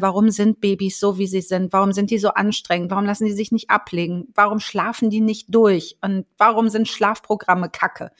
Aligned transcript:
Warum 0.00 0.30
sind 0.30 0.60
Babys 0.60 1.00
so, 1.00 1.18
wie 1.18 1.26
sie 1.26 1.40
sind? 1.40 1.72
Warum 1.72 1.92
sind 1.92 2.10
die 2.10 2.18
so 2.18 2.28
anstrengend? 2.28 2.90
Warum 2.90 3.04
lassen 3.04 3.24
die 3.24 3.32
sich 3.32 3.50
nicht 3.50 3.70
ablegen? 3.70 4.28
Warum 4.34 4.60
schlafen 4.60 5.10
die 5.10 5.20
nicht 5.20 5.46
durch? 5.48 5.96
Und 6.00 6.24
warum 6.36 6.68
sind 6.68 6.88
Schlafprogramme 6.88 7.68
kacke? 7.68 8.10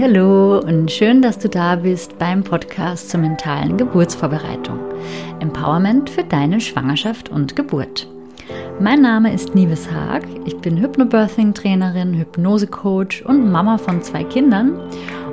Hallo 0.00 0.58
und 0.58 0.92
schön, 0.92 1.22
dass 1.22 1.38
du 1.38 1.48
da 1.48 1.76
bist 1.76 2.18
beim 2.18 2.44
Podcast 2.44 3.10
zur 3.10 3.20
mentalen 3.20 3.76
Geburtsvorbereitung. 3.76 4.78
Empowerment 5.40 6.10
für 6.10 6.24
deine 6.24 6.60
Schwangerschaft 6.60 7.30
und 7.30 7.56
Geburt. 7.56 8.06
Mein 8.80 9.00
Name 9.00 9.32
ist 9.32 9.54
Nives 9.54 9.90
Haag. 9.90 10.24
Ich 10.44 10.58
bin 10.58 10.78
Hypnobirthing-Trainerin, 10.78 12.12
Hypnose-Coach 12.14 13.22
und 13.22 13.50
Mama 13.50 13.78
von 13.78 14.02
zwei 14.02 14.24
Kindern 14.24 14.78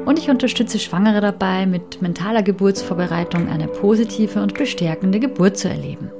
und 0.06 0.20
ich 0.20 0.30
unterstütze 0.30 0.80
Schwangere 0.80 1.22
dabei, 1.22 1.66
mit 1.66 2.02
mentaler 2.02 2.44
Geburtsvorbereitung 2.44 3.48
eine 3.48 3.68
positive 3.68 4.42
und 4.42 4.54
bestärkende 4.54 5.20
Geburt 5.20 5.58
zu 5.58 5.70
erleben. 5.70 6.12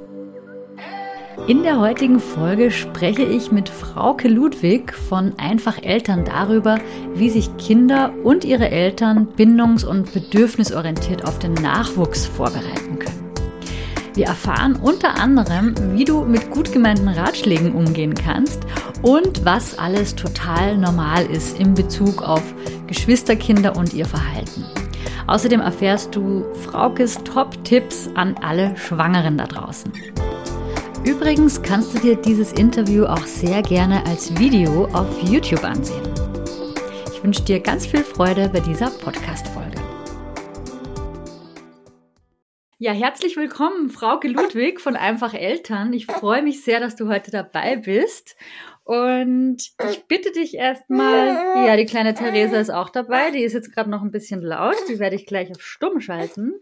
In 1.48 1.64
der 1.64 1.80
heutigen 1.80 2.20
Folge 2.20 2.70
spreche 2.70 3.24
ich 3.24 3.50
mit 3.50 3.68
Frauke 3.68 4.28
Ludwig 4.28 4.92
von 4.92 5.32
Einfach 5.38 5.82
Eltern 5.82 6.24
darüber, 6.24 6.78
wie 7.14 7.30
sich 7.30 7.56
Kinder 7.56 8.12
und 8.22 8.44
ihre 8.44 8.70
Eltern 8.70 9.26
bindungs- 9.36 9.84
und 9.84 10.12
bedürfnisorientiert 10.12 11.24
auf 11.24 11.40
den 11.40 11.54
Nachwuchs 11.54 12.26
vorbereiten 12.26 12.98
können. 12.98 13.21
Wir 14.14 14.26
erfahren 14.26 14.76
unter 14.76 15.18
anderem, 15.18 15.74
wie 15.94 16.04
du 16.04 16.24
mit 16.24 16.50
gut 16.50 16.70
gemeinten 16.70 17.08
Ratschlägen 17.08 17.72
umgehen 17.72 18.14
kannst 18.14 18.60
und 19.00 19.44
was 19.44 19.78
alles 19.78 20.14
total 20.14 20.76
normal 20.76 21.24
ist 21.26 21.58
in 21.58 21.72
Bezug 21.72 22.22
auf 22.22 22.42
Geschwisterkinder 22.86 23.74
und 23.74 23.94
ihr 23.94 24.04
Verhalten. 24.04 24.66
Außerdem 25.26 25.60
erfährst 25.60 26.14
du 26.14 26.44
Fraukes 26.66 27.18
Top-Tipps 27.24 28.10
an 28.14 28.34
alle 28.42 28.76
Schwangeren 28.76 29.38
da 29.38 29.46
draußen. 29.46 29.90
Übrigens 31.04 31.62
kannst 31.62 31.94
du 31.94 31.98
dir 31.98 32.16
dieses 32.16 32.52
Interview 32.52 33.06
auch 33.06 33.24
sehr 33.24 33.62
gerne 33.62 34.04
als 34.06 34.38
Video 34.38 34.86
auf 34.92 35.22
YouTube 35.22 35.64
ansehen. 35.64 36.02
Ich 37.12 37.24
wünsche 37.24 37.42
dir 37.42 37.60
ganz 37.60 37.86
viel 37.86 38.04
Freude 38.04 38.50
bei 38.52 38.60
dieser 38.60 38.90
Podcast-Folge. 38.90 39.71
Ja, 42.82 42.90
herzlich 42.90 43.36
willkommen, 43.36 43.90
Frauke 43.90 44.26
Ludwig 44.26 44.80
von 44.80 44.96
Einfach 44.96 45.34
Eltern. 45.34 45.92
Ich 45.92 46.06
freue 46.06 46.42
mich 46.42 46.64
sehr, 46.64 46.80
dass 46.80 46.96
du 46.96 47.06
heute 47.06 47.30
dabei 47.30 47.76
bist. 47.76 48.34
Und 48.82 49.58
ich 49.88 50.04
bitte 50.08 50.32
dich 50.32 50.56
erstmal, 50.56 51.28
ja, 51.64 51.76
die 51.76 51.84
kleine 51.84 52.12
Theresa 52.12 52.56
ist 52.56 52.70
auch 52.70 52.90
dabei. 52.90 53.30
Die 53.30 53.44
ist 53.44 53.52
jetzt 53.52 53.72
gerade 53.72 53.88
noch 53.88 54.02
ein 54.02 54.10
bisschen 54.10 54.42
laut. 54.42 54.74
Die 54.88 54.98
werde 54.98 55.14
ich 55.14 55.26
gleich 55.26 55.52
auf 55.52 55.62
Stumm 55.62 56.00
schalten. 56.00 56.54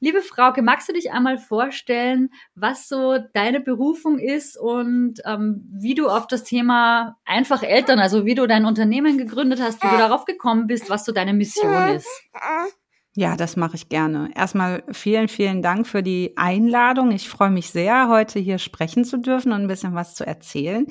Liebe 0.00 0.22
Frauke, 0.22 0.60
magst 0.60 0.88
du 0.88 0.92
dich 0.92 1.12
einmal 1.12 1.38
vorstellen, 1.38 2.30
was 2.56 2.88
so 2.88 3.18
deine 3.32 3.60
Berufung 3.60 4.18
ist 4.18 4.58
und 4.58 5.20
ähm, 5.24 5.68
wie 5.72 5.94
du 5.94 6.08
auf 6.08 6.26
das 6.26 6.42
Thema 6.42 7.16
einfach 7.24 7.62
Eltern, 7.62 8.00
also 8.00 8.24
wie 8.24 8.34
du 8.34 8.48
dein 8.48 8.64
Unternehmen 8.64 9.18
gegründet 9.18 9.60
hast, 9.62 9.84
wie 9.84 9.88
du 9.88 9.98
darauf 9.98 10.24
gekommen 10.24 10.66
bist, 10.66 10.90
was 10.90 11.04
so 11.04 11.12
deine 11.12 11.32
Mission 11.32 11.90
ist? 11.90 12.08
Ja, 13.20 13.34
das 13.34 13.56
mache 13.56 13.74
ich 13.74 13.88
gerne. 13.88 14.30
Erstmal 14.36 14.84
vielen, 14.92 15.26
vielen 15.26 15.60
Dank 15.60 15.88
für 15.88 16.04
die 16.04 16.34
Einladung. 16.36 17.10
Ich 17.10 17.28
freue 17.28 17.50
mich 17.50 17.70
sehr, 17.70 18.08
heute 18.08 18.38
hier 18.38 18.58
sprechen 18.58 19.04
zu 19.04 19.16
dürfen 19.16 19.50
und 19.50 19.62
ein 19.62 19.66
bisschen 19.66 19.92
was 19.96 20.14
zu 20.14 20.24
erzählen. 20.24 20.86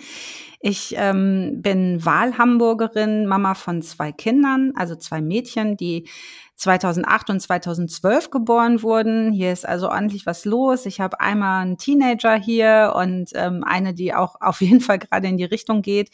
Ich 0.59 0.93
ähm, 0.97 1.61
bin 1.61 2.03
Wahlhamburgerin, 2.03 3.27
Mama 3.27 3.53
von 3.53 3.81
zwei 3.81 4.11
Kindern, 4.11 4.73
also 4.75 4.97
zwei 4.97 5.21
Mädchen, 5.21 5.77
die 5.77 6.09
2008 6.57 7.29
und 7.29 7.39
2012 7.39 8.29
geboren 8.29 8.83
wurden. 8.83 9.31
Hier 9.31 9.53
ist 9.53 9.65
also 9.65 9.87
ordentlich 9.87 10.25
was 10.25 10.43
los. 10.43 10.85
Ich 10.85 10.99
habe 10.99 11.21
einmal 11.21 11.61
einen 11.61 11.77
Teenager 11.77 12.35
hier 12.35 12.93
und 12.93 13.29
ähm, 13.35 13.63
eine, 13.63 13.93
die 13.93 14.13
auch 14.13 14.35
auf 14.41 14.59
jeden 14.59 14.81
Fall 14.81 14.99
gerade 14.99 15.29
in 15.29 15.37
die 15.37 15.45
Richtung 15.45 15.81
geht. 15.81 16.09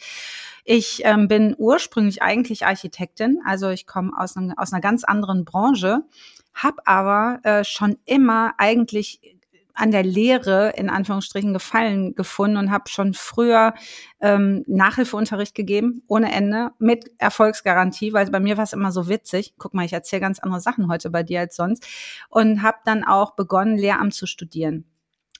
Ich 0.64 1.02
ähm, 1.04 1.28
bin 1.28 1.54
ursprünglich 1.58 2.22
eigentlich 2.22 2.64
Architektin, 2.64 3.40
also 3.44 3.68
ich 3.68 3.86
komme 3.86 4.12
aus, 4.16 4.34
aus 4.56 4.72
einer 4.72 4.80
ganz 4.80 5.04
anderen 5.04 5.44
Branche, 5.44 6.00
habe 6.54 6.86
aber 6.86 7.40
äh, 7.42 7.64
schon 7.64 7.98
immer 8.06 8.54
eigentlich 8.56 9.20
an 9.74 9.90
der 9.90 10.04
Lehre 10.04 10.72
in 10.76 10.88
Anführungsstrichen 10.88 11.52
gefallen 11.52 12.14
gefunden 12.14 12.56
und 12.56 12.70
habe 12.70 12.88
schon 12.88 13.12
früher 13.12 13.74
ähm, 14.20 14.64
Nachhilfeunterricht 14.66 15.54
gegeben, 15.54 16.02
ohne 16.06 16.32
Ende, 16.32 16.70
mit 16.78 17.10
Erfolgsgarantie, 17.18 18.12
weil 18.12 18.30
bei 18.30 18.40
mir 18.40 18.56
war 18.56 18.64
es 18.64 18.72
immer 18.72 18.92
so 18.92 19.08
witzig. 19.08 19.54
Guck 19.58 19.74
mal, 19.74 19.84
ich 19.84 19.92
erzähle 19.92 20.20
ganz 20.20 20.38
andere 20.38 20.60
Sachen 20.60 20.88
heute 20.88 21.10
bei 21.10 21.24
dir 21.24 21.40
als 21.40 21.56
sonst. 21.56 21.86
Und 22.30 22.62
habe 22.62 22.78
dann 22.84 23.04
auch 23.04 23.34
begonnen, 23.34 23.76
Lehramt 23.76 24.14
zu 24.14 24.26
studieren 24.26 24.86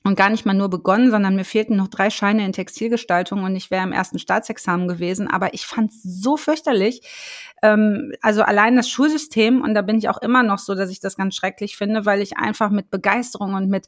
und 0.06 0.16
gar 0.16 0.28
nicht 0.28 0.44
mal 0.44 0.52
nur 0.52 0.68
begonnen, 0.68 1.10
sondern 1.10 1.34
mir 1.34 1.46
fehlten 1.46 1.76
noch 1.76 1.88
drei 1.88 2.10
Scheine 2.10 2.44
in 2.44 2.52
Textilgestaltung 2.52 3.42
und 3.42 3.56
ich 3.56 3.70
wäre 3.70 3.84
im 3.84 3.92
ersten 3.92 4.18
Staatsexamen 4.18 4.86
gewesen. 4.86 5.28
Aber 5.28 5.54
ich 5.54 5.64
fand 5.64 5.92
es 5.92 6.02
so 6.02 6.36
fürchterlich. 6.36 7.00
Ähm, 7.62 8.12
also 8.20 8.42
allein 8.42 8.76
das 8.76 8.90
Schulsystem, 8.90 9.62
und 9.62 9.72
da 9.72 9.80
bin 9.80 9.96
ich 9.96 10.10
auch 10.10 10.18
immer 10.20 10.42
noch 10.42 10.58
so, 10.58 10.74
dass 10.74 10.90
ich 10.90 11.00
das 11.00 11.16
ganz 11.16 11.34
schrecklich 11.34 11.78
finde, 11.78 12.04
weil 12.04 12.20
ich 12.20 12.36
einfach 12.36 12.68
mit 12.68 12.90
Begeisterung 12.90 13.54
und 13.54 13.70
mit, 13.70 13.86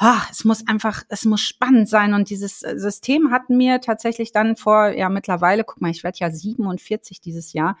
oh, 0.00 0.20
es 0.30 0.46
muss 0.46 0.66
einfach, 0.66 1.02
es 1.10 1.26
muss 1.26 1.42
spannend 1.42 1.86
sein. 1.86 2.14
Und 2.14 2.30
dieses 2.30 2.60
System 2.60 3.30
hat 3.30 3.50
mir 3.50 3.82
tatsächlich 3.82 4.32
dann 4.32 4.56
vor, 4.56 4.88
ja 4.88 5.10
mittlerweile, 5.10 5.64
guck 5.64 5.82
mal, 5.82 5.90
ich 5.90 6.02
werde 6.02 6.16
ja 6.18 6.30
47 6.30 7.20
dieses 7.20 7.52
Jahr 7.52 7.76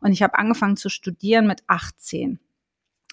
und 0.00 0.12
ich 0.12 0.22
habe 0.22 0.38
angefangen 0.38 0.78
zu 0.78 0.88
studieren 0.88 1.46
mit 1.46 1.64
18. 1.66 2.40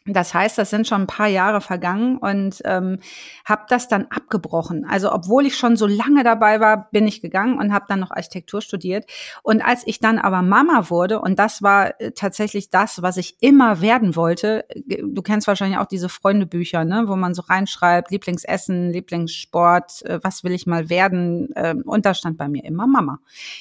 Das 0.06 0.34
heißt, 0.34 0.58
das 0.58 0.70
sind 0.70 0.86
schon 0.86 1.04
ein 1.04 1.08
paar 1.08 1.28
Jahre 1.28 1.62
vergangen 1.62 2.18
und 2.18 2.62
ähm, 2.66 3.00
habe 3.46 3.64
das 3.70 3.88
dann 3.88 4.08
abgebrochen. 4.10 4.86
Also 4.86 5.14
obwohl 5.14 5.46
ich 5.46 5.56
schon 5.56 5.78
so 5.78 5.88
lange 5.88 6.26
dabei 6.26 6.60
war, 6.60 6.90
bin 6.92 7.08
ich 7.08 7.22
gegangen 7.22 7.58
und 7.58 7.74
habe 7.74 7.86
dann 7.88 8.02
noch 8.02 8.12
Architektur 8.12 8.62
studiert. 8.62 9.06
Und 9.44 9.62
als 9.62 9.88
ich 9.88 10.00
dann 10.00 10.20
aber 10.20 10.42
Mama 10.42 10.90
wurde, 10.90 11.22
und 11.22 11.40
das 11.40 11.64
war 11.64 12.02
äh, 12.02 12.12
tatsächlich 12.12 12.70
das, 12.70 13.02
was 13.02 13.16
ich 13.16 13.38
immer 13.40 13.80
werden 13.80 14.18
wollte, 14.18 14.66
du 14.86 15.22
kennst 15.22 15.48
wahrscheinlich 15.48 15.80
auch 15.80 15.86
diese 15.86 16.10
Freundebücher, 16.10 16.84
ne, 16.84 17.06
wo 17.08 17.16
man 17.16 17.34
so 17.34 17.44
reinschreibt, 17.44 18.12
Lieblingsessen, 18.12 18.92
Lieblingssport, 18.92 20.02
äh, 20.06 20.20
was 20.22 20.44
will 20.44 20.52
ich 20.52 20.68
mal 20.68 20.90
werden? 20.90 21.50
Äh, 21.56 21.76
und 21.86 22.06
da 22.06 22.14
stand 22.14 22.38
bei 22.38 22.50
mir 22.50 22.66
immer 22.66 22.88
Mama. 22.88 23.20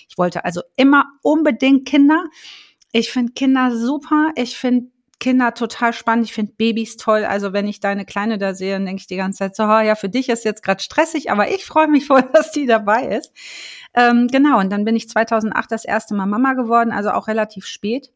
Ich 0.09 0.19
wollte 0.19 0.45
also 0.45 0.63
immer 0.75 1.05
unbedingt 1.23 1.87
Kinder. 1.87 2.25
Ich 2.91 3.11
finde 3.13 3.33
Kinder 3.33 3.75
super. 3.77 4.33
Ich 4.35 4.57
finde 4.57 4.92
Kinder 5.23 5.55
total 5.55 5.93
spannend. 5.93 6.25
Ich 6.25 6.33
finde 6.33 6.55
Babys 6.57 6.97
toll. 6.97 7.25
Also 7.25 7.53
wenn 7.53 7.69
ich 7.69 7.79
deine 7.79 8.05
Kleine 8.05 8.39
da 8.39 8.55
sehe, 8.55 8.73
dann 8.73 8.87
denke 8.87 9.03
ich 9.03 9.07
die 9.07 9.17
ganze 9.17 9.39
Zeit 9.39 9.55
so, 9.55 9.63
oh, 9.63 9.79
ja, 9.79 9.95
für 9.95 10.09
dich 10.09 10.29
ist 10.29 10.45
jetzt 10.45 10.65
gerade 10.65 10.83
stressig, 10.83 11.31
aber 11.31 11.49
ich 11.49 11.65
freue 11.65 11.87
mich 11.87 12.09
voll, 12.09 12.23
dass 12.33 12.51
die 12.51 12.67
dabei 12.67 13.07
ist. 13.07 13.33
Ähm, 13.95 14.27
genau, 14.27 14.59
und 14.59 14.71
dann 14.71 14.85
bin 14.85 14.97
ich 14.97 15.09
2008 15.09 15.71
das 15.71 15.85
erste 15.85 16.17
Mal 16.17 16.27
Mama 16.27 16.55
geworden, 16.55 16.91
also 16.91 17.13
auch 17.13 17.29
relativ 17.29 17.67
spät 17.67 18.11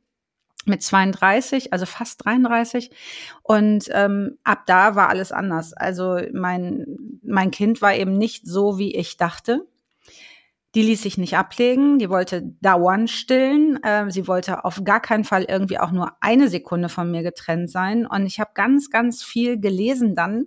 mit 0.65 0.83
32, 0.83 1.73
also 1.73 1.87
fast 1.87 2.25
33. 2.25 2.91
Und 3.45 3.85
ähm, 3.93 4.39
ab 4.43 4.65
da 4.67 4.97
war 4.97 5.09
alles 5.09 5.31
anders. 5.31 5.75
Also 5.75 6.19
mein, 6.33 7.21
mein 7.23 7.53
Kind 7.53 7.83
war 7.83 7.95
eben 7.95 8.19
nicht 8.19 8.49
so, 8.49 8.79
wie 8.79 8.97
ich 8.97 9.17
dachte. 9.17 9.65
Die 10.77 10.83
ließ 10.83 11.01
sich 11.01 11.17
nicht 11.17 11.39
ablegen, 11.39 11.99
die 11.99 12.11
wollte 12.11 12.43
dauernd 12.61 13.09
stillen. 13.09 13.83
Äh, 13.83 14.11
sie 14.11 14.29
wollte 14.29 14.63
auf 14.67 14.85
gar 14.85 15.01
keinen 15.01 15.25
Fall 15.25 15.45
irgendwie 15.45 15.79
auch 15.79 15.91
nur 15.91 16.13
eine 16.21 16.51
Sekunde 16.51 16.91
von 16.91 17.11
mir 17.11 17.23
getrennt 17.23 17.71
sein. 17.71 18.07
Und 18.07 18.27
ich 18.27 18.41
habe 18.41 18.51
ganz, 18.53 18.91
ganz 18.91 19.25
viel 19.25 19.59
gelesen 19.59 20.15
dann, 20.15 20.45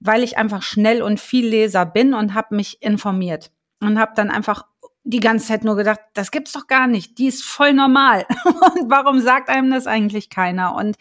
weil 0.00 0.24
ich 0.24 0.36
einfach 0.36 0.62
schnell 0.62 1.00
und 1.00 1.20
viel 1.20 1.46
Leser 1.46 1.86
bin 1.86 2.12
und 2.12 2.34
habe 2.34 2.56
mich 2.56 2.82
informiert 2.82 3.52
und 3.80 4.00
habe 4.00 4.14
dann 4.16 4.32
einfach 4.32 4.64
die 5.04 5.20
ganze 5.20 5.46
Zeit 5.46 5.62
nur 5.62 5.76
gedacht, 5.76 6.00
das 6.14 6.32
gibt's 6.32 6.50
doch 6.50 6.66
gar 6.66 6.88
nicht, 6.88 7.16
die 7.18 7.28
ist 7.28 7.44
voll 7.44 7.72
normal. 7.72 8.26
und 8.44 8.90
warum 8.90 9.20
sagt 9.20 9.48
einem 9.48 9.70
das 9.70 9.86
eigentlich 9.86 10.28
keiner? 10.28 10.74
Und 10.74 10.96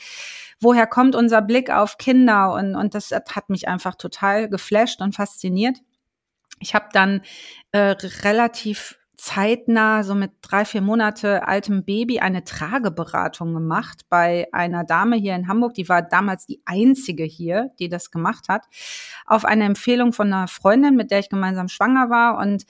woher 0.61 0.85
kommt 0.85 1.15
unser 1.15 1.41
Blick 1.41 1.71
auf 1.71 1.97
Kinder? 1.97 2.53
Und, 2.53 2.75
und 2.75 2.93
das 2.93 3.09
hat 3.11 3.49
mich 3.49 3.67
einfach 3.67 3.95
total 3.95 4.49
geflasht 4.49 5.01
und 5.01 5.15
fasziniert. 5.15 5.79
Ich 6.59 6.75
habe 6.75 6.87
dann 6.91 7.21
äh, 7.71 7.95
relativ 8.23 8.97
zeitnah, 9.17 10.03
so 10.03 10.13
mit 10.13 10.31
drei, 10.41 10.65
vier 10.65 10.81
Monate 10.81 11.47
altem 11.47 11.83
Baby, 11.83 12.19
eine 12.19 12.43
Trageberatung 12.43 13.53
gemacht 13.53 14.01
bei 14.09 14.47
einer 14.51 14.83
Dame 14.83 15.15
hier 15.15 15.35
in 15.35 15.47
Hamburg. 15.47 15.73
Die 15.73 15.89
war 15.89 16.01
damals 16.01 16.45
die 16.45 16.61
einzige 16.65 17.23
hier, 17.23 17.71
die 17.79 17.89
das 17.89 18.11
gemacht 18.11 18.49
hat, 18.49 18.65
auf 19.25 19.45
eine 19.45 19.65
Empfehlung 19.65 20.13
von 20.13 20.31
einer 20.31 20.47
Freundin, 20.47 20.95
mit 20.95 21.11
der 21.11 21.19
ich 21.19 21.29
gemeinsam 21.29 21.69
schwanger 21.69 22.09
war. 22.09 22.37
Und 22.37 22.65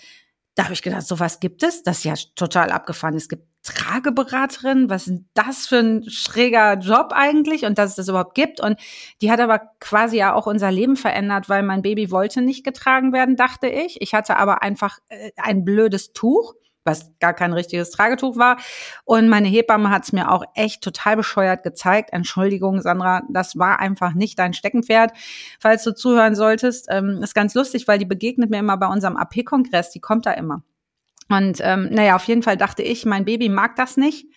da 0.55 0.63
habe 0.63 0.73
ich 0.73 0.81
gedacht, 0.81 1.05
sowas 1.05 1.39
gibt 1.39 1.63
es. 1.63 1.83
Das 1.83 1.99
ist 1.99 2.03
ja 2.05 2.13
total 2.35 2.71
abgefahren. 2.71 3.15
Es 3.15 3.27
gibt 3.27 3.47
Trageberaterin. 3.65 4.89
Was 4.89 5.07
ist 5.07 5.23
das 5.33 5.67
für 5.67 5.79
ein 5.79 6.09
schräger 6.09 6.75
Job 6.75 7.11
eigentlich? 7.11 7.65
Und 7.65 7.77
dass 7.77 7.91
es 7.91 7.95
das 7.95 8.07
überhaupt 8.07 8.35
gibt. 8.35 8.61
Und 8.61 8.79
die 9.21 9.31
hat 9.31 9.39
aber 9.39 9.59
quasi 9.79 10.17
ja 10.17 10.33
auch 10.33 10.47
unser 10.47 10.71
Leben 10.71 10.95
verändert, 10.95 11.49
weil 11.49 11.63
mein 11.63 11.81
Baby 11.81 12.11
wollte 12.11 12.41
nicht 12.41 12.63
getragen 12.63 13.11
werden, 13.11 13.35
dachte 13.35 13.67
ich. 13.67 14.01
Ich 14.01 14.13
hatte 14.13 14.37
aber 14.37 14.61
einfach 14.61 14.99
äh, 15.09 15.31
ein 15.37 15.65
blödes 15.65 16.13
Tuch 16.13 16.53
was 16.85 17.11
gar 17.19 17.33
kein 17.33 17.51
richtiges 17.51 17.89
Tragetuch 17.89 18.37
war. 18.37 18.57
Und 19.03 19.27
meine 19.27 19.47
Hebamme 19.47 19.89
hat 19.89 20.03
es 20.03 20.13
mir 20.13 20.31
auch 20.31 20.43
echt 20.53 20.83
total 20.83 21.17
bescheuert 21.17 21.63
gezeigt. 21.63 22.13
Entschuldigung, 22.13 22.79
Sandra, 22.81 23.23
das 23.29 23.57
war 23.57 23.79
einfach 23.79 24.13
nicht 24.13 24.39
dein 24.39 24.53
Steckenpferd. 24.53 25.11
Falls 25.59 25.83
du 25.83 25.93
zuhören 25.93 26.35
solltest, 26.35 26.87
ähm, 26.89 27.21
ist 27.23 27.33
ganz 27.33 27.55
lustig, 27.55 27.87
weil 27.87 27.97
die 27.97 28.05
begegnet 28.05 28.51
mir 28.51 28.59
immer 28.59 28.77
bei 28.77 28.87
unserem 28.87 29.17
AP-Kongress, 29.17 29.89
die 29.89 29.99
kommt 29.99 30.27
da 30.27 30.31
immer. 30.33 30.63
Und 31.29 31.59
ähm, 31.61 31.89
naja, 31.91 32.15
auf 32.15 32.25
jeden 32.25 32.43
Fall 32.43 32.57
dachte 32.57 32.83
ich, 32.83 33.05
mein 33.05 33.25
Baby 33.25 33.49
mag 33.49 33.75
das 33.75 33.97
nicht. 33.97 34.27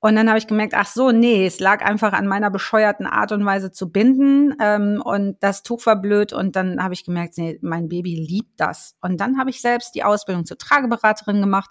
Und 0.00 0.14
dann 0.14 0.28
habe 0.28 0.38
ich 0.38 0.46
gemerkt, 0.46 0.74
ach 0.76 0.86
so, 0.86 1.10
nee, 1.10 1.44
es 1.44 1.58
lag 1.58 1.84
einfach 1.84 2.12
an 2.12 2.28
meiner 2.28 2.50
bescheuerten 2.50 3.04
Art 3.04 3.32
und 3.32 3.44
Weise 3.44 3.72
zu 3.72 3.90
binden 3.90 4.54
ähm, 4.60 5.02
und 5.04 5.36
das 5.40 5.64
Tuch 5.64 5.86
war 5.86 6.00
blöd 6.00 6.32
und 6.32 6.54
dann 6.54 6.80
habe 6.80 6.94
ich 6.94 7.04
gemerkt, 7.04 7.36
nee, 7.36 7.58
mein 7.62 7.88
Baby 7.88 8.14
liebt 8.14 8.60
das. 8.60 8.96
Und 9.00 9.20
dann 9.20 9.38
habe 9.38 9.50
ich 9.50 9.60
selbst 9.60 9.96
die 9.96 10.04
Ausbildung 10.04 10.46
zur 10.46 10.56
Trageberaterin 10.56 11.40
gemacht. 11.40 11.70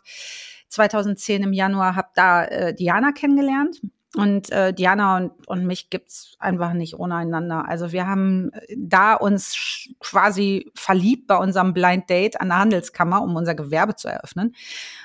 2010 0.68 1.44
im 1.44 1.54
Januar 1.54 1.96
habe 1.96 2.10
da 2.16 2.44
äh, 2.44 2.75
Diana 2.75 3.14
kennengelernt. 3.14 3.80
Und 4.18 4.52
äh, 4.52 4.74
Diana 4.74 5.18
und, 5.18 5.48
und 5.48 5.68
mich 5.68 5.92
gibt's 5.92 6.36
einfach 6.40 6.74
nicht 6.74 6.98
ohne 6.98 7.16
einander. 7.16 7.66
Also 7.68 7.92
wir 7.92 8.08
haben 8.08 8.52
äh, 8.54 8.75
da 8.75 9.14
uns 9.14 9.90
quasi 10.00 10.72
verliebt 10.74 11.28
bei 11.28 11.38
unserem 11.38 11.74
Blind 11.74 12.10
Date 12.10 12.42
an 12.42 12.50
der 12.50 12.58
Handelskammer, 12.58 13.22
um 13.22 13.36
unser 13.36 13.54
Gewerbe 13.54 13.96
zu 13.96 14.08
eröffnen. 14.08 14.56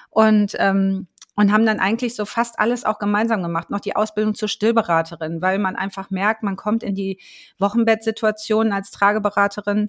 Und 0.08 0.56
ähm, 0.58 1.08
und 1.34 1.50
haben 1.50 1.64
dann 1.64 1.80
eigentlich 1.80 2.14
so 2.14 2.26
fast 2.26 2.58
alles 2.58 2.84
auch 2.84 2.98
gemeinsam 2.98 3.42
gemacht, 3.42 3.70
noch 3.70 3.80
die 3.80 3.96
Ausbildung 3.96 4.34
zur 4.34 4.48
Stillberaterin, 4.48 5.40
weil 5.40 5.58
man 5.58 5.76
einfach 5.76 6.10
merkt, 6.10 6.42
man 6.42 6.56
kommt 6.56 6.82
in 6.82 6.94
die 6.94 7.20
Wochenbettsituation 7.58 8.70
als 8.70 8.90
Trageberaterin 8.90 9.88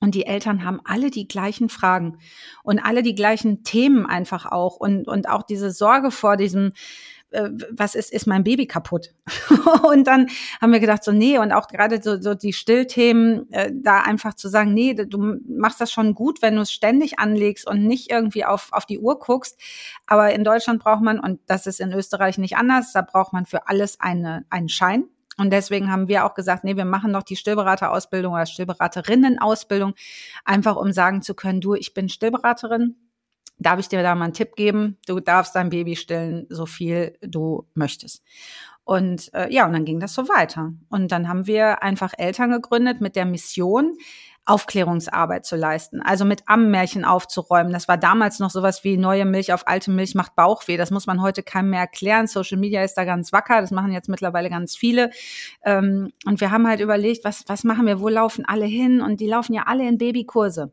und 0.00 0.14
die 0.14 0.26
Eltern 0.26 0.64
haben 0.64 0.80
alle 0.84 1.10
die 1.10 1.26
gleichen 1.26 1.68
Fragen 1.68 2.18
und 2.62 2.78
alle 2.78 3.02
die 3.02 3.14
gleichen 3.14 3.64
Themen 3.64 4.06
einfach 4.06 4.46
auch 4.46 4.76
und, 4.76 5.08
und 5.08 5.28
auch 5.28 5.42
diese 5.42 5.70
Sorge 5.70 6.10
vor 6.10 6.36
diesem, 6.36 6.72
äh, 7.30 7.50
was 7.70 7.94
ist, 7.94 8.12
ist 8.12 8.26
mein 8.26 8.44
Baby 8.44 8.66
kaputt? 8.66 9.14
und 9.90 10.06
dann 10.06 10.28
haben 10.60 10.72
wir 10.72 10.80
gedacht, 10.80 11.04
so, 11.04 11.12
nee, 11.12 11.38
und 11.38 11.52
auch 11.52 11.68
gerade 11.68 12.02
so, 12.02 12.20
so 12.20 12.34
die 12.34 12.52
Stillthemen, 12.52 13.50
äh, 13.52 13.72
da 13.74 14.00
einfach 14.00 14.34
zu 14.34 14.48
sagen, 14.48 14.74
nee, 14.74 14.94
du 14.94 15.38
machst 15.48 15.80
das 15.80 15.92
schon 15.92 16.14
gut, 16.14 16.42
wenn 16.42 16.56
du 16.56 16.62
es 16.62 16.72
ständig 16.72 17.18
anlegst 17.18 17.66
und 17.68 17.86
nicht 17.86 18.10
irgendwie 18.10 18.44
auf, 18.44 18.68
auf 18.72 18.86
die 18.86 18.98
Uhr 18.98 19.18
guckst. 19.18 19.60
Aber 20.06 20.32
in 20.32 20.44
Deutschland 20.44 20.82
braucht 20.82 21.02
man, 21.02 21.20
und 21.20 21.40
das 21.46 21.66
ist 21.66 21.80
in 21.80 21.92
Österreich 21.92 22.38
nicht 22.38 22.56
anders, 22.56 22.92
da 22.92 23.02
braucht 23.02 23.32
man 23.32 23.46
für 23.46 23.68
alles 23.68 24.00
eine, 24.00 24.44
einen 24.50 24.68
Schein. 24.68 25.04
Und 25.38 25.50
deswegen 25.50 25.90
haben 25.90 26.08
wir 26.08 26.24
auch 26.24 26.34
gesagt, 26.34 26.64
nee, 26.64 26.76
wir 26.76 26.84
machen 26.84 27.12
doch 27.12 27.22
die 27.22 27.36
Stillberaterausbildung 27.36 28.34
oder 28.34 28.44
Stillberaterinnen-Ausbildung, 28.44 29.94
einfach 30.44 30.76
um 30.76 30.92
sagen 30.92 31.22
zu 31.22 31.34
können, 31.34 31.60
du, 31.60 31.74
ich 31.74 31.94
bin 31.94 32.08
Stillberaterin, 32.08 32.96
darf 33.58 33.78
ich 33.78 33.88
dir 33.88 34.02
da 34.02 34.14
mal 34.14 34.26
einen 34.26 34.34
Tipp 34.34 34.56
geben? 34.56 34.98
Du 35.06 35.20
darfst 35.20 35.54
dein 35.54 35.70
Baby 35.70 35.96
stillen, 35.96 36.46
so 36.48 36.66
viel 36.66 37.18
du 37.20 37.66
möchtest. 37.74 38.22
Und 38.84 39.32
äh, 39.34 39.52
ja, 39.52 39.66
und 39.66 39.74
dann 39.74 39.84
ging 39.84 40.00
das 40.00 40.14
so 40.14 40.28
weiter. 40.28 40.72
Und 40.88 41.12
dann 41.12 41.28
haben 41.28 41.46
wir 41.46 41.82
einfach 41.82 42.14
Eltern 42.16 42.50
gegründet 42.50 43.02
mit 43.02 43.16
der 43.16 43.26
Mission, 43.26 43.98
Aufklärungsarbeit 44.46 45.44
zu 45.44 45.56
leisten, 45.56 46.00
also 46.00 46.24
mit 46.24 46.44
Ammenmärchen 46.46 47.04
aufzuräumen. 47.04 47.70
Das 47.70 47.86
war 47.86 47.98
damals 47.98 48.38
noch 48.38 48.48
sowas 48.48 48.82
wie 48.84 48.96
neue 48.96 49.26
Milch 49.26 49.52
auf 49.52 49.68
alte 49.68 49.90
Milch 49.90 50.14
macht 50.14 50.36
Bauchweh. 50.36 50.78
Das 50.78 50.90
muss 50.90 51.06
man 51.06 51.20
heute 51.20 51.42
keinem 51.42 51.68
mehr 51.68 51.80
erklären. 51.80 52.26
Social 52.26 52.56
Media 52.56 52.82
ist 52.82 52.94
da 52.94 53.04
ganz 53.04 53.30
wacker. 53.30 53.60
Das 53.60 53.70
machen 53.72 53.92
jetzt 53.92 54.08
mittlerweile 54.08 54.48
ganz 54.48 54.74
viele. 54.74 55.10
Ähm, 55.66 56.10
und 56.24 56.40
wir 56.40 56.50
haben 56.50 56.66
halt 56.66 56.80
überlegt, 56.80 57.24
was, 57.24 57.44
was 57.46 57.64
machen 57.64 57.84
wir? 57.84 58.00
Wo 58.00 58.08
laufen 58.08 58.46
alle 58.46 58.64
hin? 58.64 59.02
Und 59.02 59.20
die 59.20 59.26
laufen 59.26 59.52
ja 59.52 59.64
alle 59.66 59.86
in 59.86 59.98
Babykurse. 59.98 60.72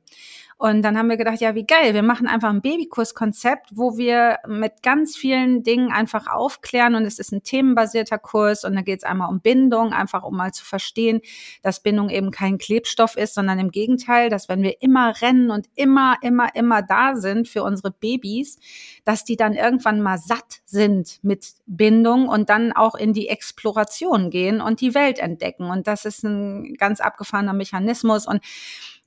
Und 0.57 0.83
dann 0.83 0.97
haben 0.97 1.09
wir 1.09 1.17
gedacht, 1.17 1.41
ja, 1.41 1.53
wie 1.53 1.65
geil, 1.65 1.93
wir 1.93 2.01
machen 2.01 2.27
einfach 2.27 2.49
ein 2.49 2.61
Babykurskonzept, 2.61 3.71
wo 3.73 3.97
wir 3.97 4.37
mit 4.47 4.83
ganz 4.83 5.17
vielen 5.17 5.63
Dingen 5.63 5.91
einfach 5.91 6.27
aufklären 6.27 6.95
und 6.95 7.03
es 7.03 7.19
ist 7.19 7.33
ein 7.33 7.43
themenbasierter 7.43 8.17
Kurs 8.17 8.63
und 8.63 8.73
da 8.73 8.81
geht 8.81 8.99
es 8.99 9.03
einmal 9.03 9.29
um 9.29 9.41
Bindung, 9.41 9.91
einfach 9.91 10.23
um 10.23 10.37
mal 10.37 10.53
zu 10.53 10.63
verstehen, 10.63 11.19
dass 11.61 11.83
Bindung 11.83 12.09
eben 12.09 12.31
kein 12.31 12.57
Klebstoff 12.57 13.17
ist, 13.17 13.33
sondern 13.33 13.59
im 13.59 13.69
Gegenteil, 13.69 14.29
dass 14.29 14.47
wenn 14.47 14.63
wir 14.63 14.81
immer 14.81 15.13
rennen 15.21 15.51
und 15.51 15.67
immer, 15.75 16.15
immer, 16.21 16.55
immer 16.55 16.81
da 16.81 17.17
sind 17.17 17.49
für 17.49 17.61
unsere 17.61 17.91
Babys, 17.91 18.57
dass 19.03 19.25
die 19.25 19.35
dann 19.35 19.55
irgendwann 19.55 20.01
mal 20.01 20.17
satt 20.17 20.61
sind 20.63 21.19
mit 21.21 21.47
Bindung 21.65 22.29
und 22.29 22.49
dann 22.49 22.71
auch 22.71 22.95
in 22.95 23.11
die 23.11 23.27
Exploration 23.27 24.29
gehen 24.29 24.61
und 24.61 24.79
die 24.79 24.95
Welt 24.95 25.19
entdecken. 25.19 25.69
Und 25.69 25.85
das 25.85 26.05
ist 26.05 26.23
ein 26.23 26.75
ganz 26.75 27.01
abgefahrener 27.01 27.53
Mechanismus 27.53 28.25
und 28.25 28.39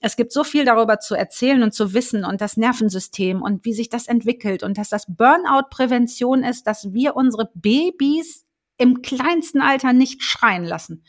es 0.01 0.17
gibt 0.17 0.33
so 0.33 0.45
viel 0.45 0.65
darüber 0.65 1.01
zu 1.01 1.15
erzählen 1.15 1.63
und 1.63 1.73
zu 1.73 1.93
wissen 1.93 2.25
und 2.25 2.41
das 2.41 2.57
Nervensystem 2.57 3.43
und 3.43 3.65
wie 3.65 3.73
sich 3.73 3.89
das 3.89 4.07
entwickelt 4.07 4.63
und 4.63 4.79
dass 4.79 4.89
das 4.89 5.07
Burnout-Prävention 5.09 6.45
ist, 6.45 6.67
dass 6.67 6.93
wir 6.93 7.17
unsere 7.17 7.51
Babys 7.55 8.47
im 8.77 9.03
kleinsten 9.03 9.61
Alter 9.61 9.93
nicht 9.93 10.23
schreien 10.23 10.65
lassen. 10.65 11.03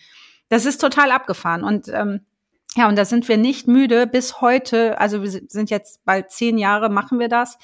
Das 0.49 0.65
ist 0.65 0.81
total 0.81 1.11
abgefahren 1.11 1.63
und 1.63 1.87
ähm, 1.89 2.21
ja, 2.75 2.87
und 2.87 2.97
da 2.97 3.05
sind 3.05 3.27
wir 3.27 3.37
nicht 3.37 3.67
müde 3.67 4.05
bis 4.05 4.41
heute, 4.41 4.99
also 4.99 5.23
wir 5.23 5.29
sind 5.29 5.71
jetzt 5.71 6.05
bald 6.05 6.29
zehn 6.29 6.59
Jahre, 6.59 6.89
machen 6.89 7.19
wir 7.19 7.27
das, 7.27 7.57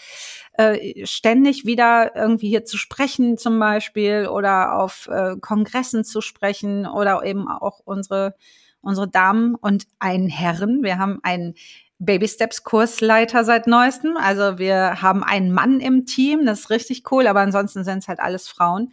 äh, 0.53 1.05
ständig 1.05 1.65
wieder 1.65 2.15
irgendwie 2.15 2.49
hier 2.49 2.65
zu 2.65 2.77
sprechen 2.77 3.37
zum 3.37 3.59
Beispiel 3.59 4.27
oder 4.27 4.79
auf 4.79 5.07
äh, 5.11 5.35
Kongressen 5.39 6.03
zu 6.03 6.21
sprechen 6.21 6.87
oder 6.87 7.23
eben 7.23 7.47
auch 7.47 7.81
unsere 7.85 8.35
unsere 8.85 9.07
Damen 9.07 9.55
und 9.55 9.85
einen 9.99 10.29
Herren. 10.29 10.83
Wir 10.83 10.97
haben 10.97 11.19
einen 11.23 11.55
Baby 11.97 12.27
Steps 12.27 12.63
Kursleiter 12.63 13.43
seit 13.43 13.67
neuestem. 13.67 14.17
Also 14.17 14.57
wir 14.57 15.01
haben 15.01 15.23
einen 15.23 15.51
Mann 15.51 15.79
im 15.79 16.05
Team, 16.05 16.45
das 16.45 16.61
ist 16.61 16.69
richtig 16.69 17.11
cool, 17.11 17.27
aber 17.27 17.39
ansonsten 17.41 17.83
sind 17.83 17.99
es 17.99 18.07
halt 18.07 18.19
alles 18.19 18.47
Frauen, 18.47 18.91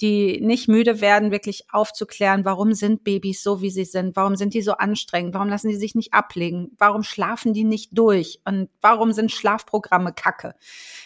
die 0.00 0.40
nicht 0.40 0.68
müde 0.68 1.00
werden, 1.00 1.30
wirklich 1.30 1.66
aufzuklären, 1.70 2.44
warum 2.44 2.74
sind 2.74 3.04
Babys 3.04 3.42
so, 3.42 3.62
wie 3.62 3.70
sie 3.70 3.84
sind, 3.84 4.16
warum 4.16 4.36
sind 4.36 4.52
die 4.52 4.62
so 4.62 4.72
anstrengend, 4.72 5.34
warum 5.34 5.48
lassen 5.48 5.68
die 5.68 5.76
sich 5.76 5.94
nicht 5.94 6.12
ablegen, 6.12 6.72
warum 6.78 7.02
schlafen 7.04 7.54
die 7.54 7.64
nicht 7.64 7.90
durch? 7.92 8.40
Und 8.44 8.68
warum 8.80 9.12
sind 9.12 9.30
Schlafprogramme 9.30 10.12
kacke. 10.12 10.54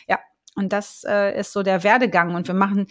Ja, 0.08 0.18
und 0.56 0.72
das 0.72 1.04
äh, 1.06 1.38
ist 1.38 1.52
so 1.52 1.62
der 1.62 1.84
Werdegang. 1.84 2.34
Und 2.34 2.48
wir 2.48 2.54
machen 2.54 2.86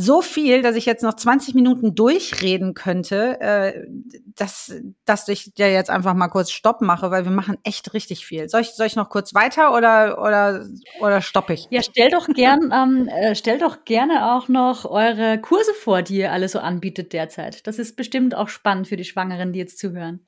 so 0.00 0.22
viel, 0.22 0.62
dass 0.62 0.76
ich 0.76 0.86
jetzt 0.86 1.02
noch 1.02 1.14
20 1.14 1.54
Minuten 1.54 1.94
durchreden 1.94 2.72
könnte, 2.72 3.38
äh, 3.40 3.86
dass, 4.34 4.72
dass 5.04 5.28
ich 5.28 5.52
ja 5.58 5.66
jetzt 5.66 5.90
einfach 5.90 6.14
mal 6.14 6.28
kurz 6.28 6.50
Stopp 6.50 6.80
mache, 6.80 7.10
weil 7.10 7.24
wir 7.24 7.32
machen 7.32 7.58
echt 7.64 7.92
richtig 7.92 8.24
viel. 8.24 8.48
Soll 8.48 8.62
ich, 8.62 8.70
soll 8.70 8.86
ich 8.86 8.96
noch 8.96 9.10
kurz 9.10 9.34
weiter 9.34 9.74
oder, 9.76 10.18
oder, 10.22 10.66
oder 11.00 11.20
stoppe 11.20 11.52
ich? 11.52 11.66
Ja, 11.70 11.82
stell 11.82 12.08
doch 12.10 12.28
gern, 12.28 12.72
ähm, 12.74 13.08
äh, 13.08 13.34
stell 13.34 13.58
doch 13.58 13.84
gerne 13.84 14.32
auch 14.32 14.48
noch 14.48 14.86
eure 14.86 15.38
Kurse 15.38 15.74
vor, 15.74 16.00
die 16.00 16.16
ihr 16.16 16.32
alle 16.32 16.48
so 16.48 16.60
anbietet 16.60 17.12
derzeit. 17.12 17.66
Das 17.66 17.78
ist 17.78 17.94
bestimmt 17.94 18.34
auch 18.34 18.48
spannend 18.48 18.88
für 18.88 18.96
die 18.96 19.04
Schwangeren, 19.04 19.52
die 19.52 19.58
jetzt 19.58 19.78
zuhören. 19.78 20.20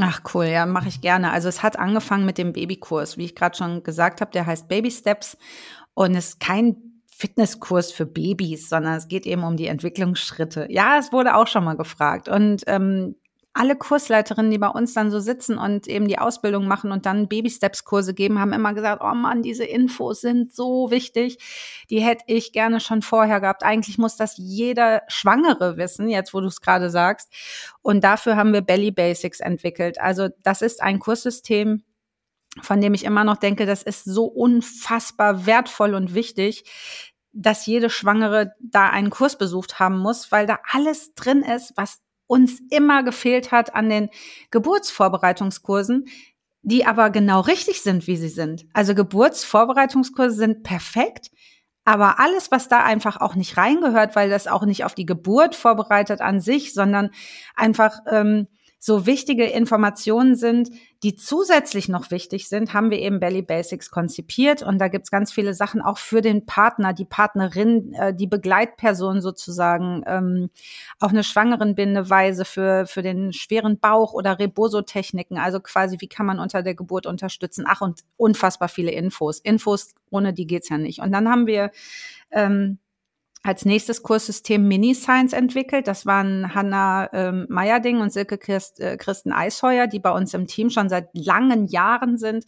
Ach 0.00 0.20
cool, 0.34 0.46
ja, 0.46 0.66
mache 0.66 0.88
ich 0.88 1.00
gerne. 1.00 1.30
Also 1.30 1.48
es 1.48 1.62
hat 1.62 1.78
angefangen 1.78 2.26
mit 2.26 2.38
dem 2.38 2.52
Babykurs, 2.52 3.18
wie 3.18 3.24
ich 3.24 3.36
gerade 3.36 3.56
schon 3.56 3.84
gesagt 3.84 4.20
habe, 4.20 4.32
der 4.32 4.46
heißt 4.46 4.68
Baby 4.68 4.90
Steps 4.90 5.36
und 5.94 6.14
ist 6.14 6.40
kein 6.40 6.89
Fitnesskurs 7.20 7.92
für 7.92 8.06
Babys, 8.06 8.70
sondern 8.70 8.94
es 8.94 9.06
geht 9.06 9.26
eben 9.26 9.44
um 9.44 9.58
die 9.58 9.66
Entwicklungsschritte. 9.66 10.66
Ja, 10.70 10.98
es 10.98 11.12
wurde 11.12 11.36
auch 11.36 11.46
schon 11.46 11.64
mal 11.64 11.76
gefragt. 11.76 12.30
Und 12.30 12.62
ähm, 12.66 13.14
alle 13.52 13.76
Kursleiterinnen, 13.76 14.50
die 14.50 14.56
bei 14.56 14.68
uns 14.68 14.94
dann 14.94 15.10
so 15.10 15.20
sitzen 15.20 15.58
und 15.58 15.86
eben 15.86 16.08
die 16.08 16.18
Ausbildung 16.18 16.66
machen 16.66 16.92
und 16.92 17.04
dann 17.04 17.28
Baby-Steps-Kurse 17.28 18.14
geben, 18.14 18.38
haben 18.38 18.54
immer 18.54 18.72
gesagt, 18.72 19.02
oh 19.04 19.14
Mann, 19.14 19.42
diese 19.42 19.64
Infos 19.64 20.22
sind 20.22 20.54
so 20.54 20.90
wichtig. 20.90 21.36
Die 21.90 22.00
hätte 22.00 22.24
ich 22.26 22.52
gerne 22.52 22.80
schon 22.80 23.02
vorher 23.02 23.40
gehabt. 23.40 23.64
Eigentlich 23.64 23.98
muss 23.98 24.16
das 24.16 24.36
jeder 24.38 25.02
Schwangere 25.08 25.76
wissen, 25.76 26.08
jetzt 26.08 26.32
wo 26.32 26.40
du 26.40 26.46
es 26.46 26.62
gerade 26.62 26.88
sagst. 26.88 27.30
Und 27.82 28.02
dafür 28.02 28.36
haben 28.36 28.54
wir 28.54 28.62
Belly 28.62 28.92
Basics 28.92 29.40
entwickelt. 29.40 30.00
Also 30.00 30.28
das 30.42 30.62
ist 30.62 30.80
ein 30.80 31.00
Kurssystem, 31.00 31.82
von 32.62 32.80
dem 32.80 32.94
ich 32.94 33.04
immer 33.04 33.24
noch 33.24 33.36
denke, 33.36 33.66
das 33.66 33.82
ist 33.82 34.04
so 34.04 34.24
unfassbar 34.24 35.46
wertvoll 35.46 35.94
und 35.94 36.14
wichtig, 36.14 36.64
dass 37.32 37.66
jede 37.66 37.90
Schwangere 37.90 38.54
da 38.60 38.88
einen 38.88 39.10
Kurs 39.10 39.38
besucht 39.38 39.78
haben 39.78 39.98
muss, 39.98 40.32
weil 40.32 40.46
da 40.46 40.58
alles 40.70 41.14
drin 41.14 41.42
ist, 41.42 41.72
was 41.76 42.00
uns 42.26 42.60
immer 42.70 43.02
gefehlt 43.02 43.50
hat 43.50 43.74
an 43.74 43.88
den 43.88 44.08
Geburtsvorbereitungskursen, 44.50 46.06
die 46.62 46.86
aber 46.86 47.10
genau 47.10 47.40
richtig 47.40 47.82
sind, 47.82 48.06
wie 48.06 48.16
sie 48.16 48.28
sind. 48.28 48.66
Also 48.72 48.94
Geburtsvorbereitungskurse 48.94 50.36
sind 50.36 50.62
perfekt, 50.62 51.30
aber 51.84 52.20
alles, 52.20 52.50
was 52.50 52.68
da 52.68 52.84
einfach 52.84 53.20
auch 53.20 53.34
nicht 53.34 53.56
reingehört, 53.56 54.14
weil 54.14 54.30
das 54.30 54.46
auch 54.46 54.64
nicht 54.64 54.84
auf 54.84 54.94
die 54.94 55.06
Geburt 55.06 55.54
vorbereitet 55.54 56.20
an 56.20 56.40
sich, 56.40 56.74
sondern 56.74 57.10
einfach 57.56 58.00
ähm, 58.06 58.46
so 58.82 59.04
wichtige 59.04 59.44
Informationen 59.44 60.36
sind, 60.36 60.70
die 61.02 61.14
zusätzlich 61.14 61.90
noch 61.90 62.10
wichtig 62.10 62.48
sind, 62.48 62.72
haben 62.72 62.90
wir 62.90 62.98
eben 62.98 63.20
Belly 63.20 63.42
Basics 63.42 63.90
konzipiert. 63.90 64.62
Und 64.62 64.78
da 64.78 64.88
gibt's 64.88 65.10
ganz 65.10 65.30
viele 65.30 65.52
Sachen 65.52 65.82
auch 65.82 65.98
für 65.98 66.22
den 66.22 66.46
Partner, 66.46 66.94
die 66.94 67.04
Partnerin, 67.04 67.92
äh, 67.92 68.14
die 68.14 68.26
Begleitperson 68.26 69.20
sozusagen, 69.20 70.02
ähm, 70.06 70.48
auch 70.98 71.10
eine 71.10 71.24
Schwangerenbindeweise 71.24 72.46
für, 72.46 72.86
für 72.86 73.02
den 73.02 73.34
schweren 73.34 73.78
Bauch 73.78 74.14
oder 74.14 74.38
Reboso-Techniken. 74.38 75.36
Also 75.36 75.60
quasi, 75.60 75.98
wie 76.00 76.08
kann 76.08 76.24
man 76.24 76.38
unter 76.38 76.62
der 76.62 76.74
Geburt 76.74 77.04
unterstützen? 77.04 77.66
Ach, 77.68 77.82
und 77.82 78.00
unfassbar 78.16 78.70
viele 78.70 78.92
Infos. 78.92 79.40
Infos, 79.40 79.94
ohne 80.08 80.32
die 80.32 80.46
geht's 80.46 80.70
ja 80.70 80.78
nicht. 80.78 81.00
Und 81.00 81.12
dann 81.12 81.28
haben 81.28 81.46
wir 81.46 81.70
ähm, 82.30 82.78
als 83.42 83.64
nächstes 83.64 84.02
Kurssystem 84.02 84.68
Mini-Science 84.68 85.32
entwickelt. 85.32 85.88
Das 85.88 86.04
waren 86.04 86.54
Hanna 86.54 87.08
ähm, 87.14 87.46
Meyerding 87.48 88.00
und 88.00 88.12
Silke 88.12 88.36
Christ, 88.36 88.80
äh, 88.80 88.98
Christen 88.98 89.32
Eisheuer, 89.32 89.86
die 89.86 89.98
bei 89.98 90.10
uns 90.10 90.34
im 90.34 90.46
Team 90.46 90.68
schon 90.68 90.90
seit 90.90 91.08
langen 91.14 91.66
Jahren 91.66 92.18
sind 92.18 92.44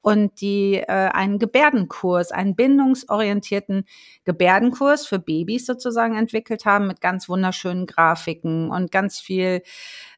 und 0.00 0.40
die 0.40 0.76
äh, 0.76 0.86
einen 0.86 1.38
Gebärdenkurs, 1.38 2.32
einen 2.32 2.56
bindungsorientierten 2.56 3.84
Gebärdenkurs 4.24 5.06
für 5.06 5.18
Babys 5.18 5.66
sozusagen 5.66 6.16
entwickelt 6.16 6.64
haben 6.64 6.86
mit 6.86 7.02
ganz 7.02 7.28
wunderschönen 7.28 7.84
Grafiken 7.84 8.70
und 8.70 8.90
ganz 8.90 9.20
viel 9.20 9.62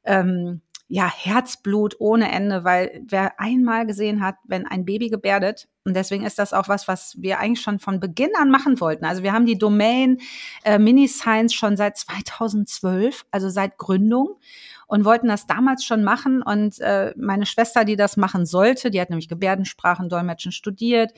ähm, 0.05 0.61
ja, 0.95 1.11
Herzblut 1.11 1.97
ohne 2.01 2.31
Ende, 2.31 2.65
weil 2.65 3.03
wer 3.09 3.41
einmal 3.41 3.87
gesehen 3.87 4.23
hat, 4.23 4.35
wenn 4.45 4.67
ein 4.67 4.85
Baby 4.85 5.09
gebärdet, 5.09 5.67
und 5.87 5.95
deswegen 5.95 6.27
ist 6.27 6.39
das 6.39 6.53
auch 6.53 6.69
was, 6.69 6.87
was 6.87 7.17
wir 7.19 7.39
eigentlich 7.39 7.63
schon 7.63 7.79
von 7.79 7.99
Beginn 7.99 8.29
an 8.39 8.51
machen 8.51 8.79
wollten. 8.79 9.07
Also 9.07 9.23
wir 9.23 9.33
haben 9.33 9.47
die 9.47 9.57
Domain 9.57 10.19
äh, 10.65 10.79
Mini 10.79 11.09
Science 11.09 11.55
schon 11.55 11.79
seit 11.79 11.97
2012, 11.97 13.25
also 13.31 13.49
seit 13.49 13.79
Gründung 13.79 14.37
und 14.93 15.05
wollten 15.07 15.29
das 15.29 15.47
damals 15.47 15.87
schon 15.87 16.05
machen. 16.05 16.43
Und 16.43 16.79
äh, 16.81 17.15
meine 17.17 17.47
Schwester, 17.47 17.87
die 17.87 17.97
das 17.97 18.19
machen 18.19 18.45
sollte, 18.45 18.91
die 18.91 19.01
hat 19.01 19.09
nämlich 19.09 19.31
Gebärdensprachen, 19.31 20.11
Dolmetschen 20.11 20.53
studiert, 20.53 21.15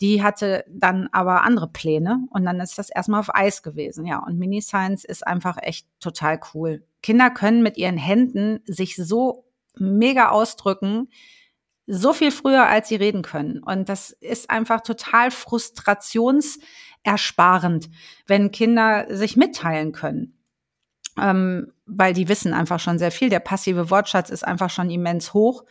die 0.00 0.22
hatte 0.22 0.64
dann 0.66 1.10
aber 1.12 1.42
andere 1.42 1.68
Pläne 1.68 2.20
und 2.30 2.46
dann 2.46 2.58
ist 2.58 2.78
das 2.78 2.88
erstmal 2.88 3.20
auf 3.20 3.34
Eis 3.34 3.62
gewesen. 3.62 4.06
Ja, 4.06 4.24
und 4.24 4.38
Mini 4.38 4.62
Science 4.62 5.04
ist 5.04 5.26
einfach 5.26 5.58
echt 5.60 5.86
total 6.00 6.40
cool. 6.54 6.82
Kinder 7.02 7.28
können 7.28 7.62
mit 7.62 7.76
ihren 7.76 7.98
Händen 7.98 8.60
sich 8.64 8.96
so 8.96 9.44
mega 9.76 10.30
ausdrücken, 10.30 11.10
so 11.86 12.14
viel 12.14 12.30
früher, 12.30 12.66
als 12.66 12.88
sie 12.88 12.96
reden 12.96 13.20
können. 13.20 13.62
Und 13.62 13.90
das 13.90 14.10
ist 14.10 14.48
einfach 14.48 14.80
total 14.80 15.30
frustrationsersparend, 15.30 17.90
wenn 18.26 18.52
Kinder 18.52 19.04
sich 19.14 19.36
mitteilen 19.36 19.92
können 19.92 20.38
ähm, 21.18 21.72
weil 21.88 22.12
die 22.12 22.28
wissen 22.28 22.54
einfach 22.54 22.80
schon 22.80 22.98
sehr 22.98 23.10
viel. 23.10 23.30
Der 23.30 23.40
passive 23.40 23.90
Wortschatz 23.90 24.30
ist 24.30 24.46
einfach 24.46 24.70
schon 24.70 24.90
immens 24.90 25.34
hoch. 25.34 25.64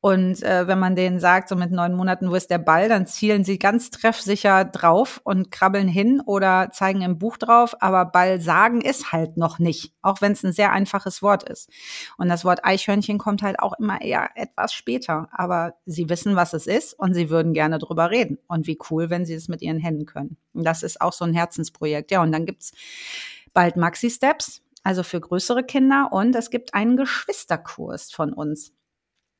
Und 0.00 0.42
äh, 0.44 0.68
wenn 0.68 0.78
man 0.78 0.94
denen 0.94 1.18
sagt, 1.18 1.48
so 1.48 1.56
mit 1.56 1.72
neun 1.72 1.94
Monaten, 1.94 2.30
wo 2.30 2.36
ist 2.36 2.50
der 2.50 2.58
Ball, 2.58 2.88
dann 2.88 3.06
zielen 3.06 3.44
sie 3.44 3.58
ganz 3.58 3.90
treffsicher 3.90 4.64
drauf 4.64 5.20
und 5.24 5.50
krabbeln 5.50 5.88
hin 5.88 6.22
oder 6.24 6.68
zeigen 6.70 7.02
im 7.02 7.18
Buch 7.18 7.38
drauf. 7.38 7.74
Aber 7.80 8.04
Ball 8.04 8.40
sagen 8.40 8.82
ist 8.82 9.10
halt 9.10 9.36
noch 9.36 9.58
nicht, 9.58 9.94
auch 10.02 10.20
wenn 10.20 10.30
es 10.30 10.44
ein 10.44 10.52
sehr 10.52 10.70
einfaches 10.70 11.22
Wort 11.22 11.48
ist. 11.48 11.70
Und 12.18 12.28
das 12.28 12.44
Wort 12.44 12.64
Eichhörnchen 12.64 13.18
kommt 13.18 13.42
halt 13.42 13.58
auch 13.58 13.72
immer 13.80 14.00
eher 14.00 14.30
etwas 14.36 14.72
später. 14.74 15.28
Aber 15.32 15.74
sie 15.86 16.08
wissen, 16.08 16.36
was 16.36 16.52
es 16.52 16.68
ist 16.68 16.94
und 16.94 17.14
sie 17.14 17.28
würden 17.28 17.52
gerne 17.52 17.78
drüber 17.78 18.10
reden. 18.10 18.38
Und 18.46 18.68
wie 18.68 18.78
cool, 18.90 19.10
wenn 19.10 19.26
sie 19.26 19.34
es 19.34 19.48
mit 19.48 19.60
ihren 19.62 19.80
Händen 19.80 20.06
können. 20.06 20.36
Und 20.52 20.64
das 20.64 20.84
ist 20.84 21.00
auch 21.00 21.12
so 21.12 21.24
ein 21.24 21.34
Herzensprojekt. 21.34 22.12
Ja, 22.12 22.22
und 22.22 22.30
dann 22.30 22.46
gibt's 22.46 22.72
bald 23.52 23.76
Maxi 23.76 24.10
Steps 24.10 24.62
also 24.86 25.02
für 25.02 25.20
größere 25.20 25.64
Kinder. 25.64 26.10
Und 26.12 26.36
es 26.36 26.48
gibt 26.48 26.74
einen 26.74 26.96
Geschwisterkurs 26.96 28.12
von 28.12 28.32
uns. 28.32 28.72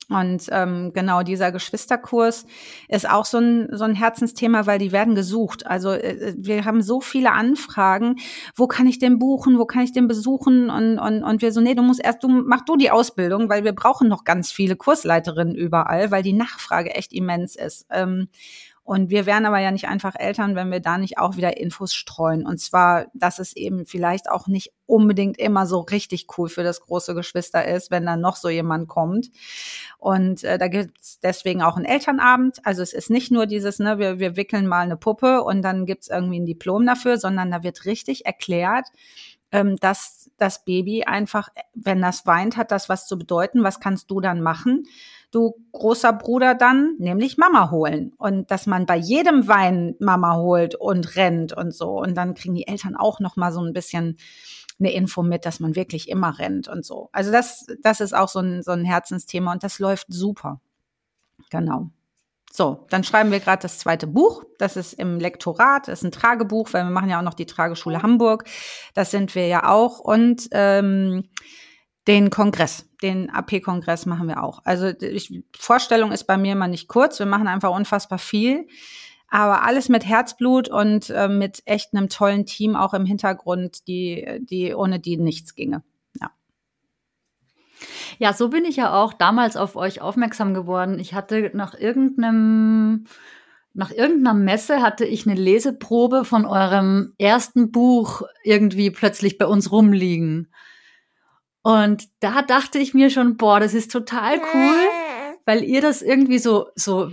Und 0.08 0.46
ähm, 0.50 0.92
genau 0.92 1.22
dieser 1.22 1.50
Geschwisterkurs 1.50 2.46
ist 2.88 3.08
auch 3.08 3.24
so 3.24 3.38
ein, 3.38 3.68
so 3.72 3.84
ein 3.84 3.94
Herzensthema, 3.94 4.66
weil 4.66 4.78
die 4.78 4.92
werden 4.92 5.14
gesucht. 5.14 5.66
Also 5.66 5.90
äh, 5.90 6.34
wir 6.36 6.64
haben 6.64 6.82
so 6.82 7.00
viele 7.00 7.32
Anfragen, 7.32 8.16
wo 8.54 8.66
kann 8.66 8.86
ich 8.86 8.98
den 8.98 9.18
buchen, 9.18 9.58
wo 9.58 9.66
kann 9.66 9.82
ich 9.82 9.92
den 9.92 10.06
besuchen? 10.06 10.68
Und, 10.70 10.98
und, 10.98 11.22
und 11.22 11.42
wir 11.42 11.52
so, 11.52 11.60
nee, 11.60 11.74
du 11.74 11.82
musst 11.82 12.04
erst, 12.04 12.22
du 12.22 12.28
mach 12.28 12.64
du 12.64 12.76
die 12.76 12.90
Ausbildung, 12.90 13.48
weil 13.48 13.64
wir 13.64 13.72
brauchen 13.72 14.08
noch 14.08 14.24
ganz 14.24 14.52
viele 14.52 14.76
Kursleiterinnen 14.76 15.54
überall, 15.54 16.10
weil 16.10 16.22
die 16.22 16.32
Nachfrage 16.32 16.94
echt 16.94 17.12
immens 17.12 17.56
ist. 17.56 17.86
Ähm, 17.90 18.28
und 18.86 19.10
wir 19.10 19.26
wären 19.26 19.46
aber 19.46 19.58
ja 19.58 19.72
nicht 19.72 19.88
einfach 19.88 20.14
Eltern, 20.16 20.54
wenn 20.54 20.70
wir 20.70 20.78
da 20.78 20.96
nicht 20.96 21.18
auch 21.18 21.36
wieder 21.36 21.56
Infos 21.56 21.92
streuen. 21.92 22.46
Und 22.46 22.58
zwar, 22.60 23.06
dass 23.14 23.40
es 23.40 23.56
eben 23.56 23.84
vielleicht 23.84 24.30
auch 24.30 24.46
nicht 24.46 24.72
unbedingt 24.86 25.38
immer 25.38 25.66
so 25.66 25.80
richtig 25.80 26.28
cool 26.38 26.48
für 26.48 26.62
das 26.62 26.80
große 26.82 27.12
Geschwister 27.16 27.66
ist, 27.66 27.90
wenn 27.90 28.06
dann 28.06 28.20
noch 28.20 28.36
so 28.36 28.48
jemand 28.48 28.86
kommt. 28.86 29.32
Und 29.98 30.44
äh, 30.44 30.56
da 30.56 30.68
gibt's 30.68 31.18
deswegen 31.18 31.62
auch 31.62 31.74
einen 31.74 31.84
Elternabend. 31.84 32.64
Also 32.64 32.80
es 32.80 32.92
ist 32.92 33.10
nicht 33.10 33.32
nur 33.32 33.46
dieses, 33.46 33.80
ne, 33.80 33.98
wir, 33.98 34.20
wir 34.20 34.36
wickeln 34.36 34.68
mal 34.68 34.84
eine 34.84 34.96
Puppe 34.96 35.42
und 35.42 35.62
dann 35.62 35.84
gibt's 35.84 36.06
irgendwie 36.06 36.38
ein 36.38 36.46
Diplom 36.46 36.86
dafür, 36.86 37.18
sondern 37.18 37.50
da 37.50 37.64
wird 37.64 37.86
richtig 37.86 38.24
erklärt, 38.24 38.86
ähm, 39.50 39.74
dass 39.80 40.30
das 40.38 40.64
Baby 40.64 41.02
einfach, 41.02 41.48
wenn 41.74 42.00
das 42.00 42.24
weint, 42.24 42.56
hat 42.56 42.70
das 42.70 42.88
was 42.88 43.08
zu 43.08 43.18
bedeuten. 43.18 43.64
Was 43.64 43.80
kannst 43.80 44.12
du 44.12 44.20
dann 44.20 44.42
machen? 44.42 44.84
Du 45.30 45.54
großer 45.72 46.12
Bruder 46.12 46.54
dann 46.54 46.96
nämlich 46.98 47.36
Mama 47.36 47.70
holen. 47.70 48.12
Und 48.16 48.50
dass 48.50 48.66
man 48.66 48.86
bei 48.86 48.96
jedem 48.96 49.48
Wein 49.48 49.94
Mama 49.98 50.36
holt 50.36 50.74
und 50.74 51.16
rennt 51.16 51.52
und 51.52 51.74
so. 51.74 52.00
Und 52.00 52.14
dann 52.14 52.34
kriegen 52.34 52.54
die 52.54 52.68
Eltern 52.68 52.96
auch 52.96 53.20
noch 53.20 53.36
mal 53.36 53.52
so 53.52 53.60
ein 53.60 53.72
bisschen 53.72 54.16
eine 54.78 54.92
Info 54.92 55.22
mit, 55.22 55.46
dass 55.46 55.60
man 55.60 55.74
wirklich 55.74 56.08
immer 56.08 56.38
rennt 56.38 56.68
und 56.68 56.84
so. 56.84 57.08
Also 57.12 57.32
das, 57.32 57.66
das 57.82 58.00
ist 58.00 58.14
auch 58.14 58.28
so 58.28 58.40
ein, 58.40 58.62
so 58.62 58.72
ein 58.72 58.84
Herzensthema 58.84 59.52
und 59.52 59.62
das 59.62 59.78
läuft 59.78 60.06
super. 60.08 60.60
Genau. 61.50 61.90
So, 62.52 62.86
dann 62.88 63.04
schreiben 63.04 63.30
wir 63.30 63.40
gerade 63.40 63.62
das 63.62 63.78
zweite 63.78 64.06
Buch. 64.06 64.44
Das 64.58 64.76
ist 64.76 64.94
im 64.94 65.18
Lektorat, 65.18 65.88
das 65.88 66.00
ist 66.00 66.04
ein 66.04 66.12
Tragebuch, 66.12 66.72
weil 66.72 66.84
wir 66.84 66.90
machen 66.90 67.10
ja 67.10 67.18
auch 67.18 67.24
noch 67.24 67.34
die 67.34 67.46
Trageschule 67.46 68.02
Hamburg. 68.02 68.44
Das 68.94 69.10
sind 69.10 69.34
wir 69.34 69.46
ja 69.46 69.68
auch. 69.68 69.98
Und 69.98 70.48
ähm, 70.52 71.24
den 72.06 72.30
Kongress, 72.30 72.85
den 73.02 73.30
AP-Kongress 73.30 74.06
machen 74.06 74.28
wir 74.28 74.42
auch. 74.42 74.60
Also 74.64 74.88
ich, 74.88 75.42
Vorstellung 75.58 76.12
ist 76.12 76.24
bei 76.24 76.36
mir 76.36 76.52
immer 76.52 76.68
nicht 76.68 76.88
kurz. 76.88 77.18
Wir 77.18 77.26
machen 77.26 77.48
einfach 77.48 77.70
unfassbar 77.70 78.18
viel. 78.18 78.66
Aber 79.28 79.64
alles 79.64 79.88
mit 79.88 80.06
Herzblut 80.06 80.68
und 80.68 81.10
äh, 81.10 81.28
mit 81.28 81.62
echt 81.64 81.92
einem 81.92 82.08
tollen 82.08 82.46
Team 82.46 82.76
auch 82.76 82.94
im 82.94 83.06
Hintergrund, 83.06 83.88
die, 83.88 84.38
die 84.40 84.74
ohne 84.74 85.00
die 85.00 85.16
nichts 85.16 85.54
ginge. 85.54 85.82
Ja. 86.20 86.30
Ja, 88.18 88.32
so 88.32 88.48
bin 88.48 88.64
ich 88.64 88.76
ja 88.76 88.94
auch 88.94 89.12
damals 89.12 89.56
auf 89.56 89.74
euch 89.74 90.00
aufmerksam 90.00 90.54
geworden. 90.54 90.98
Ich 91.00 91.14
hatte 91.14 91.50
nach 91.54 91.74
irgendeinem 91.74 93.06
nach 93.76 93.90
irgendeiner 93.90 94.32
Messe 94.32 94.80
hatte 94.80 95.04
ich 95.04 95.26
eine 95.26 95.38
Leseprobe 95.38 96.24
von 96.24 96.46
eurem 96.46 97.12
ersten 97.18 97.70
Buch 97.72 98.22
irgendwie 98.42 98.90
plötzlich 98.90 99.36
bei 99.36 99.44
uns 99.44 99.70
rumliegen. 99.70 100.50
Und 101.66 102.04
da 102.20 102.42
dachte 102.42 102.78
ich 102.78 102.94
mir 102.94 103.10
schon, 103.10 103.36
boah, 103.36 103.58
das 103.58 103.74
ist 103.74 103.90
total 103.90 104.40
cool, 104.54 104.88
weil 105.46 105.62
ihr 105.62 105.80
das 105.80 106.02
irgendwie 106.02 106.38
so, 106.38 106.66
so 106.74 107.10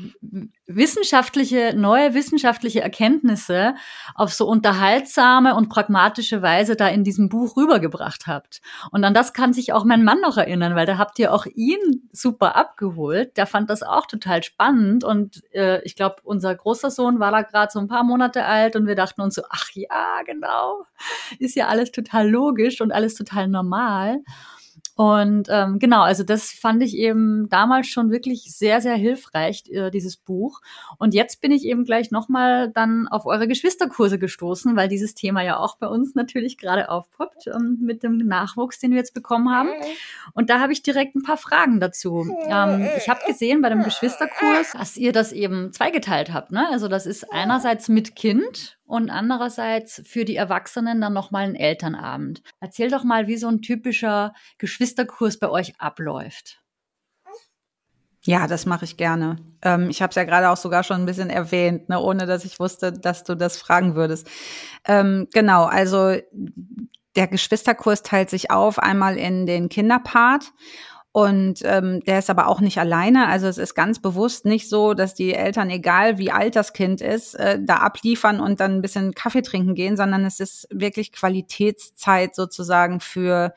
wissenschaftliche, 0.66 1.74
neue 1.76 2.16
wissenschaftliche 2.16 2.82
Erkenntnisse 2.82 3.76
auf 4.16 4.34
so 4.34 4.48
unterhaltsame 4.48 5.56
und 5.56 5.70
pragmatische 5.70 6.42
Weise 6.42 6.76
da 6.76 6.88
in 6.88 7.04
diesem 7.04 7.30
Buch 7.30 7.56
rübergebracht 7.56 8.26
habt. 8.26 8.62
Und 8.92 9.04
an 9.04 9.14
das 9.14 9.34
kann 9.34 9.54
sich 9.54 9.72
auch 9.72 9.86
mein 9.86 10.04
Mann 10.04 10.20
noch 10.20 10.38
erinnern, 10.38 10.76
weil 10.76 10.88
da 10.88 10.98
habt 10.98 11.20
ihr 11.20 11.32
auch 11.32 11.46
ihn 11.54 12.10
super 12.12 12.56
abgeholt. 12.56 13.38
Der 13.38 13.46
fand 13.46 13.70
das 13.70 13.84
auch 13.84 14.08
total 14.08 14.42
spannend 14.42 15.04
und 15.04 15.44
äh, 15.54 15.82
ich 15.84 15.96
glaube, 15.96 16.16
unser 16.24 16.56
großer 16.56 16.90
Sohn 16.90 17.20
war 17.20 17.32
da 17.32 17.44
gerade 17.44 17.72
so 17.72 17.80
ein 17.80 17.88
paar 17.88 18.04
Monate 18.04 18.46
alt 18.46 18.76
und 18.76 18.88
wir 18.88 18.96
dachten 18.96 19.22
uns 19.22 19.36
so, 19.36 19.44
ach 19.50 19.70
ja, 19.74 20.22
genau, 20.26 20.86
ist 21.38 21.56
ja 21.56 21.68
alles 21.68 21.92
total 21.92 22.28
logisch 22.28 22.82
und 22.82 22.92
alles 22.92 23.14
total 23.14 23.48
normal. 23.48 24.22
Und 24.96 25.48
ähm, 25.50 25.80
genau, 25.80 26.02
also 26.02 26.24
das 26.24 26.52
fand 26.52 26.84
ich 26.84 26.96
eben 26.96 27.50
damals 27.50 27.88
schon 27.88 28.12
wirklich 28.12 28.56
sehr, 28.56 28.80
sehr 28.80 28.96
hilfreich, 28.96 29.64
äh, 29.72 29.90
dieses 29.90 30.18
Buch. 30.18 30.62
Und 31.00 31.16
jetzt 31.16 31.42
bin 31.42 31.52
ich 31.52 31.66
eben 31.66 31.84
gleich 31.84 32.12
nochmal 32.12 32.70
dann 32.70 33.08
auf 33.08 33.26
eure 33.26 33.48
Geschwisterkurse 33.48 34.20
gestoßen, 34.20 34.76
weil 34.76 34.88
dieses 34.88 35.16
Thema 35.16 35.42
ja 35.42 35.58
auch 35.58 35.78
bei 35.78 35.88
uns 35.88 36.14
natürlich 36.14 36.58
gerade 36.58 36.90
aufpoppt 36.90 37.48
ähm, 37.48 37.80
mit 37.82 38.04
dem 38.04 38.18
Nachwuchs, 38.18 38.80
den 38.80 38.92
wir 38.92 38.98
jetzt 38.98 39.16
bekommen 39.16 39.50
haben. 39.50 39.70
Und 40.34 40.52
da 40.52 40.60
habe 40.60 40.74
ich 40.74 40.84
direkt 40.84 41.16
ein 41.16 41.24
paar 41.24 41.38
Fragen 41.38 41.80
dazu. 41.80 42.26
Ähm, 42.48 42.88
ich 42.98 43.10
habe 43.10 43.22
gesehen 43.26 43.62
bei 43.62 43.70
dem 43.70 43.84
Geschwisterkurs, 43.84 44.74
dass 44.74 44.98
ihr 44.98 45.12
das 45.12 45.32
eben 45.32 45.74
zweigeteilt 45.74 46.32
habt. 46.32 46.52
Ne? 46.52 46.68
Also 46.72 46.88
das 46.88 47.08
ist 47.08 47.32
einerseits 47.34 47.90
mit 47.90 48.16
Kind 48.16 48.78
und 48.94 49.10
andererseits 49.10 50.04
für 50.06 50.24
die 50.24 50.36
Erwachsenen 50.36 51.02
dann 51.02 51.14
nochmal 51.14 51.46
ein 51.46 51.56
Elternabend. 51.56 52.44
Erzähl 52.60 52.92
doch 52.92 53.04
mal, 53.04 53.26
wie 53.26 53.38
so 53.38 53.48
ein 53.48 53.64
typischer 53.64 54.36
Geschwisterkurs 54.60 55.40
bei 55.40 55.50
euch 55.50 55.74
abläuft. 55.80 56.62
Ja, 58.24 58.46
das 58.46 58.68
mache 58.68 58.86
ich 58.86 58.96
gerne. 58.96 59.38
Ähm, 59.64 59.90
ich 59.90 60.04
habe 60.04 60.12
es 60.12 60.16
ja 60.16 60.26
gerade 60.26 60.52
auch 60.52 60.58
sogar 60.58 60.84
schon 60.84 60.98
ein 60.98 61.06
bisschen 61.08 61.32
erwähnt, 61.32 61.90
ne, 61.90 62.00
ohne 62.00 62.28
dass 62.28 62.46
ich 62.46 62.60
wusste, 62.60 62.92
dass 62.92 63.24
du 63.24 63.34
das 63.34 63.58
fragen 63.58 63.96
würdest. 63.96 64.30
Ähm, 64.86 65.28
genau, 65.34 65.64
also 65.64 66.16
der 67.16 67.28
Geschwisterkurs 67.28 68.04
teilt 68.04 68.30
sich 68.30 68.52
auf 68.52 68.78
einmal 68.78 69.18
in 69.18 69.48
den 69.48 69.70
Kinderpart 69.70 70.52
Und 71.14 71.60
ähm, 71.64 72.00
der 72.02 72.18
ist 72.18 72.32
aber 72.32 72.48
auch 72.48 72.60
nicht 72.60 72.80
alleine. 72.80 73.28
Also 73.28 73.46
es 73.46 73.60
ist 73.60 73.76
ganz 73.76 74.02
bewusst 74.02 74.46
nicht 74.46 74.68
so, 74.68 74.96
dass 74.96 75.14
die 75.14 75.36
Eltern, 75.36 75.70
egal 75.70 76.18
wie 76.18 76.32
alt 76.32 76.56
das 76.56 76.74
Kind 76.74 77.02
ist, 77.02 77.36
äh, 77.36 77.60
da 77.62 77.76
abliefern 77.78 78.40
und 78.40 78.60
dann 78.60 78.72
ein 78.78 78.82
bisschen 78.82 79.14
Kaffee 79.14 79.44
trinken 79.44 79.76
gehen, 79.76 79.96
sondern 79.96 80.26
es 80.26 80.40
ist 80.40 80.68
wirklich 80.72 81.12
Qualitätszeit 81.12 82.34
sozusagen 82.34 83.00
für 83.00 83.54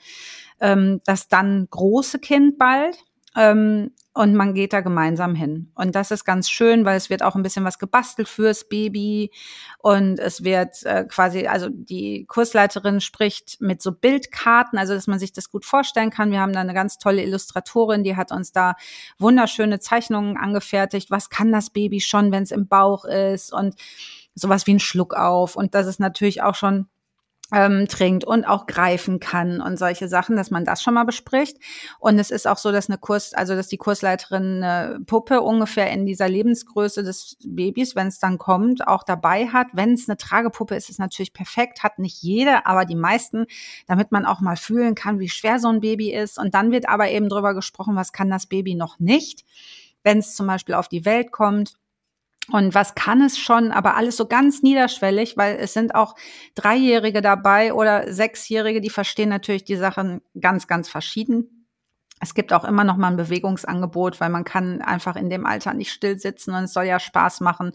ähm, 0.60 1.00
das 1.06 1.28
dann 1.28 1.66
große 1.70 2.18
Kind 2.18 2.58
bald. 2.58 2.98
Ähm, 3.34 3.92
und 4.16 4.34
man 4.34 4.54
geht 4.54 4.72
da 4.72 4.80
gemeinsam 4.80 5.34
hin. 5.34 5.70
Und 5.74 5.94
das 5.94 6.10
ist 6.10 6.24
ganz 6.24 6.48
schön, 6.48 6.86
weil 6.86 6.96
es 6.96 7.10
wird 7.10 7.22
auch 7.22 7.34
ein 7.34 7.42
bisschen 7.42 7.66
was 7.66 7.78
gebastelt 7.78 8.28
fürs 8.28 8.66
Baby 8.66 9.30
und 9.78 10.18
es 10.18 10.42
wird 10.42 10.82
äh, 10.84 11.04
quasi, 11.04 11.46
also 11.46 11.68
die 11.70 12.24
Kursleiterin 12.24 13.02
spricht 13.02 13.60
mit 13.60 13.82
so 13.82 13.92
Bildkarten, 13.92 14.78
also 14.78 14.94
dass 14.94 15.06
man 15.06 15.18
sich 15.18 15.34
das 15.34 15.50
gut 15.50 15.66
vorstellen 15.66 16.08
kann. 16.08 16.32
Wir 16.32 16.40
haben 16.40 16.54
da 16.54 16.60
eine 16.60 16.72
ganz 16.72 16.96
tolle 16.96 17.22
Illustratorin, 17.22 18.04
die 18.04 18.16
hat 18.16 18.32
uns 18.32 18.52
da 18.52 18.76
wunderschöne 19.18 19.80
Zeichnungen 19.80 20.38
angefertigt. 20.38 21.10
Was 21.10 21.28
kann 21.28 21.52
das 21.52 21.68
Baby 21.68 22.00
schon, 22.00 22.32
wenn 22.32 22.44
es 22.44 22.52
im 22.52 22.68
Bauch 22.68 23.04
ist 23.04 23.52
und 23.52 23.74
sowas 24.34 24.66
wie 24.66 24.74
ein 24.74 24.80
Schluck 24.80 25.12
auf. 25.12 25.56
Und 25.56 25.74
das 25.74 25.86
ist 25.86 26.00
natürlich 26.00 26.42
auch 26.42 26.54
schon 26.54 26.86
ähm, 27.52 27.86
trinkt 27.88 28.24
und 28.24 28.44
auch 28.44 28.66
greifen 28.66 29.20
kann 29.20 29.60
und 29.60 29.78
solche 29.78 30.08
Sachen, 30.08 30.36
dass 30.36 30.50
man 30.50 30.64
das 30.64 30.82
schon 30.82 30.94
mal 30.94 31.04
bespricht. 31.04 31.58
Und 32.00 32.18
es 32.18 32.30
ist 32.30 32.46
auch 32.46 32.58
so, 32.58 32.72
dass 32.72 32.88
eine 32.88 32.98
Kurs, 32.98 33.34
also 33.34 33.54
dass 33.54 33.68
die 33.68 33.76
Kursleiterin 33.76 34.62
eine 34.62 34.98
Puppe 35.06 35.42
ungefähr 35.42 35.90
in 35.90 36.06
dieser 36.06 36.28
Lebensgröße 36.28 37.02
des 37.02 37.36
Babys, 37.44 37.94
wenn 37.94 38.08
es 38.08 38.18
dann 38.18 38.38
kommt, 38.38 38.86
auch 38.86 39.04
dabei 39.04 39.46
hat. 39.48 39.68
Wenn 39.72 39.92
es 39.92 40.08
eine 40.08 40.16
Tragepuppe 40.16 40.74
ist, 40.74 40.84
ist 40.84 40.96
es 40.96 40.98
natürlich 40.98 41.32
perfekt, 41.32 41.82
hat 41.82 41.98
nicht 41.98 42.22
jede, 42.22 42.66
aber 42.66 42.84
die 42.84 42.96
meisten, 42.96 43.46
damit 43.86 44.10
man 44.10 44.26
auch 44.26 44.40
mal 44.40 44.56
fühlen 44.56 44.94
kann, 44.94 45.20
wie 45.20 45.28
schwer 45.28 45.58
so 45.58 45.68
ein 45.68 45.80
Baby 45.80 46.12
ist. 46.12 46.38
Und 46.38 46.54
dann 46.54 46.72
wird 46.72 46.88
aber 46.88 47.10
eben 47.10 47.28
drüber 47.28 47.54
gesprochen, 47.54 47.96
was 47.96 48.12
kann 48.12 48.30
das 48.30 48.46
Baby 48.46 48.74
noch 48.74 48.98
nicht, 48.98 49.44
wenn 50.02 50.18
es 50.18 50.34
zum 50.34 50.46
Beispiel 50.46 50.74
auf 50.74 50.88
die 50.88 51.04
Welt 51.04 51.30
kommt 51.30 51.76
und 52.52 52.74
was 52.74 52.94
kann 52.94 53.22
es 53.22 53.38
schon, 53.38 53.72
aber 53.72 53.96
alles 53.96 54.16
so 54.16 54.26
ganz 54.26 54.62
niederschwellig, 54.62 55.36
weil 55.36 55.56
es 55.56 55.72
sind 55.72 55.94
auch 55.94 56.14
Dreijährige 56.54 57.20
dabei 57.20 57.74
oder 57.74 58.12
Sechsjährige, 58.12 58.80
die 58.80 58.90
verstehen 58.90 59.28
natürlich 59.28 59.64
die 59.64 59.76
Sachen 59.76 60.20
ganz, 60.40 60.66
ganz 60.66 60.88
verschieden. 60.88 61.55
Es 62.18 62.32
gibt 62.32 62.54
auch 62.54 62.64
immer 62.64 62.82
noch 62.82 62.96
mal 62.96 63.08
ein 63.08 63.16
Bewegungsangebot, 63.18 64.20
weil 64.20 64.30
man 64.30 64.44
kann 64.44 64.80
einfach 64.80 65.16
in 65.16 65.28
dem 65.28 65.44
Alter 65.44 65.74
nicht 65.74 65.92
still 65.92 66.18
sitzen 66.18 66.54
und 66.54 66.64
es 66.64 66.72
soll 66.72 66.84
ja 66.84 66.98
Spaß 66.98 67.40
machen. 67.40 67.72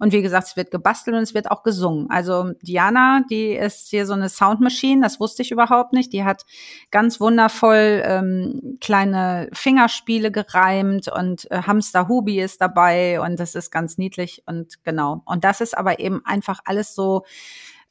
Und 0.00 0.12
wie 0.12 0.20
gesagt, 0.20 0.48
es 0.48 0.56
wird 0.56 0.72
gebastelt 0.72 1.16
und 1.16 1.22
es 1.22 1.32
wird 1.32 1.48
auch 1.48 1.62
gesungen. 1.62 2.10
Also 2.10 2.52
Diana, 2.60 3.22
die 3.30 3.52
ist 3.52 3.88
hier 3.90 4.04
so 4.06 4.14
eine 4.14 4.28
Soundmaschine, 4.28 5.02
das 5.02 5.20
wusste 5.20 5.42
ich 5.42 5.52
überhaupt 5.52 5.92
nicht. 5.92 6.12
Die 6.12 6.24
hat 6.24 6.44
ganz 6.90 7.20
wundervoll 7.20 8.02
ähm, 8.04 8.78
kleine 8.80 9.48
Fingerspiele 9.52 10.32
gereimt 10.32 11.06
und 11.06 11.48
äh, 11.52 11.62
Hamster 11.62 12.08
Hubi 12.08 12.40
ist 12.40 12.60
dabei 12.60 13.20
und 13.20 13.38
das 13.38 13.54
ist 13.54 13.70
ganz 13.70 13.96
niedlich 13.96 14.42
und 14.46 14.82
genau. 14.82 15.22
Und 15.24 15.44
das 15.44 15.60
ist 15.60 15.78
aber 15.78 16.00
eben 16.00 16.20
einfach 16.24 16.58
alles 16.64 16.96
so 16.96 17.24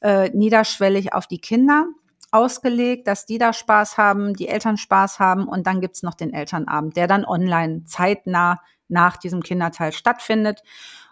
äh, 0.02 0.28
niederschwellig 0.30 1.14
auf 1.14 1.26
die 1.26 1.38
Kinder 1.38 1.86
ausgelegt, 2.34 3.06
dass 3.06 3.26
die 3.26 3.38
da 3.38 3.52
Spaß 3.52 3.96
haben, 3.96 4.34
die 4.34 4.48
Eltern 4.48 4.76
Spaß 4.76 5.20
haben 5.20 5.46
und 5.46 5.66
dann 5.66 5.80
gibt's 5.80 6.02
noch 6.02 6.14
den 6.14 6.34
Elternabend, 6.34 6.96
der 6.96 7.06
dann 7.06 7.24
online 7.24 7.84
zeitnah 7.84 8.60
nach 8.88 9.16
diesem 9.16 9.42
Kinderteil 9.42 9.92
stattfindet. 9.92 10.62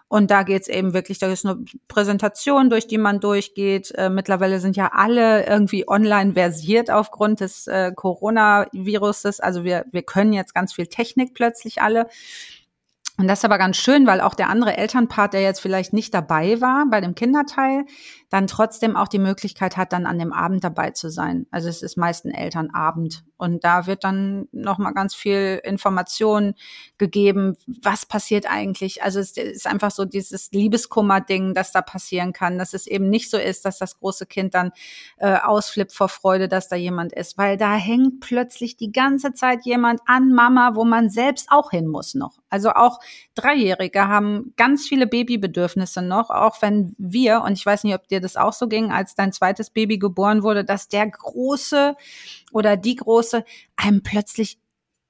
Und 0.09 0.29
da 0.29 0.43
geht's 0.43 0.67
eben 0.67 0.93
wirklich, 0.93 1.17
da 1.17 1.31
ist 1.31 1.43
eine 1.43 1.65
Präsentation, 1.87 2.69
durch 2.69 2.85
die 2.85 2.99
man 2.99 3.19
durchgeht. 3.19 3.91
Äh, 3.95 4.11
mittlerweile 4.11 4.59
sind 4.59 4.75
ja 4.75 4.91
alle 4.93 5.47
irgendwie 5.47 5.87
online 5.87 6.33
versiert 6.33 6.91
aufgrund 6.91 7.39
des 7.39 7.65
äh, 7.65 7.91
Coronaviruses. 7.95 9.39
Also 9.39 9.63
wir, 9.63 9.85
wir 9.91 10.03
können 10.03 10.33
jetzt 10.33 10.53
ganz 10.53 10.73
viel 10.73 10.85
Technik 10.85 11.33
plötzlich 11.33 11.81
alle. 11.81 12.07
Und 13.17 13.27
das 13.27 13.39
ist 13.39 13.45
aber 13.45 13.59
ganz 13.59 13.77
schön, 13.77 14.07
weil 14.07 14.21
auch 14.21 14.33
der 14.33 14.49
andere 14.49 14.75
Elternpart, 14.75 15.33
der 15.33 15.41
jetzt 15.41 15.59
vielleicht 15.59 15.93
nicht 15.93 16.13
dabei 16.13 16.59
war 16.61 16.87
bei 16.89 16.99
dem 16.99 17.13
Kinderteil, 17.13 17.85
dann 18.31 18.47
trotzdem 18.47 18.95
auch 18.95 19.07
die 19.07 19.19
Möglichkeit 19.19 19.77
hat, 19.77 19.93
dann 19.93 20.07
an 20.07 20.17
dem 20.17 20.33
Abend 20.33 20.63
dabei 20.63 20.91
zu 20.91 21.09
sein. 21.09 21.45
Also 21.51 21.69
es 21.69 21.83
ist 21.83 21.95
meist 21.95 22.25
ein 22.25 22.33
Elternabend. 22.33 23.23
Und 23.43 23.65
da 23.65 23.87
wird 23.87 24.05
dann 24.05 24.47
nochmal 24.53 24.93
ganz 24.93 25.13
viel 25.13 25.59
Information 25.65 26.53
gegeben, 26.97 27.57
was 27.67 28.05
passiert 28.05 28.49
eigentlich. 28.49 29.03
Also 29.03 29.19
es 29.19 29.35
ist 29.35 29.67
einfach 29.67 29.91
so 29.91 30.05
dieses 30.05 30.49
Liebeskummer-Ding, 30.53 31.53
das 31.53 31.73
da 31.73 31.81
passieren 31.81 32.31
kann, 32.31 32.57
dass 32.57 32.73
es 32.73 32.87
eben 32.87 33.09
nicht 33.09 33.29
so 33.29 33.37
ist, 33.37 33.65
dass 33.65 33.79
das 33.79 33.99
große 33.99 34.27
Kind 34.27 34.53
dann 34.53 34.71
äh, 35.17 35.35
ausflippt 35.35 35.91
vor 35.91 36.07
Freude, 36.07 36.47
dass 36.47 36.69
da 36.69 36.77
jemand 36.77 37.11
ist, 37.11 37.37
weil 37.37 37.57
da 37.57 37.73
hängt 37.75 38.21
plötzlich 38.21 38.77
die 38.77 38.93
ganze 38.93 39.33
Zeit 39.33 39.65
jemand 39.65 39.99
an 40.05 40.31
Mama, 40.33 40.75
wo 40.75 40.85
man 40.85 41.09
selbst 41.09 41.49
auch 41.51 41.71
hin 41.71 41.87
muss 41.87 42.13
noch. 42.13 42.37
Also 42.49 42.69
auch 42.69 42.99
Dreijährige 43.35 44.07
haben 44.07 44.53
ganz 44.55 44.87
viele 44.87 45.05
Babybedürfnisse 45.05 46.01
noch, 46.01 46.29
auch 46.29 46.61
wenn 46.61 46.95
wir, 46.97 47.41
und 47.41 47.53
ich 47.53 47.65
weiß 47.65 47.83
nicht, 47.83 47.95
ob 47.95 48.07
dir 48.07 48.21
das 48.21 48.37
auch 48.37 48.53
so 48.53 48.67
ging, 48.69 48.91
als 48.91 49.15
dein 49.15 49.33
zweites 49.33 49.69
Baby 49.69 49.97
geboren 49.97 50.43
wurde, 50.43 50.63
dass 50.63 50.87
der 50.87 51.09
große 51.09 51.95
oder 52.53 52.77
die 52.77 52.95
große 52.95 53.32
einem 53.75 54.03
plötzlich 54.03 54.59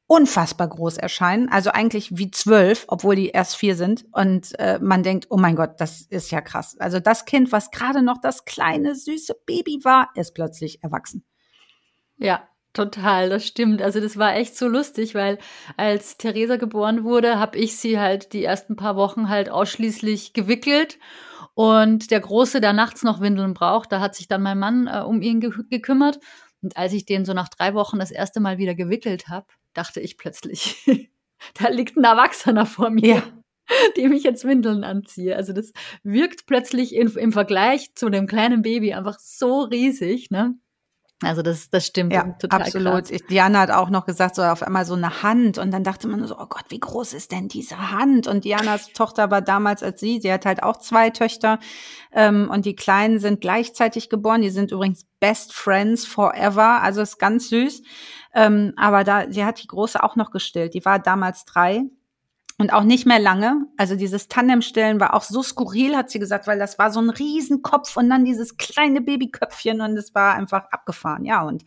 unfassbar 0.08 0.68
groß 0.68 0.98
erscheinen, 0.98 1.50
also 1.50 1.72
eigentlich 1.72 2.18
wie 2.18 2.30
zwölf, 2.30 2.86
obwohl 2.88 3.16
die 3.16 3.30
erst 3.30 3.56
vier 3.56 3.76
sind. 3.76 4.06
Und 4.12 4.58
äh, 4.60 4.78
man 4.80 5.02
denkt, 5.02 5.28
oh 5.30 5.38
mein 5.38 5.56
Gott, 5.56 5.80
das 5.80 6.02
ist 6.02 6.32
ja 6.32 6.42
krass. 6.42 6.78
Also 6.80 7.00
das 7.00 7.26
Kind, 7.26 7.52
was 7.52 7.72
gerade 7.72 8.02
noch 8.02 8.20
das 8.22 8.46
kleine, 8.46 8.96
süße 8.96 9.36
Baby 9.46 9.80
war, 9.84 10.10
ist 10.16 10.36
plötzlich 10.36 10.84
erwachsen. 10.84 11.24
Ja, 12.18 12.48
Total, 12.74 13.30
das 13.30 13.46
stimmt. 13.46 13.84
Also 13.84 14.00
das 14.00 14.18
war 14.18 14.36
echt 14.36 14.58
so 14.58 14.68
lustig, 14.68 15.14
weil 15.14 15.38
als 15.78 16.18
Theresa 16.18 16.56
geboren 16.56 17.04
wurde, 17.04 17.40
habe 17.40 17.56
ich 17.60 17.78
sie 17.78 18.00
halt 18.00 18.34
die 18.34 18.44
ersten 18.44 18.76
paar 18.76 18.96
Wochen 18.96 19.30
halt 19.30 19.52
ausschließlich 19.52 20.34
gewickelt 20.34 20.98
und 21.54 22.10
der 22.10 22.20
Große, 22.20 22.62
der 22.62 22.74
nachts 22.74 23.04
noch 23.04 23.22
Windeln 23.22 23.54
braucht, 23.54 23.92
da 23.92 24.00
hat 24.00 24.16
sich 24.16 24.28
dann 24.28 24.42
mein 24.42 24.58
Mann 24.58 24.88
äh, 24.88 25.02
um 25.02 25.22
ihn 25.22 25.40
ge 25.40 25.52
gekümmert. 25.70 26.20
Und 26.64 26.78
als 26.78 26.94
ich 26.94 27.06
den 27.06 27.26
so 27.26 27.34
nach 27.34 27.50
drei 27.50 27.74
Wochen 27.74 28.00
das 28.00 28.12
erste 28.12 28.40
Mal 28.40 28.58
wieder 28.58 28.74
gewickelt 28.74 29.28
habe, 29.28 29.48
dachte 29.74 30.00
ich 30.00 30.18
plötzlich, 30.18 30.88
da 31.60 31.68
liegt 31.68 31.98
ein 31.98 32.04
Erwachsener 32.04 32.66
vor 32.66 32.90
mir. 32.90 33.16
Ja. 33.16 33.24
dem 33.98 34.12
ich 34.12 34.24
jetzt 34.24 34.46
Windeln 34.46 34.84
anziehe. 34.84 35.36
Also 35.36 35.54
das 35.54 35.72
wirkt 36.04 36.46
plötzlich 36.46 36.96
in, 36.96 37.08
im 37.16 37.32
Vergleich 37.32 37.94
zu 37.96 38.10
dem 38.10 38.28
kleinen 38.28 38.62
Baby 38.62 38.94
einfach 38.94 39.20
so 39.20 39.62
riesig, 39.62 40.32
ne? 40.32 40.56
Also 41.22 41.42
das, 41.42 41.70
das 41.70 41.86
stimmt 41.86 42.12
ja, 42.12 42.24
total 42.40 42.64
absolut. 42.64 43.10
Ich, 43.10 43.26
Diana 43.28 43.62
hat 43.62 43.72
auch 43.72 43.90
noch 43.90 44.06
gesagt, 44.06 44.36
so 44.36 44.44
auf 44.44 44.62
einmal 44.62 44.86
so 44.86 44.94
eine 44.94 45.24
Hand 45.24 45.58
und 45.58 45.72
dann 45.72 45.84
dachte 45.84 46.08
man 46.08 46.26
so, 46.28 46.38
oh 46.38 46.48
Gott, 46.48 46.66
wie 46.70 46.80
groß 46.80 47.14
ist 47.14 47.32
denn 47.32 47.48
diese 47.48 47.92
Hand? 47.92 48.28
Und 48.28 48.44
Dianas 48.44 48.88
Tochter 48.94 49.32
war 49.32 49.42
damals 49.42 49.84
als 49.84 50.00
sie, 50.00 50.20
sie 50.20 50.32
hat 50.32 50.46
halt 50.46 50.64
auch 50.64 50.78
zwei 50.78 51.12
Töchter 51.12 51.60
ähm, 52.12 52.50
und 52.52 52.66
die 52.66 52.76
Kleinen 52.76 53.20
sind 53.20 53.42
gleichzeitig 53.42 54.10
geboren. 54.10 54.42
Die 54.42 54.50
sind 54.50 54.72
übrigens 54.72 55.06
Best 55.20 55.54
Friends 55.54 56.06
Forever, 56.06 56.82
also 56.82 57.02
ist 57.02 57.20
ganz 57.20 57.50
süß. 57.50 57.84
Ähm, 58.36 58.74
aber 58.76 59.04
da, 59.04 59.32
sie 59.32 59.46
hat 59.46 59.62
die 59.62 59.68
Große 59.68 60.04
auch 60.04 60.16
noch 60.16 60.32
gestillt. 60.32 60.74
Die 60.74 60.84
war 60.84 61.00
damals 61.00 61.46
drei 61.46 61.84
und 62.64 62.72
auch 62.72 62.84
nicht 62.84 63.06
mehr 63.06 63.20
lange. 63.20 63.66
Also 63.76 63.98
dieses 63.98 64.30
Tandemstellen 64.30 65.02
war 65.02 65.14
auch 65.16 65.24
so 65.24 65.44
skurril, 65.44 65.98
hat 65.98 66.10
sie 66.10 66.20
gesagt, 66.20 66.48
weil 66.48 66.58
das 66.58 66.80
war 66.80 66.92
so 66.92 67.02
ein 67.02 67.10
Riesenkopf 67.10 67.98
und 67.98 68.10
dann 68.10 68.24
dieses 68.24 68.56
kleine 68.56 69.02
Babyköpfchen 69.02 69.82
und 69.82 69.98
es 69.98 70.16
war 70.16 70.36
einfach 70.36 70.72
abgefahren. 70.72 71.26
Ja, 71.26 71.42
und 71.42 71.66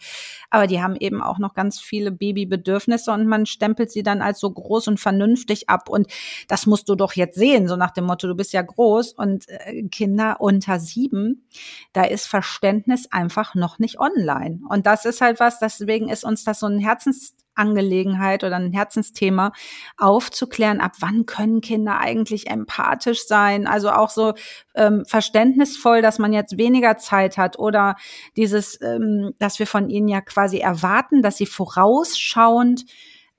aber 0.48 0.66
die 0.66 0.80
haben 0.80 0.96
eben 0.96 1.20
auch 1.20 1.38
noch 1.38 1.52
ganz 1.52 1.78
viele 1.78 2.10
Babybedürfnisse 2.10 3.12
und 3.12 3.26
man 3.26 3.44
stempelt 3.44 3.90
sie 3.90 4.02
dann 4.02 4.22
als 4.22 4.40
so 4.40 4.50
groß 4.50 4.88
und 4.88 4.98
vernünftig 4.98 5.68
ab. 5.68 5.90
Und 5.90 6.06
das 6.48 6.64
musst 6.64 6.88
du 6.88 6.94
doch 6.94 7.12
jetzt 7.12 7.36
sehen, 7.36 7.68
so 7.68 7.76
nach 7.76 7.90
dem 7.90 8.06
Motto, 8.06 8.26
du 8.26 8.34
bist 8.34 8.54
ja 8.54 8.62
groß 8.62 9.12
und 9.12 9.46
äh, 9.50 9.82
Kinder 9.88 10.40
unter 10.40 10.80
sieben, 10.80 11.46
da 11.92 12.04
ist 12.04 12.26
Verständnis 12.26 13.06
einfach 13.12 13.54
noch 13.54 13.78
nicht 13.78 14.00
online. 14.00 14.60
Und 14.70 14.86
das 14.86 15.04
ist 15.04 15.20
halt 15.20 15.40
was, 15.40 15.58
deswegen 15.58 16.08
ist 16.08 16.24
uns 16.24 16.44
das 16.44 16.60
so 16.60 16.66
ein 16.66 16.78
Herzens 16.78 17.34
Angelegenheit 17.56 18.44
oder 18.44 18.56
ein 18.56 18.72
Herzensthema 18.72 19.52
aufzuklären, 19.96 20.80
ab 20.80 20.92
wann 21.00 21.26
können 21.26 21.60
Kinder 21.60 21.98
eigentlich 21.98 22.48
empathisch 22.48 23.26
sein, 23.26 23.66
also 23.66 23.90
auch 23.90 24.10
so 24.10 24.34
ähm, 24.74 25.04
verständnisvoll, 25.06 26.02
dass 26.02 26.18
man 26.18 26.32
jetzt 26.32 26.58
weniger 26.58 26.96
Zeit 26.98 27.36
hat 27.38 27.58
oder 27.58 27.96
dieses, 28.36 28.80
ähm, 28.80 29.32
dass 29.38 29.58
wir 29.58 29.66
von 29.66 29.90
ihnen 29.90 30.08
ja 30.08 30.20
quasi 30.20 30.58
erwarten, 30.58 31.22
dass 31.22 31.36
sie 31.36 31.46
vorausschauend 31.46 32.84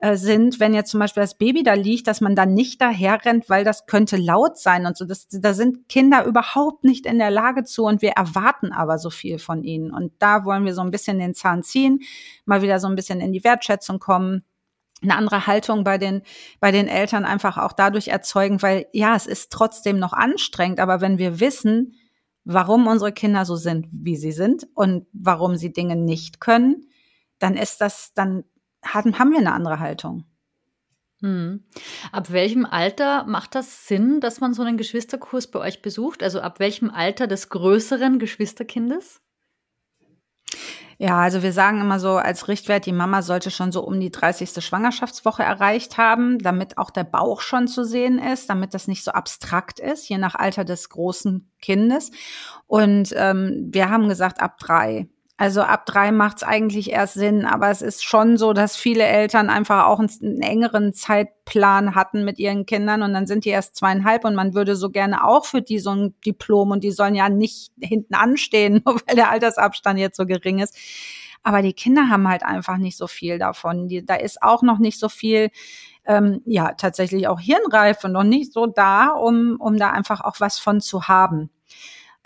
äh, 0.00 0.16
sind, 0.16 0.60
wenn 0.60 0.74
jetzt 0.74 0.90
zum 0.90 1.00
Beispiel 1.00 1.22
das 1.22 1.36
Baby 1.36 1.62
da 1.62 1.74
liegt, 1.74 2.06
dass 2.06 2.20
man 2.20 2.36
dann 2.36 2.54
nicht 2.54 2.80
daher 2.80 3.24
rennt, 3.24 3.48
weil 3.50 3.64
das 3.64 3.86
könnte 3.86 4.16
laut 4.16 4.56
sein 4.56 4.86
und 4.86 4.96
so. 4.96 5.04
Das, 5.04 5.26
da 5.28 5.54
sind 5.54 5.88
Kinder 5.88 6.24
überhaupt 6.24 6.84
nicht 6.84 7.04
in 7.04 7.18
der 7.18 7.30
Lage 7.30 7.64
zu 7.64 7.84
und 7.84 8.00
wir 8.00 8.10
erwarten 8.10 8.72
aber 8.72 8.98
so 8.98 9.10
viel 9.10 9.38
von 9.38 9.64
ihnen. 9.64 9.92
Und 9.92 10.12
da 10.20 10.44
wollen 10.44 10.64
wir 10.64 10.74
so 10.74 10.82
ein 10.82 10.90
bisschen 10.90 11.18
den 11.18 11.34
Zahn 11.34 11.62
ziehen, 11.62 12.00
mal 12.44 12.62
wieder 12.62 12.78
so 12.78 12.86
ein 12.86 12.94
bisschen 12.94 13.20
in 13.20 13.32
die 13.32 13.44
Wertschätzung 13.44 13.98
kommen 13.98 14.44
eine 15.02 15.16
andere 15.16 15.46
Haltung 15.46 15.84
bei 15.84 15.98
den, 15.98 16.22
bei 16.60 16.72
den 16.72 16.88
Eltern 16.88 17.24
einfach 17.24 17.56
auch 17.56 17.72
dadurch 17.72 18.08
erzeugen, 18.08 18.62
weil 18.62 18.86
ja, 18.92 19.14
es 19.14 19.26
ist 19.26 19.52
trotzdem 19.52 19.98
noch 19.98 20.12
anstrengend, 20.12 20.80
aber 20.80 21.00
wenn 21.00 21.18
wir 21.18 21.40
wissen, 21.40 21.94
warum 22.44 22.86
unsere 22.86 23.12
Kinder 23.12 23.44
so 23.44 23.56
sind, 23.56 23.86
wie 23.92 24.16
sie 24.16 24.32
sind 24.32 24.66
und 24.74 25.06
warum 25.12 25.56
sie 25.56 25.72
Dinge 25.72 25.96
nicht 25.96 26.40
können, 26.40 26.88
dann 27.38 27.54
ist 27.54 27.80
das, 27.80 28.12
dann 28.14 28.44
haben, 28.94 29.18
haben 29.18 29.30
wir 29.30 29.38
eine 29.38 29.52
andere 29.52 29.80
Haltung. 29.80 30.24
Hm. 31.20 31.64
Ab 32.12 32.30
welchem 32.30 32.64
Alter 32.64 33.24
macht 33.24 33.54
das 33.54 33.88
Sinn, 33.88 34.20
dass 34.20 34.40
man 34.40 34.54
so 34.54 34.62
einen 34.62 34.76
Geschwisterkurs 34.76 35.50
bei 35.50 35.58
euch 35.58 35.82
besucht? 35.82 36.22
Also 36.22 36.40
ab 36.40 36.60
welchem 36.60 36.90
Alter 36.90 37.26
des 37.26 37.48
größeren 37.48 38.18
Geschwisterkindes? 38.18 39.20
Ja, 41.00 41.20
also 41.20 41.44
wir 41.44 41.52
sagen 41.52 41.80
immer 41.80 42.00
so 42.00 42.16
als 42.16 42.48
Richtwert, 42.48 42.84
die 42.84 42.92
Mama 42.92 43.22
sollte 43.22 43.52
schon 43.52 43.70
so 43.70 43.84
um 43.84 44.00
die 44.00 44.10
30. 44.10 44.64
Schwangerschaftswoche 44.64 45.44
erreicht 45.44 45.96
haben, 45.96 46.40
damit 46.40 46.76
auch 46.76 46.90
der 46.90 47.04
Bauch 47.04 47.40
schon 47.40 47.68
zu 47.68 47.84
sehen 47.84 48.18
ist, 48.18 48.50
damit 48.50 48.74
das 48.74 48.88
nicht 48.88 49.04
so 49.04 49.12
abstrakt 49.12 49.78
ist, 49.78 50.08
je 50.08 50.18
nach 50.18 50.34
Alter 50.34 50.64
des 50.64 50.88
großen 50.88 51.52
Kindes. 51.60 52.10
Und 52.66 53.14
ähm, 53.16 53.68
wir 53.70 53.90
haben 53.90 54.08
gesagt, 54.08 54.40
ab 54.40 54.58
drei. 54.58 55.08
Also 55.40 55.62
ab 55.62 55.86
drei 55.86 56.10
macht 56.10 56.38
es 56.38 56.42
eigentlich 56.42 56.90
erst 56.90 57.14
Sinn, 57.14 57.44
aber 57.44 57.70
es 57.70 57.80
ist 57.80 58.04
schon 58.04 58.36
so, 58.36 58.52
dass 58.52 58.74
viele 58.74 59.04
Eltern 59.04 59.50
einfach 59.50 59.84
auch 59.86 60.00
einen, 60.00 60.10
einen, 60.20 60.42
engeren 60.42 60.92
Zeitplan 60.92 61.94
hatten 61.94 62.24
mit 62.24 62.40
ihren 62.40 62.66
Kindern 62.66 63.04
und 63.04 63.14
dann 63.14 63.28
sind 63.28 63.44
die 63.44 63.50
erst 63.50 63.76
zweieinhalb 63.76 64.24
und 64.24 64.34
man 64.34 64.54
würde 64.54 64.74
so 64.74 64.90
gerne 64.90 65.24
auch 65.24 65.46
für 65.46 65.62
die 65.62 65.78
so 65.78 65.90
ein 65.90 66.16
Diplom 66.26 66.72
und 66.72 66.82
die 66.82 66.90
sollen 66.90 67.14
ja 67.14 67.28
nicht 67.28 67.70
hinten 67.80 68.14
anstehen, 68.14 68.82
nur 68.84 68.96
weil 69.06 69.14
der 69.14 69.30
Altersabstand 69.30 70.00
jetzt 70.00 70.16
so 70.16 70.26
gering 70.26 70.58
ist. 70.58 70.76
Aber 71.44 71.62
die 71.62 71.72
Kinder 71.72 72.08
haben 72.08 72.28
halt 72.28 72.42
einfach 72.42 72.76
nicht 72.76 72.96
so 72.96 73.06
viel 73.06 73.38
davon. 73.38 73.86
Die, 73.86 74.04
da 74.04 74.16
ist 74.16 74.42
auch 74.42 74.62
noch 74.62 74.80
nicht 74.80 74.98
so 74.98 75.08
viel, 75.08 75.50
ähm, 76.04 76.42
ja, 76.46 76.72
tatsächlich 76.72 77.28
auch 77.28 77.38
Hirnreife 77.38 78.08
noch 78.08 78.24
nicht 78.24 78.52
so 78.52 78.66
da, 78.66 79.10
um, 79.10 79.56
um 79.60 79.76
da 79.78 79.92
einfach 79.92 80.20
auch 80.20 80.40
was 80.40 80.58
von 80.58 80.80
zu 80.80 81.06
haben. 81.06 81.48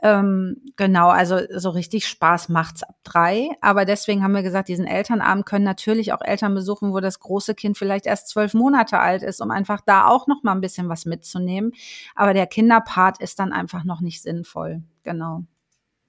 Ähm, 0.05 0.57
genau, 0.77 1.11
also 1.11 1.39
so 1.57 1.71
richtig 1.71 2.09
Spaß 2.09 2.49
macht's 2.49 2.83
ab 2.83 2.97
drei. 3.05 3.51
Aber 3.61 3.85
deswegen 3.85 4.25
haben 4.25 4.35
wir 4.35 4.43
gesagt, 4.43 4.69
diesen 4.69 4.87
Elternabend 4.87 5.47
können 5.47 5.65
natürlich 5.65 6.13
auch 6.13 6.21
Eltern 6.21 6.55
besuchen, 6.55 6.93
wo 6.93 6.99
das 6.99 7.21
große 7.21 7.55
Kind 7.55 7.79
vielleicht 7.79 8.07
erst 8.07 8.29
zwölf 8.29 8.53
Monate 8.53 8.99
alt 8.99 9.23
ist, 9.23 9.41
um 9.41 9.53
einfach 9.53 9.81
da 9.81 10.09
auch 10.09 10.27
noch 10.27 10.43
mal 10.43 10.53
ein 10.53 10.61
bisschen 10.61 10.89
was 10.89 11.07
mitzunehmen. 11.07 11.73
Aber 12.17 12.35
der 12.35 12.49
Kinderpart 12.49 13.21
ist 13.21 13.39
dann 13.39 13.53
einfach 13.53 13.85
noch 13.85 14.01
nicht 14.01 14.23
sinnvoll. 14.23 14.83
Genau. 15.05 15.45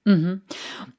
Mhm. 0.04 0.42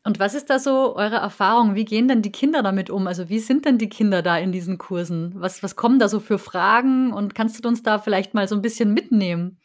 Und 0.04 0.20
was 0.20 0.34
ist 0.34 0.50
da 0.50 0.58
so 0.58 0.96
eure 0.96 1.18
Erfahrung? 1.18 1.76
Wie 1.76 1.86
gehen 1.86 2.08
denn 2.08 2.22
die 2.22 2.32
Kinder 2.32 2.64
damit 2.64 2.90
um? 2.90 3.08
Also 3.08 3.28
wie 3.28 3.40
sind 3.40 3.66
denn 3.66 3.78
die 3.78 3.90
Kinder 3.90 4.22
da 4.22 4.38
in 4.38 4.54
diesen 4.54 4.78
Kursen? 4.78 5.34
Was, 5.36 5.62
was 5.62 5.76
kommen 5.76 6.00
da 6.00 6.08
so 6.08 6.22
für 6.22 6.40
Fragen? 6.40 7.12
Und 7.12 7.36
kannst 7.36 7.64
du 7.64 7.68
uns 7.68 7.84
da 7.84 8.00
vielleicht 8.00 8.34
mal 8.34 8.48
so 8.48 8.56
ein 8.56 8.62
bisschen 8.62 8.94
mitnehmen? 8.94 9.60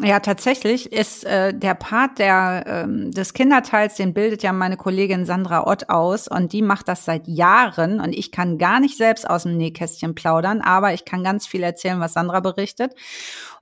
Ja, 0.00 0.20
tatsächlich 0.20 0.90
ist 0.90 1.24
äh, 1.24 1.52
der 1.52 1.74
Part 1.74 2.18
der, 2.18 2.64
ähm, 2.66 3.10
des 3.10 3.34
Kinderteils, 3.34 3.94
den 3.96 4.14
bildet 4.14 4.42
ja 4.42 4.50
meine 4.54 4.78
Kollegin 4.78 5.26
Sandra 5.26 5.66
Ott 5.66 5.90
aus 5.90 6.28
und 6.28 6.54
die 6.54 6.62
macht 6.62 6.88
das 6.88 7.04
seit 7.04 7.28
Jahren 7.28 8.00
und 8.00 8.14
ich 8.14 8.32
kann 8.32 8.56
gar 8.56 8.80
nicht 8.80 8.96
selbst 8.96 9.28
aus 9.28 9.42
dem 9.42 9.58
Nähkästchen 9.58 10.14
plaudern, 10.14 10.62
aber 10.62 10.94
ich 10.94 11.04
kann 11.04 11.22
ganz 11.22 11.46
viel 11.46 11.62
erzählen, 11.62 12.00
was 12.00 12.14
Sandra 12.14 12.40
berichtet. 12.40 12.94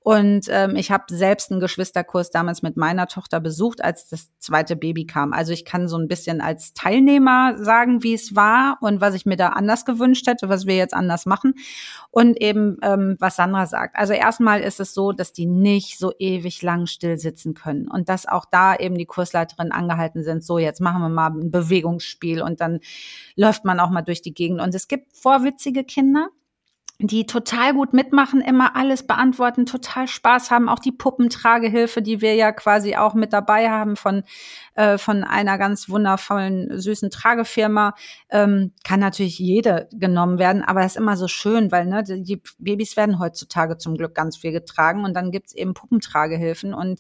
Und 0.03 0.47
ähm, 0.49 0.77
ich 0.77 0.91
habe 0.91 1.05
selbst 1.11 1.51
einen 1.51 1.61
Geschwisterkurs 1.61 2.31
damals 2.31 2.63
mit 2.63 2.79
meiner 2.79 3.07
Tochter 3.07 3.39
besucht, 3.39 3.85
als 3.85 4.09
das 4.09 4.31
zweite 4.39 4.75
Baby 4.75 5.05
kam. 5.05 5.35
Also 5.35 5.53
ich 5.53 5.67
kann 5.67 5.89
so 5.89 5.99
ein 5.99 6.09
bisschen 6.09 6.41
als 6.41 6.73
Teilnehmer 6.73 7.59
sagen, 7.59 8.03
wie 8.03 8.15
es 8.15 8.35
war 8.35 8.79
und 8.81 9.03
was 9.03 9.15
ich 9.15 9.27
mir 9.27 9.37
da 9.37 9.51
anders 9.51 9.85
gewünscht 9.85 10.27
hätte, 10.27 10.49
was 10.49 10.65
wir 10.65 10.75
jetzt 10.75 10.95
anders 10.95 11.27
machen. 11.27 11.55
Und 12.11 12.41
eben, 12.41 12.79
ähm, 12.83 13.17
was 13.19 13.37
Sandra 13.37 13.67
sagt. 13.67 13.95
Also 13.97 14.15
erstmal 14.15 14.63
ist 14.63 14.81
es 14.81 14.95
so, 14.95 15.13
dass 15.13 15.35
die 15.35 15.47
nicht 15.47 15.99
so 15.99 16.13
ewig 16.19 16.63
lang 16.63 16.87
still 16.87 17.19
sitzen 17.19 17.53
können. 17.53 17.87
Und 17.87 18.09
dass 18.09 18.27
auch 18.27 18.47
da 18.51 18.75
eben 18.75 18.97
die 18.97 19.07
Kursleiterinnen 19.07 19.71
angehalten 19.71 20.23
sind, 20.23 20.43
so 20.43 20.57
jetzt 20.57 20.81
machen 20.81 21.03
wir 21.03 21.11
mal 21.11 21.29
ein 21.29 21.51
Bewegungsspiel 21.51 22.41
und 22.41 22.63
dann 22.63 22.81
läuft 23.37 23.67
man 23.67 23.79
auch 23.79 23.91
mal 23.91 24.01
durch 24.01 24.23
die 24.23 24.33
Gegend. 24.33 24.63
Und 24.63 24.75
es 24.75 24.89
gibt 24.89 25.15
vorwitzige 25.15 25.85
Kinder, 25.85 26.31
die 27.07 27.27
total 27.27 27.75
gut 27.75 27.93
mitmachen, 27.93 28.41
immer 28.41 28.77
alles 28.77 29.07
beantworten, 29.07 29.67
total 29.67 30.07
Spaß 30.07 30.51
haben. 30.51 30.69
Auch 30.69 30.79
die 30.79 30.93
Puppentragehilfe, 30.93 32.03
die 32.03 32.21
wir 32.21 32.35
ja 32.35 32.53
quasi 32.53 32.97
auch 32.97 33.15
mit 33.15 33.33
dabei 33.33 33.71
haben 33.71 33.97
von, 33.97 34.23
äh, 34.81 34.97
von 34.97 35.25
einer 35.25 35.59
ganz 35.59 35.91
wundervollen, 35.91 36.81
süßen 36.81 37.11
Tragefirma, 37.11 37.95
ähm, 38.31 38.73
kann 38.83 39.01
natürlich 39.01 39.39
jede 39.39 39.89
genommen 39.93 40.39
werden, 40.39 40.65
aber 40.65 40.81
es 40.81 40.93
ist 40.93 40.97
immer 40.97 41.19
so 41.19 41.29
schön, 41.29 41.71
weil 41.71 41.85
ne, 41.85 42.03
die 42.03 42.41
Babys 42.59 42.97
werden 42.97 43.19
heutzutage 43.19 43.77
zum 43.77 43.99
Glück 43.99 44.15
ganz 44.15 44.39
viel 44.39 44.53
getragen 44.53 45.05
und 45.05 45.13
dann 45.13 45.33
gibt's 45.33 45.53
eben 45.53 45.75
Puppentragehilfen 45.75 46.73
und 46.73 46.99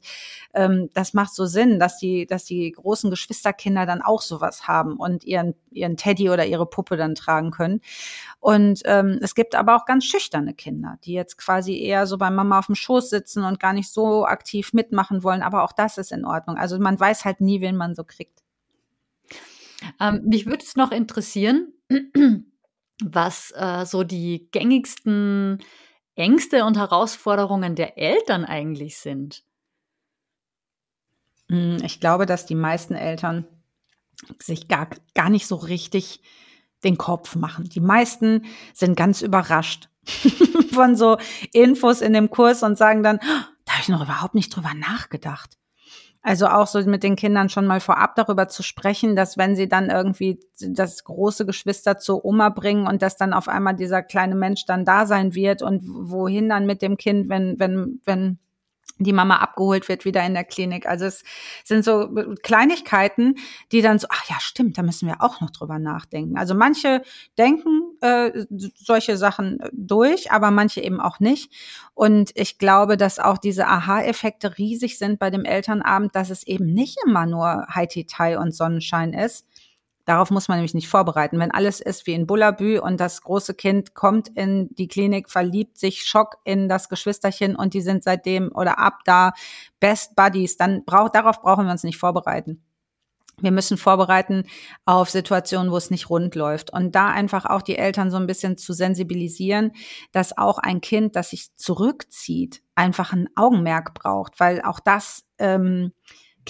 ähm, 0.52 0.90
das 0.92 1.14
macht 1.14 1.34
so 1.34 1.46
Sinn, 1.46 1.78
dass 1.78 1.96
die, 1.96 2.26
dass 2.26 2.44
die 2.44 2.70
großen 2.70 3.08
Geschwisterkinder 3.08 3.86
dann 3.86 4.02
auch 4.02 4.20
sowas 4.20 4.68
haben 4.68 4.96
und 4.98 5.24
ihren, 5.24 5.54
ihren 5.70 5.96
Teddy 5.96 6.28
oder 6.28 6.44
ihre 6.44 6.66
Puppe 6.66 6.98
dann 6.98 7.14
tragen 7.14 7.50
können. 7.50 7.80
Und 8.40 8.82
ähm, 8.84 9.18
es 9.22 9.34
gibt 9.34 9.54
aber 9.54 9.76
auch 9.76 9.84
ganz 9.84 10.04
schüchterne 10.04 10.54
Kinder, 10.54 10.98
die 11.04 11.12
jetzt 11.12 11.36
quasi 11.38 11.78
eher 11.78 12.06
so 12.06 12.18
bei 12.18 12.30
Mama 12.30 12.58
auf 12.58 12.66
dem 12.66 12.74
Schoß 12.74 13.10
sitzen 13.10 13.44
und 13.44 13.60
gar 13.60 13.72
nicht 13.72 13.90
so 13.90 14.26
aktiv 14.26 14.72
mitmachen 14.72 15.22
wollen. 15.22 15.42
Aber 15.42 15.62
auch 15.62 15.72
das 15.72 15.98
ist 15.98 16.10
in 16.10 16.24
Ordnung. 16.24 16.56
Also 16.56 16.78
man 16.78 16.98
weiß 16.98 17.24
halt 17.24 17.40
nie, 17.40 17.60
wen 17.60 17.69
man 17.76 17.94
so 17.94 18.04
kriegt. 18.04 18.42
Ähm, 20.00 20.22
mich 20.24 20.46
würde 20.46 20.64
es 20.64 20.76
noch 20.76 20.92
interessieren, 20.92 21.72
was 23.02 23.52
äh, 23.56 23.85
so 23.87 24.04
die 24.04 24.48
gängigsten 24.52 25.59
Ängste 26.14 26.64
und 26.64 26.76
Herausforderungen 26.76 27.76
der 27.76 27.96
Eltern 27.96 28.44
eigentlich 28.44 28.98
sind. 28.98 29.42
Hm, 31.48 31.78
ich 31.83 32.00
glaube, 32.00 32.26
dass 32.26 32.46
die 32.46 32.54
meisten 32.54 32.94
Eltern 32.94 33.46
sich 34.38 34.68
gar, 34.68 34.88
gar 35.14 35.30
nicht 35.30 35.46
so 35.46 35.56
richtig 35.56 36.20
den 36.85 36.98
Kopf 36.98 37.37
machen. 37.37 37.64
Die 37.64 37.80
meisten 37.80 38.44
sind 38.74 38.96
ganz 38.96 39.22
überrascht 39.22 39.88
von 40.72 40.96
so 40.96 41.18
Infos 41.52 42.00
in 42.00 42.12
dem 42.12 42.30
Kurs 42.30 42.62
und 42.62 42.78
sagen 42.78 43.02
dann, 43.02 43.16
oh, 43.16 43.44
da 43.64 43.72
habe 43.72 43.83
ich 43.83 43.88
noch 43.88 44.02
überhaupt 44.02 44.35
nicht 44.35 44.54
drüber 44.54 44.74
nachgedacht. 44.74 45.56
Also 46.22 46.48
auch 46.48 46.66
so 46.66 46.80
mit 46.83 47.02
den 47.02 47.16
Kindern 47.16 47.48
schon 47.48 47.66
mal 47.66 47.80
vorab 47.80 48.14
darüber 48.14 48.46
zu 48.46 48.62
sprechen, 48.62 49.16
dass 49.16 49.38
wenn 49.38 49.56
sie 49.56 49.68
dann 49.68 49.88
irgendwie 49.88 50.38
das 50.61 51.02
große 51.04 51.46
Geschwister 51.46 51.96
zur 51.96 52.24
Oma 52.26 52.50
bringen 52.50 52.87
und 52.87 53.00
dass 53.00 53.16
dann 53.16 53.33
auf 53.33 53.48
einmal 53.48 53.74
dieser 53.74 54.02
kleine 54.02 54.35
Mensch 54.35 54.66
dann 54.66 54.85
da 54.85 55.06
sein 55.06 55.35
wird 55.35 55.62
und 55.62 55.83
wohin 55.85 56.50
dann 56.50 56.66
mit 56.66 56.83
dem 56.83 56.98
Kind, 56.98 57.30
wenn, 57.30 57.59
wenn, 57.59 58.00
wenn 58.04 58.38
die 59.04 59.12
Mama 59.12 59.36
abgeholt 59.36 59.88
wird 59.88 60.04
wieder 60.04 60.24
in 60.24 60.34
der 60.34 60.44
Klinik. 60.44 60.86
Also 60.86 61.06
es 61.06 61.24
sind 61.64 61.84
so 61.84 62.08
Kleinigkeiten, 62.42 63.36
die 63.72 63.82
dann 63.82 63.98
so, 63.98 64.06
ach 64.10 64.28
ja, 64.28 64.36
stimmt, 64.38 64.78
da 64.78 64.82
müssen 64.82 65.08
wir 65.08 65.22
auch 65.22 65.40
noch 65.40 65.50
drüber 65.50 65.78
nachdenken. 65.78 66.36
Also 66.36 66.54
manche 66.54 67.02
denken 67.38 67.96
äh, 68.00 68.44
solche 68.76 69.16
Sachen 69.16 69.58
durch, 69.72 70.30
aber 70.30 70.50
manche 70.50 70.80
eben 70.80 71.00
auch 71.00 71.20
nicht. 71.20 71.52
Und 71.94 72.30
ich 72.34 72.58
glaube, 72.58 72.96
dass 72.96 73.18
auch 73.18 73.38
diese 73.38 73.66
Aha-Effekte 73.66 74.58
riesig 74.58 74.98
sind 74.98 75.18
bei 75.18 75.30
dem 75.30 75.44
Elternabend, 75.44 76.14
dass 76.14 76.30
es 76.30 76.46
eben 76.46 76.72
nicht 76.72 76.98
immer 77.04 77.26
nur 77.26 77.66
Haiti-Tai 77.68 78.38
und 78.38 78.54
Sonnenschein 78.54 79.12
ist, 79.12 79.46
Darauf 80.04 80.30
muss 80.30 80.48
man 80.48 80.58
nämlich 80.58 80.74
nicht 80.74 80.88
vorbereiten. 80.88 81.38
Wenn 81.38 81.50
alles 81.50 81.80
ist 81.80 82.06
wie 82.06 82.14
in 82.14 82.26
Bullabü 82.26 82.78
und 82.78 82.98
das 82.98 83.22
große 83.22 83.54
Kind 83.54 83.94
kommt 83.94 84.28
in 84.28 84.74
die 84.74 84.88
Klinik, 84.88 85.30
verliebt 85.30 85.78
sich, 85.78 86.02
Schock 86.02 86.38
in 86.44 86.68
das 86.68 86.88
Geschwisterchen 86.88 87.54
und 87.54 87.74
die 87.74 87.80
sind 87.80 88.02
seitdem 88.02 88.50
oder 88.52 88.78
ab 88.78 89.00
da 89.04 89.32
Best 89.78 90.16
Buddies, 90.16 90.56
dann 90.56 90.84
braucht, 90.84 91.14
darauf 91.14 91.40
brauchen 91.42 91.66
wir 91.66 91.72
uns 91.72 91.84
nicht 91.84 91.98
vorbereiten. 91.98 92.62
Wir 93.42 93.50
müssen 93.50 93.76
vorbereiten 93.76 94.44
auf 94.84 95.10
Situationen, 95.10 95.72
wo 95.72 95.76
es 95.76 95.90
nicht 95.90 96.10
rund 96.10 96.34
läuft. 96.34 96.72
Und 96.72 96.94
da 96.94 97.08
einfach 97.08 97.46
auch 97.46 97.62
die 97.62 97.76
Eltern 97.76 98.10
so 98.10 98.16
ein 98.16 98.26
bisschen 98.26 98.56
zu 98.56 98.72
sensibilisieren, 98.72 99.72
dass 100.12 100.36
auch 100.36 100.58
ein 100.58 100.80
Kind, 100.80 101.16
das 101.16 101.30
sich 101.30 101.54
zurückzieht, 101.56 102.62
einfach 102.74 103.12
ein 103.12 103.28
Augenmerk 103.36 103.94
braucht, 103.94 104.38
weil 104.40 104.60
auch 104.62 104.80
das 104.80 105.24
ähm, 105.38 105.92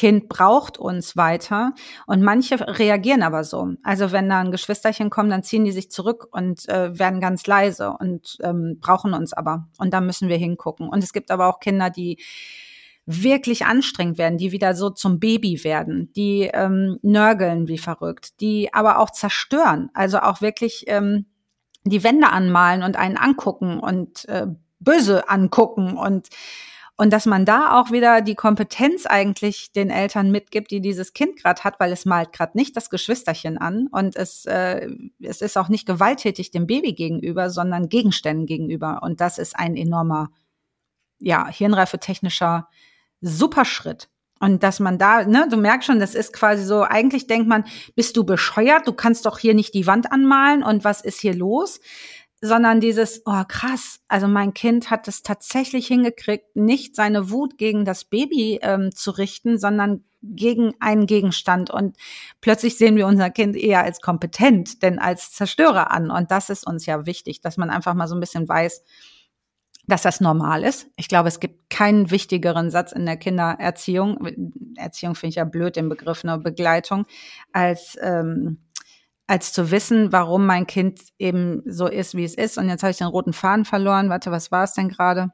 Kind 0.00 0.30
braucht 0.30 0.78
uns 0.78 1.14
weiter. 1.14 1.74
Und 2.06 2.22
manche 2.22 2.58
reagieren 2.58 3.22
aber 3.22 3.44
so. 3.44 3.74
Also 3.82 4.12
wenn 4.12 4.30
da 4.30 4.40
ein 4.40 4.50
Geschwisterchen 4.50 5.10
kommt, 5.10 5.30
dann 5.30 5.42
ziehen 5.42 5.66
die 5.66 5.72
sich 5.72 5.90
zurück 5.90 6.26
und 6.30 6.66
äh, 6.70 6.98
werden 6.98 7.20
ganz 7.20 7.46
leise 7.46 7.90
und 8.00 8.38
ähm, 8.42 8.78
brauchen 8.80 9.12
uns 9.12 9.34
aber. 9.34 9.68
Und 9.76 9.92
da 9.92 10.00
müssen 10.00 10.30
wir 10.30 10.38
hingucken. 10.38 10.88
Und 10.88 11.04
es 11.04 11.12
gibt 11.12 11.30
aber 11.30 11.48
auch 11.48 11.60
Kinder, 11.60 11.90
die 11.90 12.16
wirklich 13.04 13.66
anstrengend 13.66 14.16
werden, 14.16 14.38
die 14.38 14.52
wieder 14.52 14.74
so 14.74 14.88
zum 14.88 15.20
Baby 15.20 15.64
werden, 15.64 16.10
die 16.16 16.48
ähm, 16.50 16.98
nörgeln 17.02 17.68
wie 17.68 17.76
verrückt, 17.76 18.40
die 18.40 18.72
aber 18.72 19.00
auch 19.00 19.10
zerstören, 19.10 19.90
also 19.92 20.20
auch 20.20 20.40
wirklich 20.40 20.84
ähm, 20.86 21.26
die 21.84 22.02
Wände 22.02 22.30
anmalen 22.30 22.82
und 22.82 22.96
einen 22.96 23.18
angucken 23.18 23.80
und 23.80 24.26
äh, 24.30 24.46
böse 24.78 25.28
angucken 25.28 25.98
und 25.98 26.28
und 27.00 27.14
dass 27.14 27.24
man 27.24 27.46
da 27.46 27.80
auch 27.80 27.92
wieder 27.92 28.20
die 28.20 28.34
Kompetenz 28.34 29.06
eigentlich 29.06 29.72
den 29.72 29.88
Eltern 29.88 30.30
mitgibt, 30.30 30.70
die 30.70 30.82
dieses 30.82 31.14
Kind 31.14 31.42
gerade 31.42 31.64
hat, 31.64 31.80
weil 31.80 31.92
es 31.92 32.04
malt 32.04 32.30
gerade 32.30 32.58
nicht 32.58 32.76
das 32.76 32.90
Geschwisterchen 32.90 33.56
an 33.56 33.86
und 33.90 34.16
es, 34.16 34.44
äh, 34.44 34.86
es 35.18 35.40
ist 35.40 35.56
auch 35.56 35.70
nicht 35.70 35.86
gewalttätig 35.86 36.50
dem 36.50 36.66
Baby 36.66 36.92
gegenüber, 36.92 37.48
sondern 37.48 37.88
Gegenständen 37.88 38.44
gegenüber. 38.44 39.00
Und 39.02 39.22
das 39.22 39.38
ist 39.38 39.58
ein 39.58 39.76
enormer, 39.76 40.28
ja, 41.18 41.48
hirnreife 41.48 41.98
technischer 42.00 42.68
Superschritt. 43.22 44.10
Und 44.38 44.62
dass 44.62 44.78
man 44.78 44.98
da, 44.98 45.24
ne, 45.24 45.48
du 45.50 45.56
merkst 45.56 45.86
schon, 45.86 46.00
das 46.00 46.14
ist 46.14 46.34
quasi 46.34 46.64
so, 46.64 46.82
eigentlich 46.82 47.26
denkt 47.26 47.48
man, 47.48 47.64
bist 47.96 48.14
du 48.18 48.24
bescheuert, 48.24 48.86
du 48.86 48.92
kannst 48.92 49.24
doch 49.24 49.38
hier 49.38 49.54
nicht 49.54 49.72
die 49.72 49.86
Wand 49.86 50.12
anmalen 50.12 50.62
und 50.62 50.84
was 50.84 51.00
ist 51.00 51.20
hier 51.20 51.34
los? 51.34 51.80
Sondern 52.42 52.80
dieses, 52.80 53.22
oh 53.26 53.44
krass, 53.46 54.00
also 54.08 54.26
mein 54.26 54.54
Kind 54.54 54.90
hat 54.90 55.08
es 55.08 55.22
tatsächlich 55.22 55.86
hingekriegt, 55.86 56.56
nicht 56.56 56.96
seine 56.96 57.30
Wut 57.30 57.58
gegen 57.58 57.84
das 57.84 58.04
Baby 58.04 58.60
ähm, 58.62 58.92
zu 58.94 59.10
richten, 59.10 59.58
sondern 59.58 60.04
gegen 60.22 60.74
einen 60.80 61.06
Gegenstand. 61.06 61.70
Und 61.70 61.96
plötzlich 62.40 62.76
sehen 62.76 62.96
wir 62.96 63.06
unser 63.06 63.30
Kind 63.30 63.56
eher 63.56 63.82
als 63.82 64.00
kompetent, 64.00 64.82
denn 64.82 64.98
als 64.98 65.32
Zerstörer 65.32 65.90
an. 65.90 66.10
Und 66.10 66.30
das 66.30 66.50
ist 66.50 66.66
uns 66.66 66.86
ja 66.86 67.06
wichtig, 67.06 67.40
dass 67.40 67.56
man 67.56 67.70
einfach 67.70 67.94
mal 67.94 68.08
so 68.08 68.14
ein 68.14 68.20
bisschen 68.20 68.48
weiß, 68.48 68.84
dass 69.86 70.02
das 70.02 70.20
normal 70.20 70.62
ist. 70.62 70.86
Ich 70.96 71.08
glaube, 71.08 71.28
es 71.28 71.40
gibt 71.40 71.68
keinen 71.68 72.10
wichtigeren 72.10 72.70
Satz 72.70 72.92
in 72.92 73.06
der 73.06 73.16
Kindererziehung. 73.16 74.18
Erziehung 74.76 75.14
finde 75.14 75.30
ich 75.30 75.36
ja 75.36 75.44
blöd, 75.44 75.76
den 75.76 75.88
Begriff 75.88 76.22
nur 76.22 76.38
Begleitung, 76.38 77.06
als, 77.52 77.98
ähm, 78.00 78.58
als 79.30 79.52
zu 79.52 79.70
wissen, 79.70 80.10
warum 80.10 80.44
mein 80.44 80.66
Kind 80.66 81.00
eben 81.16 81.62
so 81.64 81.86
ist, 81.86 82.16
wie 82.16 82.24
es 82.24 82.34
ist. 82.34 82.58
Und 82.58 82.68
jetzt 82.68 82.82
habe 82.82 82.90
ich 82.90 82.98
den 82.98 83.06
roten 83.06 83.32
Faden 83.32 83.64
verloren. 83.64 84.10
Warte, 84.10 84.32
was 84.32 84.50
war 84.50 84.64
es 84.64 84.72
denn 84.72 84.88
gerade? 84.88 85.30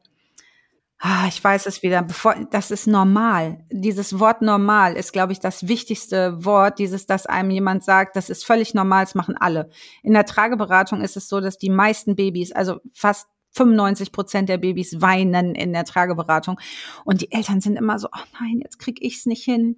Ah, 0.98 1.24
ich 1.28 1.42
weiß 1.42 1.64
es 1.64 1.82
wieder. 1.82 2.02
Bevor, 2.02 2.34
das 2.50 2.70
ist 2.70 2.86
normal. 2.86 3.64
Dieses 3.70 4.18
Wort 4.18 4.42
normal 4.42 4.96
ist, 4.96 5.14
glaube 5.14 5.32
ich, 5.32 5.40
das 5.40 5.66
wichtigste 5.66 6.44
Wort. 6.44 6.78
Dieses, 6.78 7.06
dass 7.06 7.24
einem 7.24 7.50
jemand 7.50 7.84
sagt, 7.84 8.16
das 8.16 8.28
ist 8.28 8.44
völlig 8.44 8.74
normal, 8.74 9.04
das 9.04 9.14
machen 9.14 9.36
alle. 9.38 9.70
In 10.02 10.12
der 10.12 10.26
Trageberatung 10.26 11.00
ist 11.00 11.16
es 11.16 11.30
so, 11.30 11.40
dass 11.40 11.56
die 11.56 11.70
meisten 11.70 12.16
Babys, 12.16 12.52
also 12.52 12.80
fast 12.92 13.28
95 13.56 14.12
Prozent 14.12 14.48
der 14.48 14.58
Babys 14.58 15.00
weinen 15.00 15.54
in 15.54 15.72
der 15.72 15.84
Trageberatung. 15.84 16.60
Und 17.04 17.22
die 17.22 17.32
Eltern 17.32 17.60
sind 17.60 17.76
immer 17.76 17.98
so, 17.98 18.08
oh 18.08 18.24
nein, 18.40 18.60
jetzt 18.62 18.78
krieg 18.78 18.98
ich's 19.00 19.26
nicht 19.26 19.44
hin. 19.44 19.76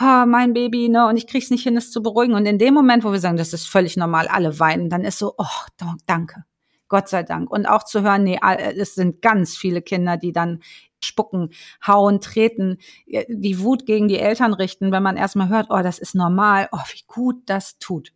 Oh, 0.00 0.24
mein 0.26 0.54
Baby, 0.54 0.88
ne, 0.88 1.06
und 1.08 1.16
ich 1.16 1.26
krieg's 1.26 1.50
nicht 1.50 1.64
hin, 1.64 1.76
es 1.76 1.90
zu 1.90 2.02
beruhigen. 2.02 2.34
Und 2.34 2.46
in 2.46 2.58
dem 2.58 2.74
Moment, 2.74 3.04
wo 3.04 3.12
wir 3.12 3.18
sagen, 3.18 3.36
das 3.36 3.52
ist 3.52 3.68
völlig 3.68 3.96
normal, 3.96 4.28
alle 4.28 4.58
weinen, 4.60 4.88
dann 4.88 5.04
ist 5.04 5.18
so, 5.18 5.34
oh, 5.36 5.88
danke. 6.06 6.44
Gott 6.88 7.08
sei 7.08 7.24
Dank. 7.24 7.50
Und 7.50 7.66
auch 7.66 7.82
zu 7.82 8.02
hören, 8.02 8.22
nee, 8.22 8.38
es 8.76 8.94
sind 8.94 9.20
ganz 9.20 9.56
viele 9.56 9.82
Kinder, 9.82 10.16
die 10.16 10.32
dann 10.32 10.60
spucken, 11.00 11.50
hauen, 11.86 12.20
treten, 12.20 12.78
äh, 13.06 13.24
die 13.28 13.60
Wut 13.60 13.86
gegen 13.86 14.08
die 14.08 14.18
Eltern 14.18 14.54
richten, 14.54 14.92
wenn 14.92 15.02
man 15.02 15.16
erstmal 15.16 15.48
hört, 15.48 15.66
oh, 15.70 15.82
das 15.82 15.98
ist 15.98 16.14
normal, 16.14 16.68
oh, 16.72 16.78
wie 16.92 17.02
gut 17.06 17.42
das 17.46 17.78
tut. 17.78 18.12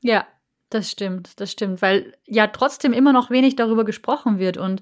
Ja, 0.00 0.26
das 0.74 0.90
stimmt, 0.90 1.40
das 1.40 1.52
stimmt, 1.52 1.80
weil 1.80 2.12
ja 2.26 2.46
trotzdem 2.48 2.92
immer 2.92 3.12
noch 3.12 3.30
wenig 3.30 3.56
darüber 3.56 3.84
gesprochen 3.84 4.38
wird. 4.38 4.56
Und 4.56 4.80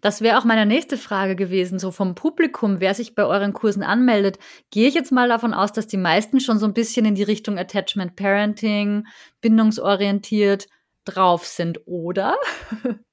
das 0.00 0.20
wäre 0.20 0.38
auch 0.38 0.44
meine 0.44 0.66
nächste 0.66 0.96
Frage 0.96 1.36
gewesen, 1.36 1.78
so 1.78 1.90
vom 1.90 2.14
Publikum, 2.14 2.80
wer 2.80 2.94
sich 2.94 3.14
bei 3.14 3.24
euren 3.24 3.52
Kursen 3.52 3.82
anmeldet. 3.82 4.38
Gehe 4.70 4.88
ich 4.88 4.94
jetzt 4.94 5.12
mal 5.12 5.28
davon 5.28 5.54
aus, 5.54 5.72
dass 5.72 5.86
die 5.86 5.96
meisten 5.96 6.40
schon 6.40 6.58
so 6.58 6.66
ein 6.66 6.74
bisschen 6.74 7.06
in 7.06 7.14
die 7.14 7.22
Richtung 7.22 7.58
Attachment 7.58 8.16
Parenting, 8.16 9.06
bindungsorientiert 9.40 10.68
drauf 11.04 11.46
sind, 11.46 11.86
oder? 11.86 12.36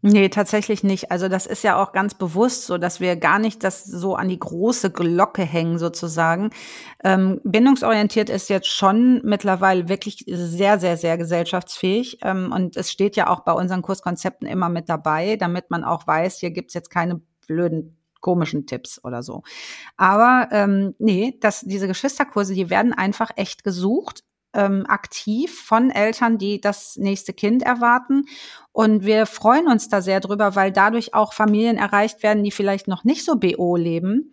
Nee, 0.00 0.28
tatsächlich 0.28 0.84
nicht. 0.84 1.10
Also 1.10 1.28
das 1.28 1.46
ist 1.46 1.64
ja 1.64 1.82
auch 1.82 1.92
ganz 1.92 2.14
bewusst 2.14 2.66
so, 2.66 2.78
dass 2.78 3.00
wir 3.00 3.16
gar 3.16 3.40
nicht 3.40 3.64
das 3.64 3.84
so 3.84 4.14
an 4.14 4.28
die 4.28 4.38
große 4.38 4.90
Glocke 4.92 5.42
hängen 5.42 5.78
sozusagen. 5.78 6.50
Ähm, 7.02 7.40
bindungsorientiert 7.42 8.30
ist 8.30 8.48
jetzt 8.48 8.68
schon 8.68 9.20
mittlerweile 9.24 9.88
wirklich 9.88 10.24
sehr, 10.28 10.78
sehr, 10.78 10.96
sehr 10.96 11.18
gesellschaftsfähig. 11.18 12.18
Ähm, 12.22 12.52
und 12.52 12.76
es 12.76 12.92
steht 12.92 13.16
ja 13.16 13.28
auch 13.28 13.40
bei 13.40 13.52
unseren 13.52 13.82
Kurskonzepten 13.82 14.46
immer 14.46 14.68
mit 14.68 14.88
dabei, 14.88 15.34
damit 15.34 15.70
man 15.70 15.82
auch 15.82 16.06
weiß, 16.06 16.38
hier 16.38 16.52
gibt's 16.52 16.74
jetzt 16.74 16.90
keine 16.90 17.20
blöden 17.48 17.98
komischen 18.20 18.66
Tipps 18.66 19.02
oder 19.04 19.22
so. 19.22 19.42
Aber 19.96 20.48
ähm, 20.52 20.94
nee, 20.98 21.36
das, 21.40 21.62
diese 21.62 21.88
Geschwisterkurse, 21.88 22.54
die 22.54 22.70
werden 22.70 22.92
einfach 22.92 23.30
echt 23.36 23.64
gesucht 23.64 24.22
ähm, 24.58 24.84
aktiv 24.88 25.62
von 25.62 25.90
Eltern, 25.90 26.36
die 26.36 26.60
das 26.60 26.96
nächste 26.96 27.32
Kind 27.32 27.62
erwarten. 27.62 28.24
Und 28.72 29.04
wir 29.06 29.26
freuen 29.26 29.68
uns 29.68 29.88
da 29.88 30.02
sehr 30.02 30.18
drüber, 30.20 30.56
weil 30.56 30.72
dadurch 30.72 31.14
auch 31.14 31.32
Familien 31.32 31.76
erreicht 31.76 32.22
werden, 32.24 32.42
die 32.42 32.50
vielleicht 32.50 32.88
noch 32.88 33.04
nicht 33.04 33.24
so 33.24 33.36
BO 33.36 33.76
leben. 33.76 34.32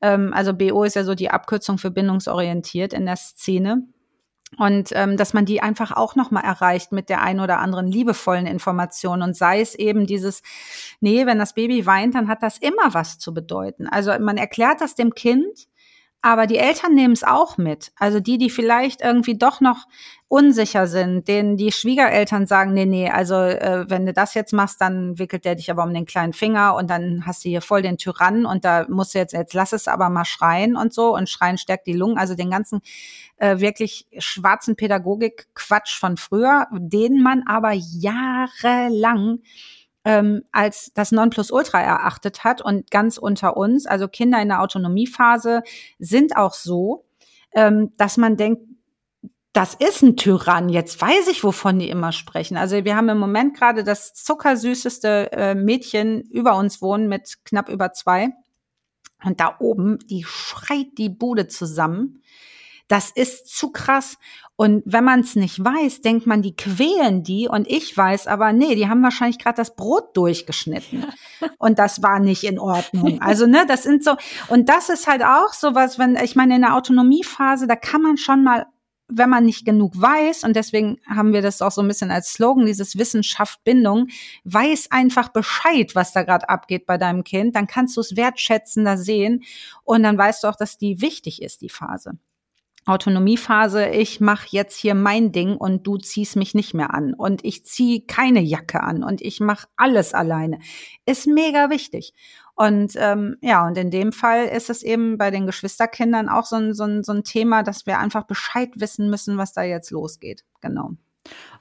Ähm, 0.00 0.32
also 0.32 0.54
BO 0.54 0.84
ist 0.84 0.94
ja 0.94 1.02
so 1.02 1.14
die 1.14 1.30
Abkürzung 1.30 1.78
für 1.78 1.90
bindungsorientiert 1.90 2.92
in 2.92 3.04
der 3.04 3.16
Szene. 3.16 3.82
Und 4.56 4.90
ähm, 4.92 5.16
dass 5.16 5.34
man 5.34 5.46
die 5.46 5.60
einfach 5.60 5.90
auch 5.90 6.14
nochmal 6.14 6.44
erreicht 6.44 6.92
mit 6.92 7.08
der 7.08 7.22
ein 7.22 7.40
oder 7.40 7.58
anderen 7.58 7.88
liebevollen 7.88 8.46
Information. 8.46 9.22
Und 9.22 9.36
sei 9.36 9.60
es 9.60 9.74
eben 9.74 10.06
dieses, 10.06 10.42
nee, 11.00 11.26
wenn 11.26 11.40
das 11.40 11.54
Baby 11.54 11.86
weint, 11.86 12.14
dann 12.14 12.28
hat 12.28 12.44
das 12.44 12.58
immer 12.58 12.94
was 12.94 13.18
zu 13.18 13.34
bedeuten. 13.34 13.88
Also 13.88 14.12
man 14.20 14.36
erklärt 14.36 14.80
das 14.80 14.94
dem 14.94 15.14
Kind, 15.14 15.66
aber 16.24 16.46
die 16.46 16.56
Eltern 16.56 16.94
nehmen 16.94 17.12
es 17.12 17.22
auch 17.22 17.58
mit. 17.58 17.92
Also 17.98 18.18
die, 18.18 18.38
die 18.38 18.48
vielleicht 18.48 19.02
irgendwie 19.02 19.36
doch 19.36 19.60
noch 19.60 19.84
unsicher 20.26 20.86
sind, 20.86 21.28
denen 21.28 21.58
die 21.58 21.70
Schwiegereltern 21.70 22.46
sagen, 22.46 22.72
nee, 22.72 22.86
nee, 22.86 23.10
also 23.10 23.34
äh, 23.34 23.84
wenn 23.90 24.06
du 24.06 24.14
das 24.14 24.32
jetzt 24.32 24.54
machst, 24.54 24.80
dann 24.80 25.18
wickelt 25.18 25.44
der 25.44 25.54
dich 25.54 25.70
aber 25.70 25.84
um 25.84 25.92
den 25.92 26.06
kleinen 26.06 26.32
Finger 26.32 26.76
und 26.76 26.88
dann 26.88 27.26
hast 27.26 27.44
du 27.44 27.50
hier 27.50 27.60
voll 27.60 27.82
den 27.82 27.98
Tyrannen 27.98 28.46
und 28.46 28.64
da 28.64 28.86
musst 28.88 29.14
du 29.14 29.18
jetzt, 29.18 29.34
jetzt 29.34 29.52
lass 29.52 29.74
es 29.74 29.86
aber 29.86 30.08
mal 30.08 30.24
schreien 30.24 30.76
und 30.76 30.94
so 30.94 31.14
und 31.14 31.28
schreien 31.28 31.58
stärkt 31.58 31.86
die 31.86 31.92
Lungen. 31.92 32.16
Also 32.16 32.34
den 32.34 32.50
ganzen 32.50 32.80
äh, 33.36 33.58
wirklich 33.58 34.06
schwarzen 34.16 34.76
Pädagogik-Quatsch 34.76 35.98
von 35.98 36.16
früher, 36.16 36.68
den 36.72 37.22
man 37.22 37.42
aber 37.46 37.72
jahrelang 37.72 39.40
ähm, 40.04 40.42
als 40.52 40.92
das 40.94 41.12
Nonplusultra 41.12 41.80
erachtet 41.80 42.44
hat 42.44 42.60
und 42.60 42.90
ganz 42.90 43.18
unter 43.18 43.56
uns, 43.56 43.86
also 43.86 44.08
Kinder 44.08 44.40
in 44.40 44.48
der 44.48 44.60
Autonomiephase 44.60 45.62
sind 45.98 46.36
auch 46.36 46.54
so, 46.54 47.04
ähm, 47.54 47.92
dass 47.96 48.16
man 48.16 48.36
denkt, 48.36 48.62
das 49.54 49.74
ist 49.74 50.02
ein 50.02 50.16
Tyrann. 50.16 50.68
Jetzt 50.68 51.00
weiß 51.00 51.28
ich, 51.28 51.44
wovon 51.44 51.78
die 51.78 51.88
immer 51.88 52.10
sprechen. 52.10 52.56
Also 52.56 52.84
wir 52.84 52.96
haben 52.96 53.08
im 53.08 53.18
Moment 53.18 53.56
gerade 53.56 53.84
das 53.84 54.12
zuckersüßeste 54.12 55.30
äh, 55.32 55.54
Mädchen 55.54 56.22
über 56.22 56.56
uns 56.56 56.82
wohnen 56.82 57.08
mit 57.08 57.38
knapp 57.44 57.68
über 57.68 57.92
zwei. 57.92 58.30
Und 59.24 59.38
da 59.40 59.56
oben, 59.60 60.00
die 60.10 60.24
schreit 60.24 60.98
die 60.98 61.08
Bude 61.08 61.46
zusammen. 61.46 62.20
Das 62.88 63.10
ist 63.10 63.48
zu 63.48 63.72
krass. 63.72 64.18
Und 64.56 64.82
wenn 64.86 65.04
man 65.04 65.20
es 65.20 65.34
nicht 65.34 65.62
weiß, 65.62 66.02
denkt 66.02 66.26
man, 66.26 66.42
die 66.42 66.54
quälen 66.54 67.22
die. 67.22 67.48
Und 67.48 67.68
ich 67.68 67.96
weiß 67.96 68.26
aber, 68.26 68.52
nee, 68.52 68.74
die 68.76 68.88
haben 68.88 69.02
wahrscheinlich 69.02 69.38
gerade 69.38 69.56
das 69.56 69.74
Brot 69.74 70.16
durchgeschnitten. 70.16 71.06
Und 71.58 71.78
das 71.78 72.02
war 72.02 72.20
nicht 72.20 72.44
in 72.44 72.58
Ordnung. 72.58 73.20
Also, 73.20 73.46
ne, 73.46 73.64
das 73.66 73.82
sind 73.82 74.04
so, 74.04 74.16
und 74.48 74.68
das 74.68 74.88
ist 74.88 75.06
halt 75.06 75.22
auch 75.24 75.52
so 75.52 75.74
was, 75.74 75.98
wenn, 75.98 76.16
ich 76.16 76.36
meine, 76.36 76.56
in 76.56 76.62
der 76.62 76.74
Autonomiephase, 76.74 77.66
da 77.66 77.76
kann 77.76 78.02
man 78.02 78.16
schon 78.16 78.44
mal 78.44 78.66
wenn 79.08 79.28
man 79.28 79.44
nicht 79.44 79.66
genug 79.66 80.00
weiß, 80.00 80.44
und 80.44 80.56
deswegen 80.56 80.98
haben 81.06 81.32
wir 81.32 81.42
das 81.42 81.60
auch 81.60 81.70
so 81.70 81.82
ein 81.82 81.88
bisschen 81.88 82.10
als 82.10 82.32
Slogan, 82.32 82.66
dieses 82.66 82.96
Wissenschaft 82.96 83.62
Bindung, 83.64 84.08
weiß 84.44 84.90
einfach 84.90 85.28
Bescheid, 85.28 85.94
was 85.94 86.12
da 86.12 86.22
gerade 86.22 86.48
abgeht 86.48 86.86
bei 86.86 86.96
deinem 86.96 87.22
Kind, 87.22 87.54
dann 87.54 87.66
kannst 87.66 87.96
du 87.96 88.00
es 88.00 88.16
wertschätzender 88.16 88.96
sehen 88.96 89.44
und 89.84 90.02
dann 90.02 90.16
weißt 90.16 90.44
du 90.44 90.48
auch, 90.48 90.56
dass 90.56 90.78
die 90.78 91.00
wichtig 91.00 91.42
ist, 91.42 91.60
die 91.60 91.68
Phase. 91.68 92.12
Autonomiephase, 92.86 93.88
ich 93.88 94.20
mache 94.20 94.48
jetzt 94.50 94.76
hier 94.76 94.94
mein 94.94 95.32
Ding 95.32 95.56
und 95.56 95.86
du 95.86 95.96
ziehst 95.96 96.36
mich 96.36 96.54
nicht 96.54 96.74
mehr 96.74 96.92
an 96.92 97.14
und 97.14 97.44
ich 97.44 97.64
ziehe 97.64 98.02
keine 98.02 98.40
Jacke 98.40 98.82
an 98.82 99.02
und 99.02 99.22
ich 99.22 99.40
mache 99.40 99.68
alles 99.76 100.12
alleine. 100.12 100.58
Ist 101.06 101.26
mega 101.26 101.70
wichtig. 101.70 102.12
Und 102.56 102.92
ähm, 102.96 103.36
ja, 103.40 103.66
und 103.66 103.76
in 103.78 103.90
dem 103.90 104.12
Fall 104.12 104.46
ist 104.46 104.70
es 104.70 104.82
eben 104.82 105.18
bei 105.18 105.30
den 105.30 105.46
Geschwisterkindern 105.46 106.28
auch 106.28 106.44
so 106.44 106.56
ein, 106.56 106.74
so, 106.74 106.84
ein, 106.84 107.02
so 107.02 107.12
ein 107.12 107.24
Thema, 107.24 107.62
dass 107.62 107.86
wir 107.86 107.98
einfach 107.98 108.24
Bescheid 108.24 108.70
wissen 108.76 109.10
müssen, 109.10 109.38
was 109.38 109.52
da 109.52 109.62
jetzt 109.62 109.90
losgeht. 109.90 110.44
Genau. 110.60 110.92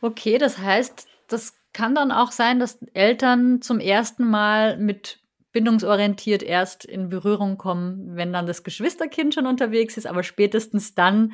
Okay, 0.02 0.38
das 0.38 0.58
heißt, 0.58 1.08
das 1.28 1.56
kann 1.72 1.96
dann 1.96 2.12
auch 2.12 2.32
sein, 2.32 2.60
dass 2.60 2.84
Eltern 2.94 3.62
zum 3.62 3.80
ersten 3.80 4.30
Mal 4.30 4.78
mit 4.78 5.23
bindungsorientiert 5.54 6.44
erst 6.44 6.84
in 6.84 7.10
Berührung 7.10 7.58
kommen, 7.58 8.16
wenn 8.16 8.34
dann 8.34 8.48
das 8.48 8.64
Geschwisterkind 8.64 9.34
schon 9.34 9.48
unterwegs 9.48 9.96
ist, 9.96 10.08
aber 10.08 10.24
spätestens 10.24 10.96
dann 10.96 11.34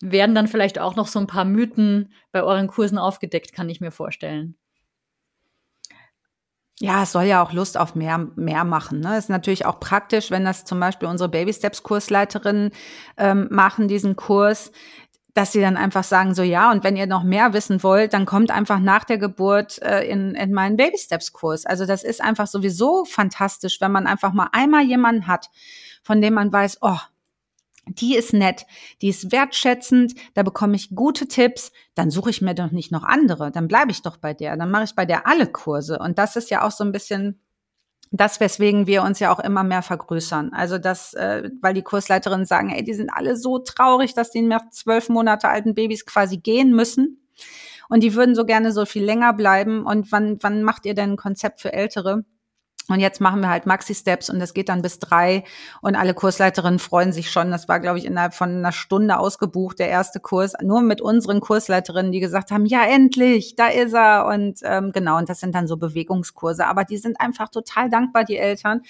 werden 0.00 0.34
dann 0.34 0.46
vielleicht 0.46 0.78
auch 0.78 0.94
noch 0.94 1.08
so 1.08 1.18
ein 1.18 1.26
paar 1.26 1.44
Mythen 1.44 2.12
bei 2.30 2.42
euren 2.42 2.68
Kursen 2.68 2.98
aufgedeckt, 2.98 3.52
kann 3.52 3.68
ich 3.68 3.80
mir 3.80 3.90
vorstellen. 3.90 4.56
Ja, 6.78 7.04
es 7.04 7.12
soll 7.12 7.24
ja 7.24 7.42
auch 7.42 7.54
Lust 7.54 7.78
auf 7.78 7.94
mehr, 7.94 8.18
mehr 8.36 8.64
machen. 8.64 9.00
Ne? 9.00 9.16
Ist 9.16 9.30
natürlich 9.30 9.64
auch 9.64 9.80
praktisch, 9.80 10.30
wenn 10.30 10.44
das 10.44 10.66
zum 10.66 10.78
Beispiel 10.78 11.08
unsere 11.08 11.30
Baby 11.30 11.54
Steps 11.54 11.82
Kursleiterinnen 11.82 12.70
ähm, 13.16 13.48
machen, 13.50 13.88
diesen 13.88 14.14
Kurs 14.14 14.72
dass 15.36 15.52
sie 15.52 15.60
dann 15.60 15.76
einfach 15.76 16.02
sagen, 16.02 16.34
so 16.34 16.42
ja, 16.42 16.72
und 16.72 16.82
wenn 16.82 16.96
ihr 16.96 17.06
noch 17.06 17.22
mehr 17.22 17.52
wissen 17.52 17.82
wollt, 17.82 18.14
dann 18.14 18.24
kommt 18.24 18.50
einfach 18.50 18.78
nach 18.78 19.04
der 19.04 19.18
Geburt 19.18 19.82
äh, 19.82 20.02
in, 20.08 20.34
in 20.34 20.52
meinen 20.54 20.78
Baby 20.78 20.96
Steps 20.96 21.34
Kurs. 21.34 21.66
Also 21.66 21.84
das 21.84 22.04
ist 22.04 22.22
einfach 22.22 22.46
sowieso 22.46 23.04
fantastisch, 23.04 23.78
wenn 23.82 23.92
man 23.92 24.06
einfach 24.06 24.32
mal 24.32 24.48
einmal 24.52 24.84
jemanden 24.84 25.26
hat, 25.26 25.50
von 26.02 26.22
dem 26.22 26.32
man 26.32 26.50
weiß, 26.50 26.78
oh, 26.80 26.98
die 27.86 28.16
ist 28.16 28.32
nett, 28.32 28.64
die 29.02 29.08
ist 29.08 29.30
wertschätzend, 29.30 30.14
da 30.32 30.42
bekomme 30.42 30.74
ich 30.74 30.94
gute 30.94 31.28
Tipps, 31.28 31.70
dann 31.94 32.10
suche 32.10 32.30
ich 32.30 32.40
mir 32.40 32.54
doch 32.54 32.70
nicht 32.70 32.90
noch 32.90 33.04
andere, 33.04 33.50
dann 33.50 33.68
bleibe 33.68 33.90
ich 33.90 34.00
doch 34.00 34.16
bei 34.16 34.32
der, 34.32 34.56
dann 34.56 34.70
mache 34.70 34.84
ich 34.84 34.94
bei 34.94 35.04
der 35.04 35.26
alle 35.26 35.46
Kurse. 35.46 35.98
Und 35.98 36.18
das 36.18 36.36
ist 36.36 36.50
ja 36.50 36.62
auch 36.62 36.72
so 36.72 36.82
ein 36.82 36.92
bisschen 36.92 37.40
das, 38.16 38.40
weswegen 38.40 38.86
wir 38.86 39.02
uns 39.02 39.18
ja 39.18 39.32
auch 39.32 39.40
immer 39.40 39.64
mehr 39.64 39.82
vergrößern. 39.82 40.52
Also 40.52 40.78
das, 40.78 41.14
äh, 41.14 41.50
weil 41.60 41.74
die 41.74 41.82
Kursleiterinnen 41.82 42.46
sagen, 42.46 42.70
ey, 42.70 42.84
die 42.84 42.94
sind 42.94 43.10
alle 43.10 43.36
so 43.36 43.58
traurig, 43.58 44.14
dass 44.14 44.30
die 44.30 44.42
nach 44.42 44.70
zwölf 44.70 45.08
Monate 45.08 45.48
alten 45.48 45.74
Babys 45.74 46.06
quasi 46.06 46.38
gehen 46.38 46.74
müssen. 46.74 47.26
Und 47.88 48.02
die 48.02 48.14
würden 48.14 48.34
so 48.34 48.44
gerne 48.44 48.72
so 48.72 48.84
viel 48.84 49.04
länger 49.04 49.32
bleiben. 49.32 49.84
Und 49.84 50.10
wann, 50.12 50.38
wann 50.40 50.62
macht 50.62 50.86
ihr 50.86 50.94
denn 50.94 51.12
ein 51.12 51.16
Konzept 51.16 51.60
für 51.60 51.72
Ältere? 51.72 52.24
Und 52.88 53.00
jetzt 53.00 53.20
machen 53.20 53.40
wir 53.40 53.48
halt 53.48 53.66
Maxi-Steps 53.66 54.30
und 54.30 54.38
das 54.38 54.54
geht 54.54 54.68
dann 54.68 54.80
bis 54.80 54.98
drei. 54.98 55.42
Und 55.82 55.96
alle 55.96 56.14
Kursleiterinnen 56.14 56.78
freuen 56.78 57.12
sich 57.12 57.30
schon. 57.30 57.50
Das 57.50 57.68
war, 57.68 57.80
glaube 57.80 57.98
ich, 57.98 58.04
innerhalb 58.04 58.34
von 58.34 58.50
einer 58.50 58.72
Stunde 58.72 59.18
ausgebucht, 59.18 59.78
der 59.78 59.88
erste 59.88 60.20
Kurs. 60.20 60.52
Nur 60.62 60.82
mit 60.82 61.00
unseren 61.00 61.40
Kursleiterinnen, 61.40 62.12
die 62.12 62.20
gesagt 62.20 62.50
haben, 62.50 62.64
ja, 62.64 62.84
endlich, 62.84 63.56
da 63.56 63.68
ist 63.68 63.92
er. 63.92 64.26
Und 64.26 64.60
ähm, 64.62 64.92
genau, 64.92 65.18
und 65.18 65.28
das 65.28 65.40
sind 65.40 65.54
dann 65.54 65.66
so 65.66 65.76
Bewegungskurse. 65.76 66.66
Aber 66.66 66.84
die 66.84 66.98
sind 66.98 67.20
einfach 67.20 67.48
total 67.48 67.90
dankbar, 67.90 68.24
die 68.24 68.36
Eltern, 68.36 68.82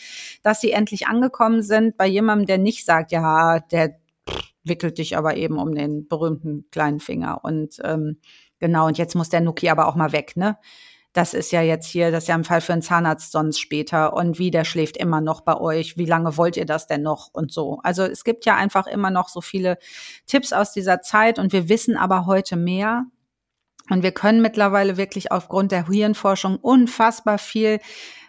dass 0.42 0.60
sie 0.60 0.72
endlich 0.72 1.06
angekommen 1.06 1.62
sind 1.62 1.96
bei 1.96 2.06
jemandem, 2.06 2.46
der 2.46 2.58
nicht 2.58 2.84
sagt, 2.84 3.12
ja, 3.12 3.60
der 3.60 3.96
wickelt 4.62 4.98
dich 4.98 5.16
aber 5.16 5.36
eben 5.36 5.58
um 5.58 5.74
den 5.74 6.08
berühmten 6.08 6.66
kleinen 6.70 7.00
Finger. 7.00 7.40
Und 7.44 7.78
ähm, 7.84 8.18
genau, 8.58 8.86
und 8.86 8.98
jetzt 8.98 9.14
muss 9.14 9.28
der 9.28 9.40
Nuki 9.40 9.68
aber 9.70 9.88
auch 9.88 9.94
mal 9.94 10.12
weg, 10.12 10.36
ne? 10.36 10.58
Das 11.16 11.32
ist 11.32 11.50
ja 11.50 11.62
jetzt 11.62 11.86
hier, 11.86 12.10
das 12.10 12.24
ist 12.24 12.28
ja 12.28 12.34
ein 12.34 12.44
Fall 12.44 12.60
für 12.60 12.74
einen 12.74 12.82
Zahnarzt 12.82 13.32
sonst 13.32 13.58
später 13.58 14.12
und 14.12 14.38
wie, 14.38 14.50
der 14.50 14.64
schläft 14.64 14.98
immer 14.98 15.22
noch 15.22 15.40
bei 15.40 15.58
euch, 15.58 15.96
wie 15.96 16.04
lange 16.04 16.36
wollt 16.36 16.58
ihr 16.58 16.66
das 16.66 16.86
denn 16.86 17.00
noch 17.00 17.30
und 17.32 17.50
so. 17.50 17.80
Also 17.82 18.02
es 18.02 18.22
gibt 18.22 18.44
ja 18.44 18.54
einfach 18.54 18.86
immer 18.86 19.10
noch 19.10 19.30
so 19.30 19.40
viele 19.40 19.78
Tipps 20.26 20.52
aus 20.52 20.72
dieser 20.72 21.00
Zeit 21.00 21.38
und 21.38 21.54
wir 21.54 21.70
wissen 21.70 21.96
aber 21.96 22.26
heute 22.26 22.56
mehr. 22.56 23.06
Und 23.88 24.02
wir 24.02 24.12
können 24.12 24.42
mittlerweile 24.42 24.96
wirklich 24.98 25.32
aufgrund 25.32 25.72
der 25.72 25.86
Hirnforschung 25.86 26.56
unfassbar 26.56 27.38
viel 27.38 27.78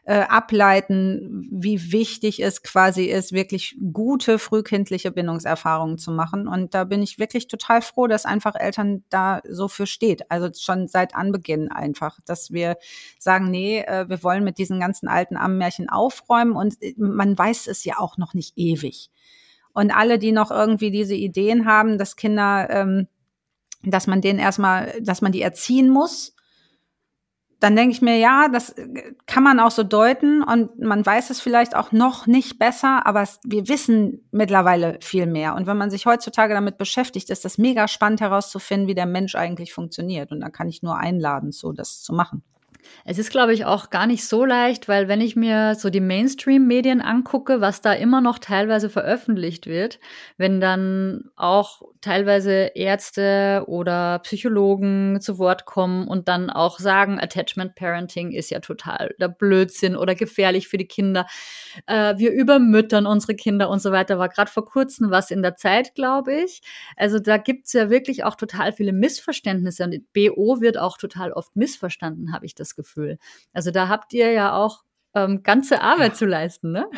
äh, 0.08 0.22
ableiten, 0.22 1.50
wie 1.52 1.92
wichtig 1.92 2.42
es 2.42 2.64
quasi 2.64 3.08
ist, 3.08 3.34
wirklich 3.34 3.76
gute 3.92 4.40
frühkindliche 4.40 5.12
Bindungserfahrungen 5.12 5.98
zu 5.98 6.12
machen. 6.12 6.48
Und 6.48 6.74
da 6.74 6.86
bin 6.86 7.04
ich 7.04 7.20
wirklich 7.20 7.50
total 7.50 7.82
froh, 7.82 8.08
dass 8.08 8.26
einfach 8.26 8.56
Eltern 8.56 9.04
da 9.10 9.42
so 9.50 9.68
für 9.68 9.86
steht. 9.86 10.32
Also 10.32 10.48
schon 10.58 10.88
seit 10.88 11.14
Anbeginn 11.14 11.70
einfach, 11.70 12.20
dass 12.26 12.52
wir 12.52 12.78
sagen, 13.20 13.52
nee, 13.52 13.80
äh, 13.82 14.08
wir 14.08 14.24
wollen 14.24 14.46
mit 14.46 14.60
diesen 14.60 14.80
ganzen 14.80 15.10
alten 15.10 15.36
Ammenmärchen 15.36 15.90
aufräumen 15.90 16.54
und 16.54 16.82
äh, 16.82 16.94
man 16.96 17.38
weiß 17.38 17.68
es 17.68 17.84
ja 17.84 18.00
auch 18.00 18.18
noch 18.18 18.34
nicht 18.34 18.54
ewig. 18.56 19.12
Und 19.74 19.92
alle, 19.92 20.20
die 20.20 20.32
noch 20.32 20.52
irgendwie 20.52 20.90
diese 20.90 21.16
Ideen 21.16 21.66
haben, 21.66 21.98
dass 21.98 22.16
Kinder, 22.16 22.70
ähm, 22.70 23.08
dass 23.84 24.08
man 24.08 24.22
denen 24.22 24.40
erstmal, 24.40 25.02
dass 25.02 25.22
man 25.22 25.34
die 25.34 25.42
erziehen 25.42 25.90
muss, 25.90 26.37
dann 27.60 27.76
denke 27.76 27.92
ich 27.92 28.02
mir, 28.02 28.18
ja, 28.18 28.50
das 28.50 28.76
kann 29.26 29.44
man 29.44 29.60
auch 29.60 29.72
so 29.72 29.84
deuten 29.84 30.44
und 30.44 30.80
man 30.80 31.04
weiß 31.04 31.32
es 31.32 31.42
vielleicht 31.42 31.76
auch 31.76 31.92
noch 31.92 32.28
nicht 32.28 32.60
besser, 32.60 33.06
aber 33.08 33.24
es, 33.24 33.40
wir 33.44 33.68
wissen 33.68 34.28
mittlerweile 34.32 35.00
viel 35.02 35.26
mehr. 35.26 35.56
Und 35.56 35.66
wenn 35.66 35.78
man 35.78 35.90
sich 35.90 36.06
heutzutage 36.06 36.54
damit 36.54 36.78
beschäftigt, 36.78 37.30
ist 37.32 37.46
das 37.46 37.58
mega 37.58 37.88
spannend 37.88 38.22
herauszufinden, 38.22 38.88
wie 38.88 38.96
der 38.96 39.08
Mensch 39.08 39.36
eigentlich 39.36 39.74
funktioniert. 39.74 40.32
Und 40.32 40.42
da 40.42 40.50
kann 40.50 40.70
ich 40.70 40.84
nur 40.84 40.98
einladen, 40.98 41.52
so 41.52 41.72
das 41.72 42.04
zu 42.04 42.14
machen. 42.14 42.44
Es 43.06 43.18
ist, 43.18 43.32
glaube 43.32 43.54
ich, 43.54 43.66
auch 43.66 43.90
gar 43.90 44.08
nicht 44.08 44.26
so 44.26 44.46
leicht, 44.46 44.88
weil 44.88 45.08
wenn 45.08 45.22
ich 45.22 45.36
mir 45.36 45.76
so 45.76 45.90
die 45.90 46.00
Mainstream-Medien 46.00 47.02
angucke, 47.02 47.62
was 47.62 47.82
da 47.82 47.94
immer 47.94 48.22
noch 48.22 48.40
teilweise 48.40 48.90
veröffentlicht 48.90 49.66
wird, 49.66 50.00
wenn 50.38 50.62
dann 50.62 51.26
auch 51.36 51.82
teilweise 52.08 52.72
Ärzte 52.74 53.66
oder 53.68 54.20
Psychologen 54.20 55.20
zu 55.20 55.40
Wort 55.40 55.66
kommen 55.66 56.08
und 56.08 56.30
dann 56.30 56.50
auch 56.50 56.80
sagen, 56.80 57.20
Attachment 57.20 57.76
Parenting 57.76 58.32
ist 58.32 58.50
ja 58.50 58.62
total 58.62 59.14
der 59.20 59.28
Blödsinn 59.28 59.98
oder 59.98 60.16
gefährlich 60.16 60.70
für 60.70 60.78
die 60.78 60.88
Kinder. 60.88 61.28
Äh, 61.86 62.18
wir 62.18 62.32
übermüttern 62.32 63.06
unsere 63.06 63.36
Kinder 63.36 63.70
und 63.70 63.82
so 63.82 63.92
weiter. 63.92 64.20
War 64.20 64.30
gerade 64.30 64.50
vor 64.50 64.64
kurzem 64.64 65.12
was 65.12 65.32
in 65.32 65.42
der 65.42 65.56
Zeit, 65.58 65.96
glaube 65.96 66.34
ich. 66.34 66.62
Also 66.96 67.20
da 67.20 67.36
gibt's 67.36 67.74
ja 67.74 67.90
wirklich 67.90 68.24
auch 68.24 68.36
total 68.36 68.72
viele 68.72 68.94
Missverständnisse 68.94 69.84
und 69.84 70.14
BO 70.14 70.62
wird 70.62 70.78
auch 70.78 70.98
total 70.98 71.34
oft 71.34 71.58
missverstanden, 71.58 72.32
habe 72.32 72.46
ich 72.46 72.56
das 72.56 72.78
Gefühl. 72.78 73.18
Also 73.52 73.72
da 73.72 73.90
habt 73.90 74.14
ihr 74.14 74.32
ja 74.32 74.56
auch 74.56 74.84
ähm, 75.14 75.44
ganze 75.44 75.82
Arbeit 75.82 76.16
zu 76.16 76.26
leisten, 76.26 76.72
ne? 76.72 76.90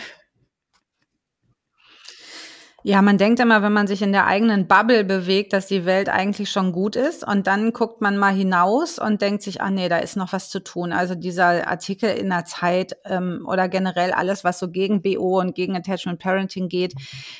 Ja, 2.83 3.01
man 3.01 3.17
denkt 3.17 3.41
immer, 3.41 3.61
wenn 3.61 3.73
man 3.73 3.87
sich 3.87 4.01
in 4.01 4.13
der 4.13 4.25
eigenen 4.25 4.67
Bubble 4.67 5.03
bewegt, 5.03 5.51
dass 5.51 5.67
die 5.67 5.85
Welt 5.85 6.07
eigentlich 6.07 6.49
schon 6.49 6.71
gut 6.71 6.95
ist. 6.95 7.27
Und 7.27 7.45
dann 7.45 7.73
guckt 7.73 7.99
man 7.99 8.17
mal 8.17 8.33
hinaus 8.33 8.99
und 8.99 9.21
denkt 9.21 9.43
sich, 9.43 9.61
ah 9.61 9.69
nee, 9.69 9.89
da 9.89 9.97
ist 9.97 10.15
noch 10.15 10.31
was 10.31 10.49
zu 10.49 10.63
tun. 10.63 10.93
Also 10.93 11.15
dieser 11.15 11.67
Artikel 11.67 12.09
in 12.09 12.29
der 12.29 12.45
Zeit 12.45 12.95
ähm, 13.03 13.45
oder 13.47 13.67
generell 13.67 14.11
alles, 14.11 14.45
was 14.45 14.59
so 14.59 14.69
gegen 14.69 15.01
BO 15.01 15.39
und 15.39 15.55
gegen 15.55 15.75
Attachment 15.75 16.19
Parenting 16.19 16.69
geht, 16.69 16.93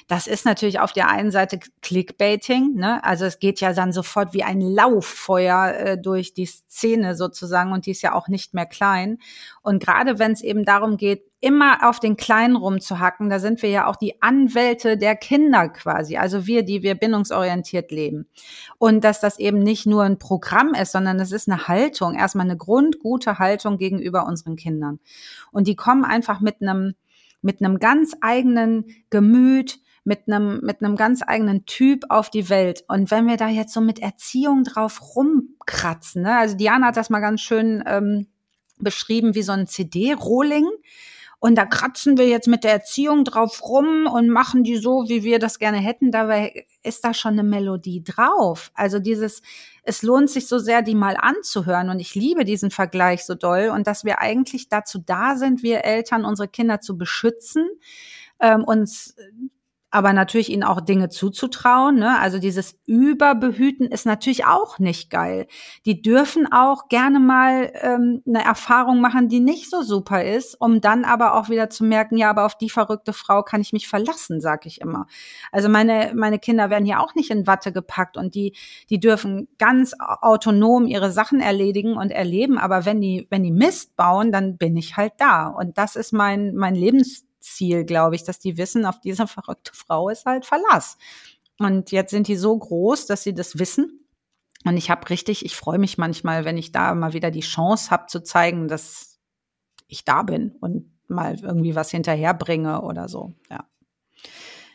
das 0.08 0.28
ist 0.28 0.46
natürlich 0.46 0.80
auf 0.82 0.92
der 0.92 1.10
einen 1.10 1.32
Seite 1.32 1.60
Clickbaiting. 1.82 2.76
Ne? 2.76 3.02
Also 3.04 3.26
es 3.26 3.40
geht 3.40 3.62
ja 3.62 3.72
dann 3.72 3.94
sofort 3.94 4.34
wie 4.34 4.44
ein 4.44 4.60
Lauffeuer 4.60 5.74
äh, 5.74 5.98
durch 5.98 6.34
die 6.34 6.48
Szene 6.48 7.16
sozusagen 7.16 7.72
und 7.72 7.86
die 7.86 7.92
ist 7.92 8.02
ja 8.02 8.14
auch 8.14 8.28
nicht 8.28 8.54
mehr 8.54 8.66
klein. 8.66 9.20
Und 9.70 9.84
gerade 9.84 10.18
wenn 10.18 10.32
es 10.32 10.42
eben 10.42 10.66
darum 10.66 10.98
geht, 10.98 11.22
immer 11.42 11.88
auf 11.88 12.00
den 12.00 12.18
Kleinen 12.18 12.56
rumzuhacken, 12.56 13.30
da 13.30 13.38
sind 13.38 13.62
wir 13.62 13.70
ja 13.70 13.86
auch 13.86 13.98
die 13.98 14.20
Anwälte 14.20 14.98
der 14.98 15.16
Kinder 15.16 15.70
quasi, 15.70 16.18
also 16.18 16.48
wir, 16.48 16.64
die 16.64 16.82
wir 16.82 16.96
bindungsorientiert 16.96 17.92
leben. 17.92 18.28
Und 18.80 19.04
dass 19.04 19.20
das 19.20 19.38
eben 19.38 19.60
nicht 19.60 19.86
nur 19.86 20.02
ein 20.02 20.18
Programm 20.18 20.74
ist, 20.74 20.92
sondern 20.92 21.20
es 21.20 21.32
ist 21.32 21.48
eine 21.48 21.68
Haltung, 21.68 22.16
erstmal 22.16 22.48
eine 22.48 22.58
grundgute 22.58 23.38
Haltung 23.38 23.78
gegenüber 23.78 24.26
unseren 24.26 24.56
Kindern. 24.56 24.98
Und 25.52 25.68
die 25.68 25.76
kommen 25.76 26.04
einfach 26.04 26.40
mit 26.40 26.64
einem, 26.64 26.96
mit 27.44 27.62
einem 27.62 27.78
ganz 27.78 28.16
eigenen 28.22 28.86
Gemüt, 29.12 29.82
mit 30.04 30.22
einem, 30.26 30.62
mit 30.64 30.82
einem 30.82 30.96
ganz 30.96 31.22
eigenen 31.22 31.68
Typ 31.68 32.06
auf 32.10 32.32
die 32.32 32.50
Welt. 32.50 32.86
Und 32.88 33.12
wenn 33.12 33.28
wir 33.28 33.38
da 33.38 33.50
jetzt 33.50 33.76
so 33.76 33.82
mit 33.82 34.00
Erziehung 34.00 34.64
drauf 34.64 35.16
rumkratzen, 35.16 36.24
ne? 36.24 36.40
also 36.40 36.58
Diana 36.58 36.88
hat 36.88 36.98
das 36.98 37.12
mal 37.12 37.20
ganz 37.20 37.42
schön 37.42 37.84
ähm, 37.86 38.26
beschrieben 38.80 39.36
wie 39.36 39.44
so 39.44 39.52
ein 39.52 39.68
CD-Rolling. 39.68 40.68
Und 41.42 41.56
da 41.56 41.66
kratzen 41.66 42.18
wir 42.18 42.28
jetzt 42.28 42.50
mit 42.50 42.66
der 42.66 42.74
Erziehung 42.74 43.24
drauf 43.24 43.64
rum 43.64 44.08
und 44.08 44.28
machen 44.28 44.64
die 44.64 44.76
so, 44.76 45.06
wie 45.08 45.24
wir 45.24 45.40
das 45.40 45.58
gerne 45.58 45.78
hätten. 45.78 46.12
Dabei 46.12 46.66
ist 46.84 47.06
da 47.06 47.14
schon 47.14 47.34
eine 47.34 47.44
Melodie 47.44 48.04
drauf. 48.04 48.72
Also 48.74 49.00
dieses, 49.00 49.42
es 49.84 50.02
lohnt 50.02 50.30
sich 50.30 50.48
so 50.48 50.60
sehr, 50.60 50.82
die 50.82 50.96
mal 50.96 51.16
anzuhören. 51.18 51.90
Und 51.90 52.02
ich 52.02 52.14
liebe 52.14 52.44
diesen 52.44 52.72
Vergleich 52.72 53.26
so 53.26 53.36
doll. 53.36 53.72
Und 53.74 53.88
dass 53.88 54.04
wir 54.04 54.20
eigentlich 54.20 54.68
dazu 54.68 55.00
da 55.00 55.38
sind, 55.38 55.64
wir 55.64 55.86
Eltern, 55.86 56.26
unsere 56.26 56.50
Kinder 56.50 56.82
zu 56.82 56.98
beschützen, 56.98 57.70
ähm, 58.42 58.66
uns 58.66 59.16
aber 59.92 60.14
natürlich 60.14 60.50
ihnen 60.50 60.64
auch 60.64 60.82
Dinge 60.82 61.10
zuzutrauen. 61.10 61.96
Ne? 61.96 62.20
Also 62.20 62.38
dieses 62.38 62.80
Überbehüten 62.86 63.88
ist 63.88 64.06
natürlich 64.06 64.46
auch 64.46 64.78
nicht 64.78 65.10
geil. 65.10 65.48
Die 65.86 66.02
dürfen 66.02 66.52
auch 66.52 66.90
gerne 66.90 67.20
mal 67.20 67.72
ähm, 67.82 68.22
eine 68.28 68.44
Erfahrung 68.44 69.02
machen, 69.02 69.30
die 69.30 69.40
nicht 69.40 69.70
so 69.70 69.82
super 69.82 70.24
ist, 70.24 70.60
um 70.60 70.80
dann 70.82 71.06
aber 71.06 71.34
auch 71.34 71.50
wieder 71.50 71.70
zu 71.70 71.84
merken, 71.84 72.18
ja, 72.18 72.30
aber 72.30 72.46
auf 72.46 72.58
die 72.58 72.70
verrückte 72.70 73.14
Frau 73.14 73.42
kann 73.42 73.62
ich 73.62 73.74
mich 73.74 73.88
verlassen, 73.88 74.42
sag 74.42 74.66
ich 74.66 74.82
immer. 74.82 75.08
Also 75.52 75.70
meine 75.70 76.12
meine 76.16 76.40
Kinder 76.40 76.70
werden 76.70 76.86
hier 76.86 77.00
auch 77.00 77.16
nicht 77.16 77.32
in 77.32 77.48
Watte 77.48 77.72
gepackt 77.72 78.18
und 78.18 78.36
die 78.36 78.56
die 78.90 79.00
dürfen 79.00 79.48
ganz 79.58 79.94
autonom 80.00 80.86
ihre 80.86 81.12
Sachen 81.12 81.40
erledigen 81.40 81.98
und 81.98 82.12
erleben. 82.12 82.58
Aber 82.60 82.86
wenn 82.86 83.02
die 83.02 83.28
wenn 83.30 83.44
die 83.44 83.52
Mist 83.52 83.96
bauen, 83.96 84.32
dann 84.32 84.58
bin 84.58 84.78
ich 84.78 84.98
halt 84.98 85.14
da 85.18 85.48
und 85.48 85.78
das 85.78 85.96
ist 85.96 86.14
mein 86.14 86.54
mein 86.56 86.76
Lebens 86.76 87.26
Ziel, 87.40 87.86
glaube 87.86 88.16
ich, 88.16 88.24
dass 88.24 88.40
die 88.40 88.58
wissen, 88.58 88.86
auf 88.86 89.00
diese 89.00 89.28
verrückte 89.28 89.74
Frau 89.74 90.10
ist 90.10 90.26
halt 90.26 90.46
Verlass. 90.46 90.98
Und 91.58 91.92
jetzt 91.92 92.12
sind 92.12 92.28
die 92.28 92.38
so 92.38 92.58
groß, 92.58 93.06
dass 93.06 93.24
sie 93.24 93.34
das 93.34 93.60
wissen. 93.60 94.06
Und 94.66 94.78
ich 94.78 94.90
habe 94.90 95.10
richtig, 95.10 95.46
ich 95.46 95.56
freue 95.56 95.80
mich 95.80 95.98
manchmal, 95.98 96.46
wenn 96.46 96.58
ich 96.58 96.72
da 96.72 96.94
mal 96.96 97.14
wieder 97.14 97.32
die 97.32 97.40
Chance 97.42 97.92
habe 97.92 98.08
zu 98.08 98.24
zeigen, 98.24 98.68
dass 98.68 99.20
ich 99.88 100.06
da 100.06 100.24
bin 100.24 100.56
und 100.60 100.92
mal 101.08 101.40
irgendwie 101.42 101.76
was 101.76 101.92
hinterherbringe 101.92 102.82
oder 102.82 103.10
so. 103.10 103.34
Ja. 103.50 103.66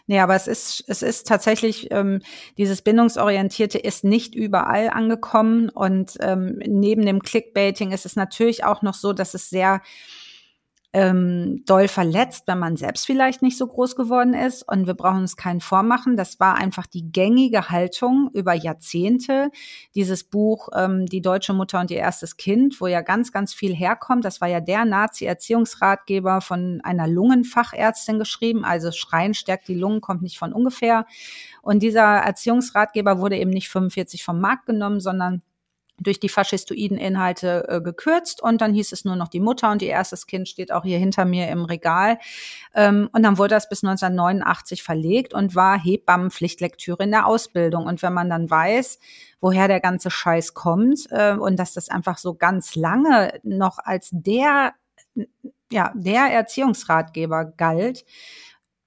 Nee, 0.07 0.21
aber 0.21 0.35
es 0.35 0.47
ist, 0.49 0.85
es 0.87 1.01
ist 1.01 1.27
tatsächlich, 1.27 1.91
ähm, 1.91 2.21
dieses 2.59 2.83
Bindungsorientierte 2.83 3.79
ist 3.79 4.05
nicht 4.05 4.35
überall 4.35 4.91
angekommen. 4.91 5.71
Und 5.71 6.19
ähm, 6.21 6.59
neben 6.67 7.07
dem 7.07 7.23
Clickbaiting 7.23 7.93
ist 7.93 8.05
es 8.05 8.15
natürlich 8.15 8.65
auch 8.65 8.83
noch 8.83 8.95
so, 8.95 9.15
dass 9.15 9.33
es 9.33 9.49
sehr 9.49 9.81
ähm, 10.95 11.65
doll 11.67 11.89
verletzt, 11.89 12.45
wenn 12.47 12.61
man 12.61 12.77
selbst 12.77 13.05
vielleicht 13.05 13.43
nicht 13.43 13.59
so 13.59 13.67
groß 13.67 13.97
geworden 13.97 14.33
ist. 14.33 14.63
Und 14.63 14.87
wir 14.87 14.95
brauchen 14.95 15.23
uns 15.23 15.37
keinen 15.37 15.61
vormachen. 15.61 16.17
Das 16.17 16.39
war 16.39 16.55
einfach 16.55 16.87
die 16.87 17.11
gängige 17.11 17.69
Haltung 17.69 18.31
über 18.33 18.55
Jahrzehnte. 18.55 19.51
Dieses 19.97 20.23
Buch 20.23 20.69
ähm, 20.73 21.07
Die 21.07 21.21
deutsche 21.21 21.53
Mutter 21.53 21.81
und 21.81 21.91
ihr 21.91 21.99
erstes 21.99 22.37
Kind, 22.37 22.81
wo 22.81 22.87
ja 22.87 23.01
ganz, 23.01 23.33
ganz 23.33 23.53
viel 23.53 23.75
herkommt. 23.75 24.25
Das 24.25 24.41
war 24.41 24.47
ja 24.47 24.61
der 24.61 24.85
Nazi-Erziehungsratgeber 24.85 26.41
von 26.41 26.81
einer 26.85 27.09
Lungenfachärztin 27.09 28.21
geschrieben. 28.21 28.65
Also 28.65 28.93
Schreien 28.93 29.35
stärkt 29.35 29.67
die 29.67 29.75
Lungen, 29.75 30.01
kommt 30.01 30.23
nicht 30.23 30.39
von 30.39 30.53
ungefähr. 30.53 31.07
Und 31.61 31.83
dieser 31.83 32.19
Erziehungsratgeber 32.19 33.19
wurde 33.19 33.37
eben 33.37 33.51
nicht 33.51 33.69
45 33.69 34.23
vom 34.23 34.41
Markt 34.41 34.67
genommen, 34.67 35.01
sondern 35.01 35.43
durch 35.99 36.19
die 36.19 36.29
faschistoiden 36.29 36.99
Inhalte 36.99 37.67
äh, 37.69 37.81
gekürzt 37.81 38.43
und 38.43 38.61
dann 38.61 38.75
hieß 38.75 38.93
es 38.93 39.05
nur 39.05 39.17
noch 39.17 39.29
die 39.29 39.41
Mutter 39.41 39.71
und 39.71 39.81
ihr 39.81 39.91
erstes 39.91 40.27
Kind 40.27 40.49
steht 40.49 40.73
auch 40.73 40.83
hier 40.83 40.99
hinter 40.99 41.25
mir 41.25 41.49
im 41.49 41.65
Regal. 41.65 42.19
Ähm, 42.75 43.09
und 43.13 43.23
dann 43.23 43.39
wurde 43.39 43.55
das 43.55 43.69
bis 43.69 43.85
1989 43.85 44.83
verlegt 44.83 45.35
und 45.35 45.55
war 45.55 45.79
Hebammenpflichtlektüre 45.79 47.05
in 47.05 47.11
der 47.11 47.27
Ausbildung. 47.27 47.87
Und 47.87 48.03
wenn 48.03 48.13
man 48.13 48.29
dann 48.29 48.51
weiß, 48.51 48.99
woher 49.41 49.69
der 49.69 49.81
ganze 49.81 50.11
Scheiß 50.11 50.55
kommt 50.55 51.07
äh, 51.11 51.35
und 51.35 51.59
dass 51.59 51.75
das 51.75 51.89
einfach 51.89 52.19
so 52.19 52.35
ganz 52.35 52.75
lange 52.75 53.41
noch 53.45 53.79
als 53.79 54.11
der, 54.13 54.73
ja, 55.71 55.93
der 55.95 56.27
Erziehungsratgeber 56.33 57.45
galt, 57.45 58.05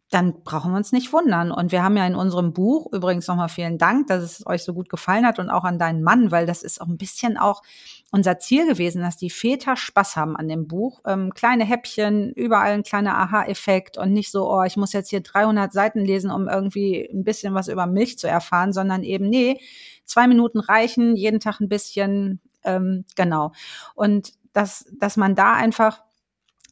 dann 0.09 0.41
brauchen 0.43 0.71
wir 0.71 0.77
uns 0.77 0.93
nicht 0.93 1.11
wundern. 1.11 1.51
Und 1.51 1.73
wir 1.73 1.83
haben 1.83 1.97
ja 1.97 2.07
in 2.07 2.15
unserem 2.15 2.53
Buch, 2.53 2.91
übrigens 2.93 3.27
nochmal 3.27 3.49
vielen 3.49 3.77
Dank, 3.77 4.07
dass 4.07 4.23
es 4.23 4.47
euch 4.47 4.63
so 4.63 4.73
gut 4.73 4.87
gefallen 4.89 5.25
hat 5.25 5.37
und 5.37 5.49
auch 5.49 5.65
an 5.65 5.79
deinen 5.79 6.01
Mann, 6.01 6.31
weil 6.31 6.45
das 6.45 6.63
ist 6.63 6.79
auch 6.79 6.87
ein 6.87 6.97
bisschen 6.97 7.37
auch 7.37 7.61
unser 8.11 8.39
Ziel 8.39 8.65
gewesen, 8.67 9.01
dass 9.01 9.17
die 9.17 9.29
Väter 9.29 9.75
Spaß 9.75 10.15
haben 10.15 10.37
an 10.37 10.47
dem 10.47 10.67
Buch. 10.67 11.01
Ähm, 11.05 11.33
kleine 11.33 11.65
Häppchen, 11.65 12.31
überall 12.31 12.71
ein 12.71 12.83
kleiner 12.83 13.17
Aha-Effekt 13.17 13.97
und 13.97 14.13
nicht 14.13 14.31
so, 14.31 14.49
oh, 14.49 14.63
ich 14.63 14.77
muss 14.77 14.93
jetzt 14.93 15.09
hier 15.09 15.21
300 15.21 15.73
Seiten 15.73 15.99
lesen, 15.99 16.31
um 16.31 16.47
irgendwie 16.47 17.09
ein 17.11 17.25
bisschen 17.25 17.53
was 17.53 17.67
über 17.67 17.85
Milch 17.85 18.17
zu 18.17 18.27
erfahren, 18.27 18.71
sondern 18.71 19.03
eben, 19.03 19.27
nee, 19.29 19.59
zwei 20.05 20.27
Minuten 20.27 20.61
reichen, 20.61 21.17
jeden 21.17 21.41
Tag 21.41 21.59
ein 21.59 21.67
bisschen, 21.67 22.39
ähm, 22.63 23.03
genau. 23.15 23.51
Und 23.93 24.33
dass, 24.53 24.85
dass 24.97 25.17
man 25.17 25.35
da 25.35 25.53
einfach 25.53 26.01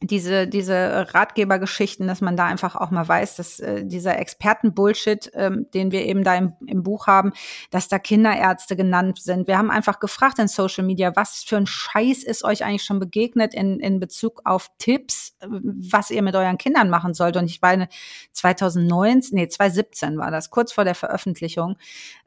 diese, 0.02 0.46
diese 0.46 1.06
Ratgebergeschichten, 1.14 2.06
dass 2.06 2.20
man 2.20 2.36
da 2.36 2.44
einfach 2.44 2.76
auch 2.76 2.90
mal 2.90 3.08
weiß, 3.08 3.36
dass 3.36 3.60
äh, 3.60 3.82
dieser 3.82 4.18
Expertenbullshit, 4.18 5.30
ähm, 5.32 5.66
den 5.72 5.90
wir 5.90 6.04
eben 6.04 6.22
da 6.22 6.34
im, 6.34 6.52
im 6.66 6.82
Buch 6.82 7.06
haben, 7.06 7.32
dass 7.70 7.88
da 7.88 7.98
Kinderärzte 7.98 8.76
genannt 8.76 9.20
sind. 9.22 9.48
Wir 9.48 9.56
haben 9.56 9.70
einfach 9.70 9.98
gefragt 9.98 10.38
in 10.38 10.48
Social 10.48 10.84
Media, 10.84 11.16
was 11.16 11.44
für 11.44 11.56
ein 11.56 11.66
Scheiß 11.66 12.24
ist 12.24 12.44
euch 12.44 12.62
eigentlich 12.62 12.84
schon 12.84 12.98
begegnet 12.98 13.54
in, 13.54 13.80
in 13.80 13.98
Bezug 13.98 14.42
auf 14.44 14.70
Tipps, 14.76 15.34
äh, 15.40 15.46
was 15.48 16.10
ihr 16.10 16.22
mit 16.22 16.36
euren 16.36 16.58
Kindern 16.58 16.90
machen 16.90 17.14
sollt. 17.14 17.38
Und 17.38 17.46
ich 17.46 17.62
meine, 17.62 17.88
2019, 18.32 19.34
nee, 19.34 19.48
2017 19.48 20.18
war 20.18 20.30
das, 20.30 20.50
kurz 20.50 20.72
vor 20.72 20.84
der 20.84 20.94
Veröffentlichung, 20.94 21.76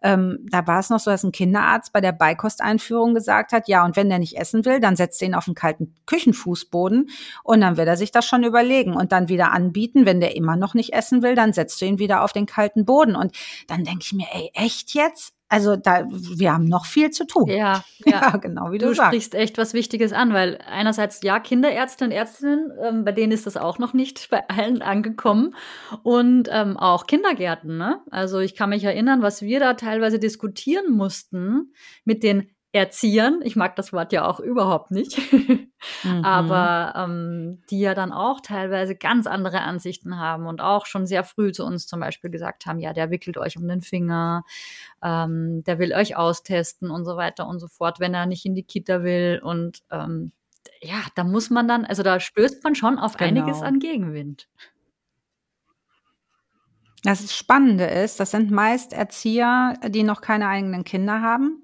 ähm, 0.01 0.45
da 0.49 0.65
war 0.65 0.79
es 0.79 0.89
noch 0.89 0.99
so, 0.99 1.11
dass 1.11 1.23
ein 1.23 1.31
Kinderarzt 1.31 1.93
bei 1.93 2.01
der 2.01 2.13
Beikosteinführung 2.13 3.13
gesagt 3.13 3.51
hat, 3.51 3.67
ja, 3.67 3.85
und 3.85 3.95
wenn 3.95 4.09
der 4.09 4.19
nicht 4.19 4.37
essen 4.37 4.65
will, 4.65 4.79
dann 4.79 4.95
setzt 4.95 5.21
ihn 5.21 5.35
auf 5.35 5.45
den 5.45 5.53
kalten 5.53 5.93
Küchenfußboden 6.07 7.09
und 7.43 7.59
und 7.59 7.63
dann 7.63 7.75
wird 7.75 7.89
er 7.89 7.97
sich 7.97 8.11
das 8.11 8.25
schon 8.25 8.45
überlegen 8.45 8.93
und 8.93 9.11
dann 9.11 9.27
wieder 9.27 9.51
anbieten. 9.51 10.05
Wenn 10.05 10.21
der 10.21 10.33
immer 10.37 10.55
noch 10.55 10.75
nicht 10.75 10.93
essen 10.93 11.21
will, 11.23 11.35
dann 11.35 11.51
setzt 11.51 11.81
du 11.81 11.85
ihn 11.85 11.99
wieder 11.99 12.23
auf 12.23 12.31
den 12.31 12.45
kalten 12.45 12.85
Boden. 12.85 13.17
Und 13.17 13.35
dann 13.67 13.83
denke 13.83 13.99
ich 14.03 14.13
mir, 14.13 14.27
ey, 14.31 14.49
echt 14.53 14.93
jetzt? 14.93 15.33
Also 15.49 15.75
da, 15.75 16.05
wir 16.07 16.53
haben 16.53 16.65
noch 16.65 16.85
viel 16.85 17.09
zu 17.09 17.25
tun. 17.25 17.47
Ja, 17.47 17.83
ja, 18.05 18.21
ja 18.21 18.37
genau 18.37 18.71
wie 18.71 18.77
du, 18.77 18.87
du 18.87 18.93
sagst. 18.93 18.99
Du 18.99 19.17
sprichst 19.17 19.35
echt 19.35 19.57
was 19.57 19.73
Wichtiges 19.73 20.13
an, 20.13 20.31
weil 20.31 20.59
einerseits 20.67 21.21
ja 21.23 21.39
Kinderärzte 21.39 22.05
und 22.05 22.11
Ärztinnen, 22.11 22.71
ähm, 22.81 23.03
bei 23.03 23.11
denen 23.11 23.31
ist 23.31 23.47
das 23.47 23.57
auch 23.57 23.79
noch 23.79 23.93
nicht 23.93 24.29
bei 24.31 24.47
allen 24.47 24.81
angekommen 24.81 25.55
und 26.03 26.47
ähm, 26.51 26.77
auch 26.77 27.07
Kindergärten. 27.07 27.77
Ne? 27.77 27.99
Also 28.11 28.39
ich 28.39 28.55
kann 28.55 28.69
mich 28.69 28.83
erinnern, 28.83 29.23
was 29.23 29.41
wir 29.41 29.59
da 29.59 29.73
teilweise 29.73 30.19
diskutieren 30.19 30.91
mussten 30.91 31.73
mit 32.05 32.21
den 32.23 32.49
Erziehern. 32.71 33.39
Ich 33.43 33.55
mag 33.55 33.75
das 33.75 33.91
Wort 33.93 34.13
ja 34.13 34.27
auch 34.27 34.39
überhaupt 34.39 34.91
nicht. 34.91 35.17
mhm. 36.03 36.23
Aber 36.23 36.93
ähm, 36.95 37.63
die 37.71 37.79
ja 37.79 37.95
dann 37.95 38.11
auch 38.11 38.41
teilweise 38.41 38.95
ganz 38.95 39.25
andere 39.25 39.61
Ansichten 39.61 40.19
haben 40.19 40.45
und 40.45 40.61
auch 40.61 40.85
schon 40.85 41.07
sehr 41.07 41.23
früh 41.23 41.51
zu 41.51 41.65
uns 41.65 41.87
zum 41.87 41.99
Beispiel 41.99 42.29
gesagt 42.29 42.67
haben, 42.67 42.79
ja, 42.79 42.93
der 42.93 43.09
wickelt 43.09 43.37
euch 43.37 43.57
um 43.57 43.67
den 43.67 43.81
Finger, 43.81 44.43
ähm, 45.01 45.63
der 45.63 45.79
will 45.79 45.93
euch 45.93 46.15
austesten 46.15 46.91
und 46.91 47.05
so 47.05 47.17
weiter 47.17 47.47
und 47.47 47.59
so 47.59 47.67
fort, 47.67 47.99
wenn 47.99 48.13
er 48.13 48.27
nicht 48.27 48.45
in 48.45 48.53
die 48.53 48.63
Kita 48.63 49.01
will. 49.01 49.41
Und 49.43 49.81
ähm, 49.89 50.31
ja, 50.79 51.01
da 51.15 51.23
muss 51.23 51.49
man 51.49 51.67
dann, 51.67 51.85
also 51.85 52.03
da 52.03 52.19
stößt 52.19 52.63
man 52.63 52.75
schon 52.75 52.99
auf 52.99 53.17
genau. 53.17 53.29
einiges 53.29 53.63
an 53.63 53.79
Gegenwind. 53.79 54.47
Das 57.01 57.35
Spannende 57.35 57.85
ist, 57.85 58.19
das 58.19 58.29
sind 58.29 58.51
meist 58.51 58.93
Erzieher, 58.93 59.73
die 59.87 60.03
noch 60.03 60.21
keine 60.21 60.47
eigenen 60.47 60.83
Kinder 60.83 61.21
haben 61.21 61.63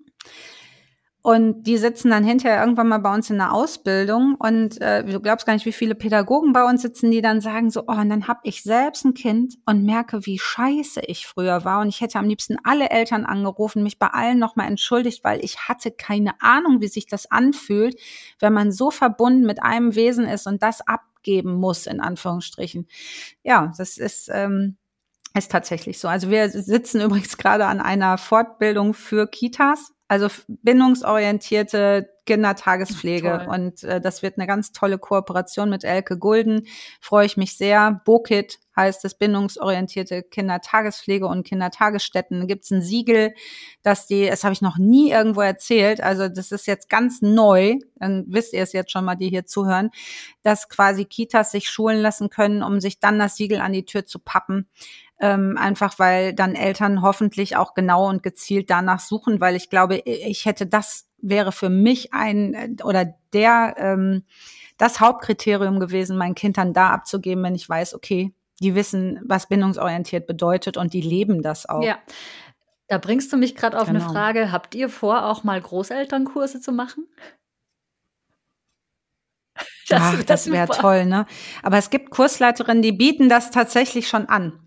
und 1.26 1.64
die 1.64 1.78
sitzen 1.78 2.12
dann 2.12 2.24
hinterher 2.24 2.60
irgendwann 2.60 2.88
mal 2.88 3.00
bei 3.00 3.12
uns 3.12 3.32
in 3.32 3.38
der 3.38 3.52
Ausbildung 3.52 4.36
und 4.36 4.80
äh, 4.80 5.04
du 5.04 5.20
glaubst 5.20 5.48
gar 5.48 5.54
nicht, 5.54 5.66
wie 5.66 5.72
viele 5.72 5.96
Pädagogen 5.96 6.54
bei 6.54 6.64
uns 6.64 6.84
sitzen, 6.84 7.10
die 7.10 7.24
dann 7.24 7.42
sagen 7.42 7.72
so, 7.72 7.86
oh, 7.88 7.94
und 7.94 8.12
dann 8.12 8.28
habe 8.28 8.42
ich 8.44 8.62
selbst 8.62 9.06
ein 9.06 9.16
Kind 9.16 9.56
und 9.66 9.84
merke, 9.84 10.28
wie 10.28 10.38
scheiße 10.38 11.02
ich 11.08 11.26
früher 11.26 11.66
war 11.66 11.82
und 11.82 11.90
ich 11.90 12.00
hätte 12.02 12.20
am 12.20 12.28
liebsten 12.28 12.58
alle 12.64 12.92
Eltern 12.92 13.26
angerufen, 13.26 13.82
mich 13.82 13.98
bei 13.98 14.06
allen 14.06 14.38
nochmal 14.38 14.68
entschuldigt, 14.68 15.24
weil 15.24 15.44
ich 15.44 15.68
hatte 15.68 15.90
keine 15.90 16.40
Ahnung, 16.44 16.80
wie 16.80 16.90
sich 16.90 17.08
das 17.08 17.32
anfühlt, 17.32 18.00
wenn 18.38 18.54
man 18.54 18.72
so 18.72 18.92
verbunden 18.92 19.48
mit 19.48 19.64
einem 19.64 19.96
Wesen 19.96 20.28
ist 20.28 20.46
und 20.46 20.62
das 20.62 20.88
abgeben 20.88 21.56
muss, 21.56 21.88
in 21.88 22.02
Anführungsstrichen. 22.02 22.86
Ja, 23.42 23.74
das 23.80 23.98
ist... 23.98 24.30
Ähm, 24.32 24.78
ist 25.38 25.52
tatsächlich 25.52 26.00
so. 26.00 26.08
Also 26.08 26.30
wir 26.30 26.48
sitzen 26.50 27.02
übrigens 27.02 27.36
gerade 27.36 27.66
an 27.66 27.82
einer 27.82 28.18
Fortbildung 28.18 28.94
für 28.94 29.28
Kitas 29.28 29.95
also 30.08 30.28
bindungsorientierte 30.48 32.10
Kindertagespflege. 32.26 33.44
Toll. 33.46 33.56
Und 33.56 33.84
äh, 33.84 34.02
das 34.02 34.22
wird 34.22 34.38
eine 34.38 34.48
ganz 34.48 34.72
tolle 34.72 34.98
Kooperation 34.98 35.70
mit 35.70 35.84
Elke 35.84 36.18
Gulden. 36.18 36.68
Freue 37.00 37.26
ich 37.26 37.38
mich 37.38 37.58
sehr. 37.58 38.02
BOKIT 38.06 38.60
heißt 38.76 39.06
es 39.06 39.16
bindungsorientierte 39.16 40.24
Kindertagespflege 40.24 41.28
und 41.28 41.46
Kindertagesstätten. 41.48 42.42
Da 42.42 42.46
gibt's 42.46 42.72
ein 42.72 42.82
Siegel, 42.82 43.34
dass 43.84 44.06
die, 44.06 44.28
das 44.28 44.44
habe 44.44 44.54
ich 44.54 44.62
noch 44.62 44.78
nie 44.78 45.12
irgendwo 45.12 45.42
erzählt, 45.42 46.02
also 46.02 46.28
das 46.28 46.52
ist 46.52 46.68
jetzt 46.68 46.90
ganz 46.90 47.22
neu, 47.22 47.76
dann 47.96 48.26
wisst 48.28 48.54
ihr 48.54 48.64
es 48.64 48.74
jetzt 48.74 48.92
schon 48.92 49.06
mal, 49.06 49.16
die 49.16 49.30
hier 49.30 49.46
zuhören, 49.46 49.92
dass 50.44 50.68
quasi 50.68 51.06
Kitas 51.06 51.52
sich 51.52 51.70
schulen 51.70 52.00
lassen 52.00 52.30
können, 52.30 52.64
um 52.64 52.82
sich 52.82 53.00
dann 53.00 53.18
das 53.18 53.38
Siegel 53.38 53.62
an 53.62 53.72
die 53.72 53.86
Tür 53.86 54.06
zu 54.06 54.20
pappen 54.20 54.68
ähm, 55.20 55.58
einfach 55.58 55.98
weil 55.98 56.34
dann 56.34 56.56
Eltern 56.56 57.02
hoffentlich 57.02 57.56
auch 57.56 57.74
genau 57.74 58.10
und 58.10 58.24
gezielt 58.24 58.70
danach 58.70 59.00
suchen, 59.00 59.40
weil 59.40 59.56
ich 59.56 59.70
glaube, 59.70 59.98
ich 60.06 60.46
hätte 60.46 60.68
das 60.68 61.10
wäre 61.18 61.52
für 61.52 61.70
mich 61.70 62.14
ein 62.14 62.54
äh, 62.54 62.84
oder 62.84 63.16
der 63.34 63.76
ähm, 63.78 64.24
das 64.78 65.00
Hauptkriterium 65.00 65.80
gewesen, 65.80 66.18
mein 66.18 66.36
Kind 66.36 66.58
dann 66.58 66.74
da 66.74 66.90
abzugeben, 66.90 67.44
wenn 67.44 67.56
ich 67.56 67.68
weiß, 67.68 67.96
okay, 67.96 68.34
die 68.60 68.76
wissen, 68.76 69.22
was 69.26 69.48
bindungsorientiert 69.48 70.28
bedeutet 70.28 70.76
und 70.76 70.94
die 70.94 71.02
leben 71.02 71.42
das 71.42 71.68
auch. 71.68 71.84
Ja. 71.84 71.98
Da 72.88 72.98
bringst 72.98 73.34
du 73.34 73.38
mich 73.38 73.56
gerade 73.56 73.80
auf 73.80 73.88
genau. 73.88 74.02
eine 74.02 74.10
Frage. 74.10 74.52
Habt 74.52 74.76
ihr 74.76 74.90
vor, 74.90 75.26
auch 75.26 75.44
mal 75.44 75.60
Großelternkurse 75.60 76.62
zu 76.62 76.72
machen? 76.72 77.08
Das, 79.88 80.02
Ach, 80.02 80.24
das 80.24 80.52
wäre 80.52 80.68
toll, 80.68 81.06
ne? 81.06 81.28
Aber 81.62 81.78
es 81.78 81.92
gibt 81.92 82.10
Kursleiterinnen, 82.10 82.82
die 82.82 82.92
bieten 82.92 83.30
das 83.30 83.52
tatsächlich 83.52 84.08
schon 84.08 84.28
an 84.28 84.65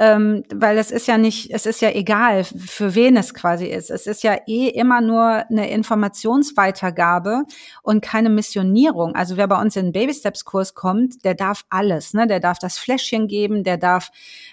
ähm, 0.00 0.44
weil 0.50 0.78
es 0.78 0.90
ist 0.90 1.06
ja 1.08 1.18
nicht, 1.18 1.50
es 1.52 1.66
ist 1.66 1.82
ja 1.82 1.90
egal, 1.90 2.44
für 2.44 2.94
wen 2.94 3.18
es 3.18 3.34
quasi 3.34 3.66
ist. 3.66 3.90
Es 3.90 4.06
ist 4.06 4.22
ja 4.22 4.34
eh 4.46 4.68
immer 4.68 5.02
nur 5.02 5.44
eine 5.50 5.70
Informationsweitergabe 5.70 7.42
und 7.82 8.00
keine 8.00 8.30
Missionierung. 8.30 9.14
Also 9.14 9.36
wer 9.36 9.46
bei 9.46 9.60
uns 9.60 9.76
in 9.76 9.88
den 9.88 9.92
Baby 9.92 10.14
Steps 10.14 10.46
Kurs 10.46 10.74
kommt, 10.74 11.22
der 11.26 11.34
darf 11.34 11.66
alles, 11.68 12.14
ne? 12.14 12.26
Der 12.26 12.40
darf 12.40 12.58
das 12.58 12.78
Fläschchen 12.78 13.28
geben, 13.28 13.62
der 13.62 13.76
darf 13.76 14.10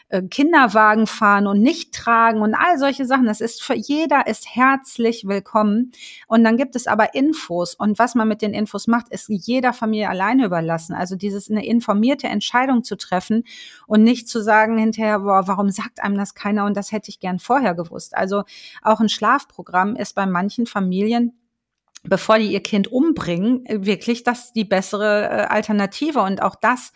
äh, 0.09 0.21
Kinderwagen 0.21 1.07
fahren 1.07 1.47
und 1.47 1.61
nicht 1.61 1.93
tragen 1.93 2.41
und 2.41 2.53
all 2.53 2.77
solche 2.77 3.05
Sachen. 3.05 3.25
Das 3.25 3.39
ist 3.39 3.63
für 3.63 3.75
jeder 3.75 4.27
ist 4.27 4.53
herzlich 4.53 5.27
willkommen. 5.29 5.93
Und 6.27 6.43
dann 6.43 6.57
gibt 6.57 6.75
es 6.75 6.87
aber 6.87 7.15
Infos 7.15 7.73
und 7.73 7.99
was 7.99 8.15
man 8.15 8.27
mit 8.27 8.41
den 8.41 8.53
Infos 8.53 8.87
macht, 8.87 9.07
ist 9.13 9.29
jeder 9.29 9.71
Familie 9.71 10.09
alleine 10.09 10.43
überlassen. 10.43 10.93
Also 10.93 11.15
dieses 11.15 11.49
eine 11.49 11.65
informierte 11.65 12.27
Entscheidung 12.27 12.83
zu 12.83 12.97
treffen 12.97 13.45
und 13.85 14.03
nicht 14.03 14.27
zu 14.27 14.43
sagen 14.43 14.77
hinterher, 14.77 15.19
boah, 15.19 15.36
warum 15.45 15.69
sagt 15.69 16.01
einem 16.01 16.17
das 16.17 16.33
keiner 16.33 16.65
und 16.65 16.75
das 16.75 16.91
hätte 16.91 17.09
ich 17.09 17.19
gern 17.19 17.37
vorher 17.37 17.75
gewusst. 17.75 18.17
Also 18.17 18.43
auch 18.81 18.99
ein 18.99 19.09
Schlafprogramm 19.09 19.95
ist 19.95 20.15
bei 20.15 20.25
manchen 20.25 20.65
Familien 20.65 21.33
bevor 22.03 22.37
die 22.37 22.51
ihr 22.51 22.63
Kind 22.63 22.87
umbringen, 22.87 23.65
wirklich 23.69 24.23
das 24.23 24.53
die 24.53 24.65
bessere 24.65 25.23
äh, 25.23 25.45
Alternative. 25.47 26.21
Und 26.21 26.41
auch 26.41 26.55
das 26.55 26.93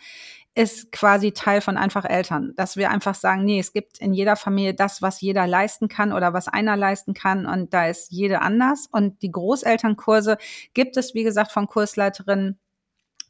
ist 0.54 0.92
quasi 0.92 1.32
Teil 1.32 1.62
von 1.62 1.78
einfach 1.78 2.04
Eltern, 2.04 2.52
dass 2.56 2.76
wir 2.76 2.90
einfach 2.90 3.14
sagen, 3.14 3.44
nee, 3.44 3.58
es 3.58 3.72
gibt 3.72 3.98
in 3.98 4.12
jeder 4.12 4.36
Familie 4.36 4.74
das, 4.74 5.00
was 5.00 5.20
jeder 5.22 5.46
leisten 5.46 5.88
kann 5.88 6.12
oder 6.12 6.34
was 6.34 6.48
einer 6.48 6.76
leisten 6.76 7.14
kann 7.14 7.46
und 7.46 7.72
da 7.72 7.86
ist 7.86 8.10
jede 8.10 8.42
anders. 8.42 8.86
Und 8.90 9.22
die 9.22 9.30
Großelternkurse 9.30 10.36
gibt 10.74 10.96
es, 10.98 11.14
wie 11.14 11.22
gesagt, 11.22 11.52
von 11.52 11.66
Kursleiterinnen, 11.66 12.58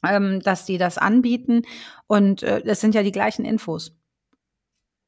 ähm, 0.05 0.41
dass 0.41 0.65
die 0.65 0.77
das 0.77 0.97
anbieten 0.97 1.61
und 2.07 2.43
äh, 2.43 2.61
es 2.65 2.81
sind 2.81 2.93
ja 2.93 3.03
die 3.03 3.13
gleichen 3.13 3.45
Infos. 3.45 3.95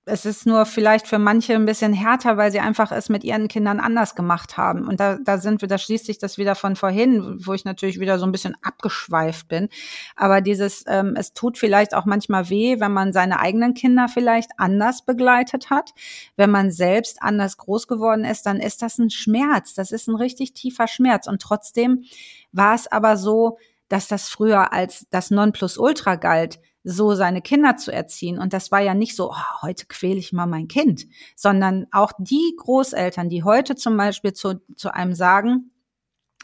Es 0.07 0.25
ist 0.25 0.45
nur 0.45 0.65
vielleicht 0.67 1.07
für 1.07 1.17
manche 1.17 1.55
ein 1.55 1.65
bisschen 1.65 1.91
härter, 1.91 2.37
weil 2.37 2.51
sie 2.51 2.59
einfach 2.59 2.91
es 2.91 3.09
mit 3.09 3.23
ihren 3.23 3.47
Kindern 3.47 3.79
anders 3.79 4.13
gemacht 4.13 4.55
haben. 4.55 4.87
Und 4.87 4.99
da, 4.99 5.17
da 5.17 5.39
sind 5.39 5.61
wir, 5.61 5.67
da 5.67 5.79
schließt 5.79 6.05
sich 6.05 6.19
das 6.19 6.37
wieder 6.37 6.53
von 6.53 6.75
vorhin, 6.75 7.39
wo 7.43 7.53
ich 7.53 7.65
natürlich 7.65 7.99
wieder 7.99 8.19
so 8.19 8.25
ein 8.25 8.31
bisschen 8.31 8.55
abgeschweift 8.61 9.47
bin. 9.47 9.67
Aber 10.15 10.41
dieses, 10.41 10.83
ähm, 10.87 11.15
es 11.17 11.33
tut 11.33 11.57
vielleicht 11.57 11.95
auch 11.95 12.05
manchmal 12.05 12.49
weh, 12.49 12.79
wenn 12.79 12.93
man 12.93 13.13
seine 13.13 13.39
eigenen 13.39 13.73
Kinder 13.73 14.07
vielleicht 14.07 14.51
anders 14.57 15.03
begleitet 15.03 15.71
hat. 15.71 15.91
Wenn 16.35 16.51
man 16.51 16.69
selbst 16.69 17.23
anders 17.23 17.57
groß 17.57 17.87
geworden 17.87 18.25
ist, 18.25 18.45
dann 18.45 18.59
ist 18.59 18.83
das 18.83 18.99
ein 18.99 19.09
Schmerz. 19.09 19.73
Das 19.73 19.91
ist 19.91 20.07
ein 20.07 20.15
richtig 20.15 20.53
tiefer 20.53 20.87
Schmerz. 20.87 21.25
Und 21.25 21.41
trotzdem 21.41 22.03
war 22.51 22.75
es 22.75 22.85
aber 22.85 23.17
so, 23.17 23.57
dass 23.87 24.07
das 24.07 24.29
früher 24.29 24.71
als 24.71 25.07
das 25.09 25.31
Nonplusultra 25.31 26.15
galt, 26.15 26.59
so 26.85 27.15
seine 27.15 27.41
Kinder 27.41 27.75
zu 27.75 27.91
erziehen. 27.91 28.39
Und 28.39 28.53
das 28.53 28.71
war 28.71 28.79
ja 28.79 28.93
nicht 28.93 29.15
so, 29.15 29.31
oh, 29.31 29.61
heute 29.63 29.87
quäle 29.87 30.19
ich 30.19 30.31
mal 30.31 30.45
mein 30.45 30.67
Kind, 30.67 31.07
sondern 31.35 31.87
auch 31.91 32.11
die 32.19 32.53
Großeltern, 32.57 33.27
die 33.27 33.43
heute 33.43 33.75
zum 33.75 33.97
Beispiel 33.97 34.33
zu, 34.33 34.61
zu 34.75 34.93
einem 34.93 35.15
sagen, 35.15 35.71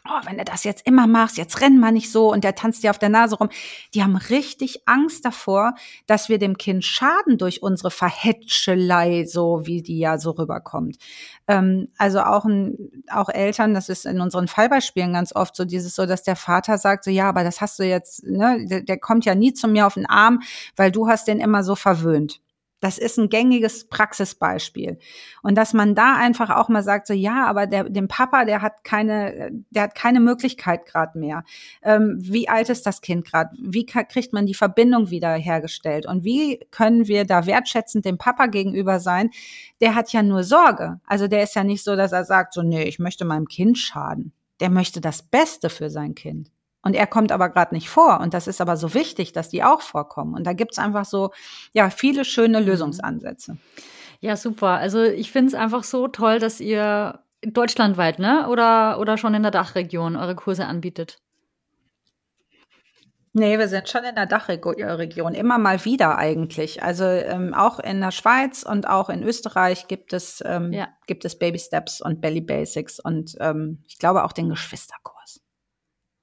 oh, 0.07 0.19
wenn 0.25 0.37
du 0.37 0.43
das 0.43 0.63
jetzt 0.63 0.85
immer 0.87 1.07
machst, 1.07 1.37
jetzt 1.37 1.61
renn 1.61 1.79
mal 1.79 1.91
nicht 1.91 2.11
so 2.11 2.31
und 2.31 2.43
der 2.43 2.55
tanzt 2.55 2.83
dir 2.83 2.89
auf 2.89 2.99
der 2.99 3.09
Nase 3.09 3.35
rum. 3.35 3.49
Die 3.93 4.03
haben 4.03 4.15
richtig 4.15 4.87
Angst 4.87 5.25
davor, 5.25 5.75
dass 6.07 6.29
wir 6.29 6.39
dem 6.39 6.57
Kind 6.57 6.83
schaden 6.83 7.37
durch 7.37 7.61
unsere 7.61 7.91
Verhätschelei, 7.91 9.25
so 9.25 9.65
wie 9.65 9.81
die 9.81 9.99
ja 9.99 10.17
so 10.17 10.31
rüberkommt. 10.31 10.97
Ähm, 11.47 11.87
also 11.97 12.21
auch, 12.21 12.45
ein, 12.45 13.03
auch 13.11 13.29
Eltern, 13.29 13.73
das 13.73 13.89
ist 13.89 14.05
in 14.05 14.21
unseren 14.21 14.47
Fallbeispielen 14.47 15.13
ganz 15.13 15.35
oft 15.35 15.55
so 15.55 15.65
dieses 15.65 15.95
so, 15.95 16.05
dass 16.05 16.23
der 16.23 16.35
Vater 16.35 16.77
sagt 16.77 17.03
so, 17.03 17.11
ja, 17.11 17.29
aber 17.29 17.43
das 17.43 17.61
hast 17.61 17.77
du 17.79 17.83
jetzt, 17.83 18.23
ne, 18.23 18.65
der, 18.67 18.81
der 18.81 18.97
kommt 18.97 19.25
ja 19.25 19.35
nie 19.35 19.53
zu 19.53 19.67
mir 19.67 19.85
auf 19.85 19.93
den 19.93 20.07
Arm, 20.07 20.41
weil 20.75 20.91
du 20.91 21.07
hast 21.07 21.27
den 21.27 21.39
immer 21.39 21.63
so 21.63 21.75
verwöhnt. 21.75 22.41
Das 22.81 22.97
ist 22.97 23.17
ein 23.17 23.29
gängiges 23.29 23.87
Praxisbeispiel. 23.87 24.97
Und 25.43 25.55
dass 25.55 25.73
man 25.73 25.95
da 25.95 26.17
einfach 26.17 26.49
auch 26.49 26.67
mal 26.67 26.81
sagt, 26.83 27.07
so 27.07 27.13
ja, 27.13 27.45
aber 27.45 27.67
der, 27.67 27.85
dem 27.85 28.07
Papa, 28.07 28.43
der 28.43 28.61
hat 28.61 28.83
keine, 28.83 29.51
der 29.69 29.83
hat 29.83 29.95
keine 29.95 30.19
Möglichkeit 30.19 30.87
gerade 30.87 31.17
mehr. 31.17 31.43
Ähm, 31.83 32.17
wie 32.19 32.49
alt 32.49 32.69
ist 32.69 32.85
das 32.87 33.01
Kind 33.01 33.25
gerade? 33.25 33.51
Wie 33.61 33.85
kriegt 33.85 34.33
man 34.33 34.47
die 34.47 34.55
Verbindung 34.55 35.11
wieder 35.11 35.33
hergestellt? 35.35 36.07
Und 36.07 36.23
wie 36.23 36.59
können 36.71 37.07
wir 37.07 37.23
da 37.25 37.45
wertschätzend 37.45 38.03
dem 38.03 38.17
Papa 38.17 38.47
gegenüber 38.47 38.99
sein? 38.99 39.29
Der 39.79 39.93
hat 39.93 40.11
ja 40.11 40.23
nur 40.23 40.43
Sorge. 40.43 40.99
Also 41.05 41.27
der 41.27 41.43
ist 41.43 41.55
ja 41.55 41.63
nicht 41.63 41.83
so, 41.83 41.95
dass 41.95 42.11
er 42.11 42.25
sagt, 42.25 42.53
so 42.53 42.63
nee, 42.63 42.83
ich 42.83 42.97
möchte 42.97 43.25
meinem 43.25 43.47
Kind 43.47 43.77
schaden. 43.77 44.33
Der 44.59 44.71
möchte 44.71 45.01
das 45.01 45.21
Beste 45.21 45.69
für 45.69 45.91
sein 45.91 46.15
Kind. 46.15 46.51
Und 46.83 46.95
er 46.95 47.07
kommt 47.07 47.31
aber 47.31 47.49
gerade 47.49 47.75
nicht 47.75 47.89
vor. 47.89 48.19
Und 48.19 48.33
das 48.33 48.47
ist 48.47 48.61
aber 48.61 48.75
so 48.75 48.93
wichtig, 48.93 49.33
dass 49.33 49.49
die 49.49 49.63
auch 49.63 49.81
vorkommen. 49.81 50.33
Und 50.33 50.45
da 50.45 50.53
gibt's 50.53 50.79
einfach 50.79 51.05
so, 51.05 51.31
ja, 51.73 51.89
viele 51.89 52.25
schöne 52.25 52.59
mhm. 52.59 52.67
Lösungsansätze. 52.67 53.57
Ja, 54.19 54.35
super. 54.35 54.69
Also 54.69 55.03
ich 55.03 55.31
finde 55.31 55.49
es 55.49 55.53
einfach 55.55 55.83
so 55.83 56.07
toll, 56.07 56.39
dass 56.39 56.59
ihr 56.59 57.19
deutschlandweit, 57.41 58.19
ne? 58.19 58.47
Oder, 58.49 58.99
oder 58.99 59.17
schon 59.17 59.33
in 59.33 59.41
der 59.41 59.51
Dachregion 59.51 60.15
eure 60.15 60.35
Kurse 60.35 60.65
anbietet. 60.65 61.19
Nee, 63.33 63.57
wir 63.57 63.69
sind 63.69 63.87
schon 63.87 64.03
in 64.03 64.15
der 64.15 64.25
Dachregion, 64.25 65.33
immer 65.33 65.57
mal 65.57 65.85
wieder 65.85 66.17
eigentlich. 66.17 66.83
Also 66.83 67.05
ähm, 67.05 67.53
auch 67.53 67.79
in 67.79 68.01
der 68.01 68.11
Schweiz 68.11 68.63
und 68.63 68.89
auch 68.89 69.09
in 69.09 69.23
Österreich 69.23 69.87
gibt 69.87 70.11
es, 70.11 70.43
ähm, 70.45 70.73
ja. 70.73 70.89
gibt 71.07 71.23
es 71.23 71.39
Baby 71.39 71.57
Steps 71.57 72.01
und 72.01 72.19
Belly 72.19 72.41
Basics 72.41 72.99
und 72.99 73.37
ähm, 73.39 73.83
ich 73.87 73.99
glaube 73.99 74.25
auch 74.25 74.33
den 74.33 74.49
Geschwisterkurs. 74.49 75.10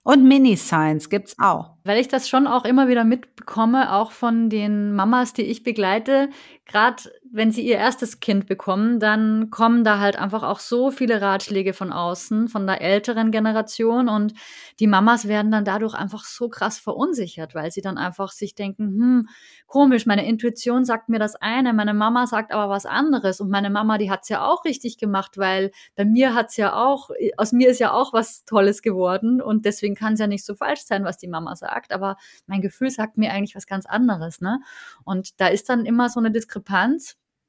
Und 0.09 0.25
Mini-Science 0.25 1.11
gibt's 1.11 1.37
auch. 1.39 1.73
Weil 1.85 2.01
ich 2.01 2.09
das 2.09 2.31
schon 2.31 2.47
auch 2.47 2.65
immer 2.65 2.89
wieder 2.89 3.05
mitbekomme, 3.05 3.93
auch 3.93 4.11
von 4.11 4.49
den 4.49 4.95
Mamas, 4.95 5.35
die 5.35 5.43
ich 5.43 5.65
begleite, 5.65 6.31
gerade 6.69 7.03
wenn 7.31 7.51
sie 7.51 7.63
ihr 7.63 7.77
erstes 7.77 8.21
Kind 8.21 8.47
bekommen, 8.47 9.01
dann 9.01 9.51
kommen 9.51 9.85
da 9.85 9.99
halt 9.99 10.17
einfach 10.17 10.43
auch 10.43 10.61
so 10.61 10.91
viele 10.91 11.21
Ratschläge 11.21 11.73
von 11.73 11.93
außen, 11.93 12.49
von 12.49 12.67
der 12.67 12.81
älteren 12.81 13.31
Generation 13.31 14.09
und 14.09 14.35
die 14.79 14.87
Mamas 14.87 15.29
werden 15.29 15.51
dann 15.51 15.65
dadurch 15.65 15.95
einfach 15.95 16.25
so 16.25 16.49
krass 16.49 16.79
verunsichert, 16.79 17.55
weil 17.55 17.71
sie 17.71 17.81
dann 17.81 17.99
einfach 17.99 18.31
sich 18.33 18.55
denken, 18.55 18.87
hm, 18.87 19.29
komisch, 19.67 20.07
meine 20.07 20.27
Intuition 20.27 20.85
sagt 20.85 21.09
mir 21.09 21.19
das 21.19 21.37
eine, 21.37 21.73
meine 21.73 21.95
Mama 21.95 22.27
sagt 22.27 22.53
aber 22.53 22.71
was 22.71 22.87
anderes 22.87 23.41
und 23.41 23.51
meine 23.51 23.71
Mama, 23.71 23.99
die 23.99 24.11
hat's 24.11 24.29
ja 24.29 24.47
auch 24.47 24.65
richtig 24.65 24.99
gemacht, 24.99 25.39
weil 25.39 25.71
bei 25.97 26.05
mir 26.05 26.35
hat's 26.35 26.57
ja 26.57 26.75
auch, 26.75 27.11
aus 27.37 27.53
mir 27.53 27.71
ist 27.71 27.81
ja 27.81 27.93
auch 27.93 28.13
was 28.13 28.45
Tolles 28.45 28.83
geworden 28.83 29.41
und 29.41 29.65
deswegen 29.65 29.95
kann 29.95 30.15
es 30.15 30.21
ja 30.21 30.27
nicht 30.27 30.45
so 30.45 30.55
falsch 30.55 30.83
sein, 30.83 31.05
was 31.05 31.19
die 31.19 31.29
Mama 31.29 31.57
sagt, 31.57 31.93
aber 31.93 32.17
mein 32.47 32.61
Gefühl 32.61 32.91
sagt 32.91 33.17
mir 33.19 33.33
eigentlich 33.33 33.57
was 33.57 33.67
ganz 33.67 33.87
anderes, 33.87 34.41
ne? 34.41 34.61
Und 35.05 35.41
da 35.41 35.49
ist 35.49 35.69
dann 35.69 35.85
immer 35.87 36.09
so 36.09 36.21
eine 36.21 36.31
Diskrepanz 36.31 36.58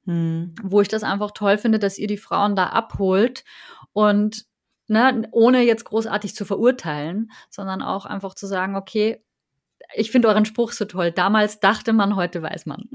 hm. 0.06 0.56
wo 0.64 0.82
ich 0.82 0.88
das 0.88 1.04
einfach 1.04 1.32
toll 1.32 1.58
finde, 1.58 1.80
dass 1.80 1.98
ihr 1.98 2.08
die 2.08 2.18
Frauen 2.18 2.56
da 2.56 2.68
abholt 2.68 3.44
und 3.94 4.46
ne, 4.88 5.28
ohne 5.32 5.62
jetzt 5.62 5.86
großartig 5.86 6.36
zu 6.36 6.46
verurteilen, 6.46 7.32
sondern 7.50 7.82
auch 7.82 8.06
einfach 8.06 8.36
zu 8.36 8.48
sagen, 8.48 8.76
okay, 8.76 9.24
ich 9.94 10.12
finde 10.12 10.28
euren 10.28 10.46
Spruch 10.46 10.72
so 10.72 10.86
toll. 10.86 11.12
Damals 11.12 11.60
dachte 11.60 11.94
man, 11.94 12.16
heute 12.16 12.42
weiß 12.42 12.66
man 12.66 12.90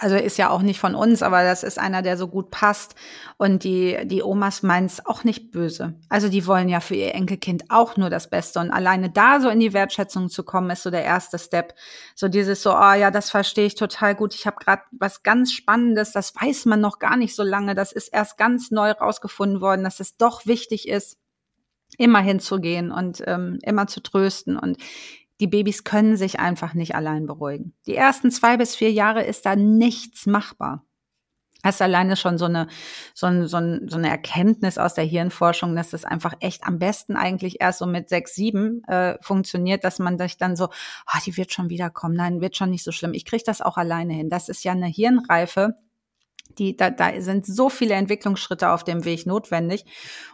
also 0.00 0.16
ist 0.16 0.36
ja 0.36 0.50
auch 0.50 0.62
nicht 0.62 0.80
von 0.80 0.94
uns, 0.94 1.22
aber 1.22 1.44
das 1.44 1.62
ist 1.62 1.78
einer, 1.78 2.02
der 2.02 2.16
so 2.16 2.26
gut 2.26 2.50
passt. 2.50 2.94
Und 3.36 3.62
die, 3.62 3.98
die 4.04 4.22
Omas 4.22 4.62
meinen 4.62 4.86
es 4.86 5.04
auch 5.06 5.22
nicht 5.22 5.52
böse. 5.52 5.94
Also 6.08 6.28
die 6.28 6.46
wollen 6.46 6.68
ja 6.68 6.80
für 6.80 6.96
ihr 6.96 7.14
Enkelkind 7.14 7.70
auch 7.70 7.96
nur 7.96 8.10
das 8.10 8.30
Beste. 8.30 8.58
Und 8.58 8.70
alleine 8.70 9.10
da 9.10 9.40
so 9.40 9.48
in 9.48 9.60
die 9.60 9.72
Wertschätzung 9.72 10.28
zu 10.28 10.42
kommen, 10.42 10.70
ist 10.70 10.82
so 10.82 10.90
der 10.90 11.04
erste 11.04 11.38
Step. 11.38 11.74
So 12.16 12.28
dieses 12.28 12.62
so, 12.62 12.74
oh 12.74 12.92
ja, 12.94 13.10
das 13.10 13.30
verstehe 13.30 13.66
ich 13.66 13.76
total 13.76 14.14
gut. 14.14 14.34
Ich 14.34 14.46
habe 14.46 14.56
gerade 14.56 14.82
was 14.92 15.22
ganz 15.22 15.52
Spannendes, 15.52 16.12
das 16.12 16.34
weiß 16.34 16.66
man 16.66 16.80
noch 16.80 16.98
gar 16.98 17.16
nicht 17.16 17.36
so 17.36 17.44
lange. 17.44 17.74
Das 17.74 17.92
ist 17.92 18.08
erst 18.08 18.36
ganz 18.36 18.70
neu 18.72 18.90
rausgefunden 18.90 19.60
worden, 19.60 19.84
dass 19.84 20.00
es 20.00 20.16
doch 20.16 20.46
wichtig 20.46 20.88
ist, 20.88 21.16
immer 21.96 22.20
hinzugehen 22.20 22.90
und 22.90 23.22
ähm, 23.26 23.58
immer 23.62 23.86
zu 23.86 24.02
trösten. 24.02 24.58
Und 24.58 24.78
die 25.40 25.46
Babys 25.46 25.84
können 25.84 26.16
sich 26.16 26.38
einfach 26.38 26.74
nicht 26.74 26.94
allein 26.94 27.26
beruhigen. 27.26 27.74
Die 27.86 27.96
ersten 27.96 28.30
zwei 28.30 28.56
bis 28.56 28.76
vier 28.76 28.92
Jahre 28.92 29.24
ist 29.24 29.46
da 29.46 29.56
nichts 29.56 30.26
machbar. 30.26 30.84
Das 31.64 31.76
ist 31.76 31.82
alleine 31.82 32.16
schon 32.16 32.36
so 32.36 32.44
eine, 32.44 32.68
so, 33.14 33.26
ein, 33.26 33.46
so, 33.46 33.56
ein, 33.56 33.88
so 33.88 33.96
eine 33.96 34.10
Erkenntnis 34.10 34.76
aus 34.76 34.92
der 34.92 35.04
Hirnforschung, 35.04 35.74
dass 35.74 35.90
das 35.90 36.04
einfach 36.04 36.34
echt 36.40 36.66
am 36.66 36.78
besten 36.78 37.16
eigentlich 37.16 37.60
erst 37.60 37.78
so 37.78 37.86
mit 37.86 38.10
sechs, 38.10 38.34
sieben 38.34 38.84
äh, 38.84 39.16
funktioniert, 39.22 39.82
dass 39.82 39.98
man 39.98 40.18
sich 40.18 40.36
dann 40.36 40.56
so, 40.56 40.66
ah, 41.06 41.18
die 41.24 41.38
wird 41.38 41.54
schon 41.54 41.70
wiederkommen, 41.70 42.16
nein, 42.16 42.42
wird 42.42 42.54
schon 42.54 42.68
nicht 42.68 42.84
so 42.84 42.92
schlimm. 42.92 43.14
Ich 43.14 43.24
kriege 43.24 43.44
das 43.46 43.62
auch 43.62 43.78
alleine 43.78 44.12
hin. 44.12 44.28
Das 44.28 44.50
ist 44.50 44.62
ja 44.62 44.72
eine 44.72 44.88
Hirnreife, 44.88 45.74
die, 46.58 46.76
da, 46.76 46.90
da 46.90 47.18
sind 47.22 47.46
so 47.46 47.70
viele 47.70 47.94
Entwicklungsschritte 47.94 48.70
auf 48.70 48.84
dem 48.84 49.06
Weg 49.06 49.24
notwendig. 49.24 49.86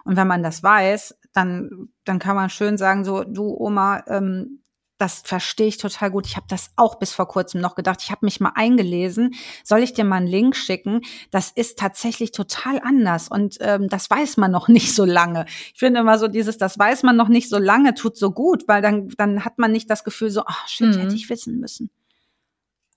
Und 0.05 0.17
wenn 0.17 0.27
man 0.27 0.43
das 0.43 0.65
weiß, 0.65 1.17
dann, 1.33 1.91
dann 2.05 2.19
kann 2.19 2.35
man 2.35 2.51
schön 2.51 2.77
sagen, 2.77 3.05
so, 3.05 3.23
du 3.23 3.57
Oma, 3.57 4.03
ähm, 4.09 4.63
das 5.01 5.23
verstehe 5.25 5.69
ich 5.69 5.79
total 5.79 6.11
gut. 6.11 6.27
Ich 6.27 6.37
habe 6.37 6.47
das 6.49 6.71
auch 6.77 6.97
bis 6.97 7.13
vor 7.13 7.27
kurzem 7.27 7.61
noch 7.61 7.75
gedacht. 7.75 8.01
Ich 8.03 8.11
habe 8.11 8.27
mich 8.27 8.39
mal 8.39 8.53
eingelesen. 8.55 9.35
Soll 9.65 9.83
ich 9.83 9.95
dir 9.95 10.05
mal 10.05 10.17
einen 10.17 10.27
Link 10.27 10.57
schicken? 10.57 11.01
Das 11.31 11.51
ist 11.51 11.79
tatsächlich 11.79 12.33
total 12.33 12.81
anders 12.85 13.29
und 13.29 13.57
ähm, 13.61 13.89
das 13.89 14.11
weiß 14.11 14.37
man 14.37 14.51
noch 14.51 14.69
nicht 14.69 14.95
so 14.95 15.05
lange. 15.05 15.47
Ich 15.73 15.79
finde 15.79 16.01
immer 16.01 16.19
so 16.19 16.29
dieses, 16.29 16.59
das 16.59 16.79
weiß 16.79 17.03
man 17.03 17.17
noch 17.17 17.29
nicht 17.29 17.49
so 17.49 17.59
lange, 17.59 17.95
tut 17.95 18.17
so 18.17 18.31
gut, 18.31 18.69
weil 18.69 18.83
dann 18.83 19.09
dann 19.17 19.45
hat 19.45 19.59
man 19.59 19.73
nicht 19.73 19.89
das 19.89 20.05
Gefühl 20.05 20.31
so, 20.31 20.43
ach 20.47 20.69
shit, 20.69 20.95
mhm. 20.95 21.01
hätte 21.01 21.15
ich 21.15 21.31
wissen 21.31 21.59
müssen. 21.59 21.91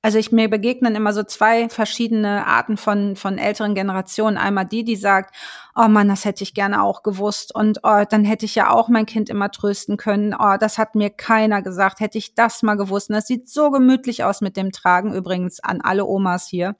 Also 0.05 0.17
ich 0.17 0.33
mir 0.33 0.49
begegnen 0.49 0.95
immer 0.95 1.13
so 1.13 1.23
zwei 1.23 1.69
verschiedene 1.69 2.45
Arten 2.45 2.75
von 2.75 3.15
von 3.15 3.37
älteren 3.37 3.73
Generationen. 3.73 4.37
Einmal 4.37 4.65
die, 4.65 4.83
die 4.83 4.97
sagt, 4.97 5.33
oh 5.75 5.87
Mann, 5.87 6.09
das 6.09 6.25
hätte 6.25 6.43
ich 6.43 6.53
gerne 6.53 6.83
auch 6.83 7.03
gewusst 7.03 7.55
und 7.55 7.79
oh, 7.83 8.03
dann 8.09 8.25
hätte 8.25 8.45
ich 8.45 8.53
ja 8.53 8.69
auch 8.69 8.89
mein 8.89 9.05
Kind 9.05 9.29
immer 9.29 9.49
trösten 9.49 9.95
können. 9.95 10.35
Oh, 10.37 10.57
das 10.59 10.77
hat 10.77 10.95
mir 10.95 11.09
keiner 11.09 11.61
gesagt. 11.61 12.01
Hätte 12.01 12.17
ich 12.17 12.35
das 12.35 12.63
mal 12.63 12.75
gewusst. 12.75 13.09
Und 13.09 13.15
das 13.15 13.27
sieht 13.27 13.47
so 13.47 13.71
gemütlich 13.71 14.25
aus 14.25 14.41
mit 14.41 14.57
dem 14.57 14.73
Tragen. 14.73 15.13
Übrigens 15.13 15.61
an 15.61 15.79
alle 15.79 16.05
Omas 16.05 16.47
hier 16.49 16.75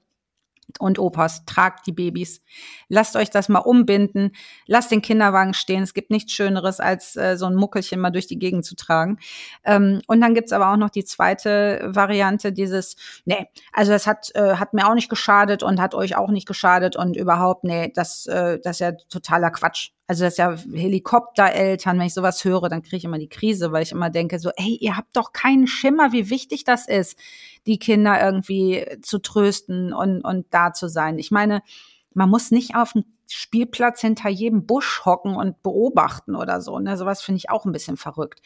und 0.80 0.98
Opas, 0.98 1.44
tragt 1.44 1.86
die 1.86 1.92
Babys. 1.92 2.42
Lasst 2.88 3.16
euch 3.16 3.30
das 3.30 3.48
mal 3.48 3.60
umbinden. 3.60 4.32
Lasst 4.66 4.90
den 4.90 5.02
Kinderwagen 5.02 5.54
stehen. 5.54 5.82
Es 5.82 5.94
gibt 5.94 6.10
nichts 6.10 6.32
Schöneres, 6.32 6.80
als 6.80 7.16
äh, 7.16 7.36
so 7.36 7.46
ein 7.46 7.54
Muckelchen 7.54 8.00
mal 8.00 8.10
durch 8.10 8.26
die 8.26 8.38
Gegend 8.38 8.64
zu 8.64 8.76
tragen. 8.76 9.18
Ähm, 9.64 10.00
und 10.06 10.20
dann 10.20 10.34
gibt's 10.34 10.52
aber 10.52 10.72
auch 10.72 10.76
noch 10.76 10.90
die 10.90 11.04
zweite 11.04 11.80
Variante, 11.86 12.52
dieses, 12.52 12.96
nee, 13.24 13.46
also 13.72 13.92
das 13.92 14.06
hat, 14.06 14.30
äh, 14.34 14.56
hat 14.56 14.74
mir 14.74 14.88
auch 14.88 14.94
nicht 14.94 15.08
geschadet 15.08 15.62
und 15.62 15.80
hat 15.80 15.94
euch 15.94 16.16
auch 16.16 16.30
nicht 16.30 16.46
geschadet 16.46 16.96
und 16.96 17.16
überhaupt, 17.16 17.64
nee, 17.64 17.92
das, 17.94 18.26
äh, 18.26 18.58
das 18.62 18.76
ist 18.76 18.80
ja 18.80 18.92
totaler 19.08 19.50
Quatsch. 19.50 19.90
Also 20.06 20.24
das 20.24 20.34
ist 20.34 20.38
ja 20.38 20.54
Helikoptereltern, 20.54 21.98
wenn 21.98 22.06
ich 22.06 22.14
sowas 22.14 22.44
höre, 22.44 22.68
dann 22.68 22.82
kriege 22.82 22.96
ich 22.96 23.04
immer 23.04 23.18
die 23.18 23.28
Krise, 23.28 23.72
weil 23.72 23.82
ich 23.82 23.92
immer 23.92 24.10
denke 24.10 24.38
so, 24.38 24.50
ey, 24.56 24.76
ihr 24.80 24.96
habt 24.96 25.16
doch 25.16 25.32
keinen 25.32 25.66
Schimmer, 25.66 26.12
wie 26.12 26.28
wichtig 26.28 26.64
das 26.64 26.86
ist, 26.86 27.18
die 27.66 27.78
Kinder 27.78 28.22
irgendwie 28.22 28.86
zu 29.00 29.18
trösten 29.18 29.94
und, 29.94 30.20
und 30.20 30.46
da 30.50 30.74
zu 30.74 30.88
sein. 30.88 31.18
Ich 31.18 31.30
meine, 31.30 31.62
man 32.12 32.28
muss 32.28 32.50
nicht 32.50 32.76
auf 32.76 32.92
dem 32.92 33.04
Spielplatz 33.30 34.02
hinter 34.02 34.28
jedem 34.28 34.66
Busch 34.66 35.04
hocken 35.06 35.34
und 35.36 35.62
beobachten 35.62 36.36
oder 36.36 36.60
so. 36.60 36.78
Ne? 36.78 36.96
Sowas 36.98 37.22
finde 37.22 37.38
ich 37.38 37.50
auch 37.50 37.64
ein 37.64 37.72
bisschen 37.72 37.96
verrückt. 37.96 38.42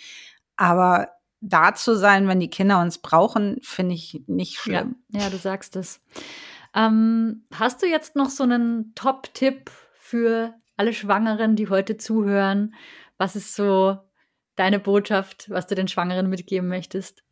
Aber 0.56 1.08
da 1.40 1.74
zu 1.74 1.96
sein, 1.96 2.28
wenn 2.28 2.40
die 2.40 2.50
Kinder 2.50 2.80
uns 2.80 2.98
brauchen, 2.98 3.58
finde 3.62 3.94
ich 3.94 4.22
nicht 4.26 4.56
schlimm. 4.58 4.96
Ja, 5.10 5.22
ja 5.22 5.30
du 5.30 5.36
sagst 5.36 5.76
es. 5.76 6.00
Ähm, 6.74 7.44
hast 7.54 7.82
du 7.82 7.86
jetzt 7.86 8.16
noch 8.16 8.30
so 8.30 8.44
einen 8.44 8.94
Top-Tipp 8.94 9.70
für 9.94 10.54
alle 10.78 10.92
Schwangeren, 10.92 11.56
die 11.56 11.68
heute 11.68 11.96
zuhören? 11.96 12.74
Was 13.16 13.36
ist 13.36 13.54
so 13.54 13.98
deine 14.56 14.80
Botschaft, 14.80 15.50
was 15.50 15.66
du 15.66 15.74
den 15.74 15.88
Schwangeren 15.88 16.28
mitgeben 16.28 16.68
möchtest? 16.68 17.22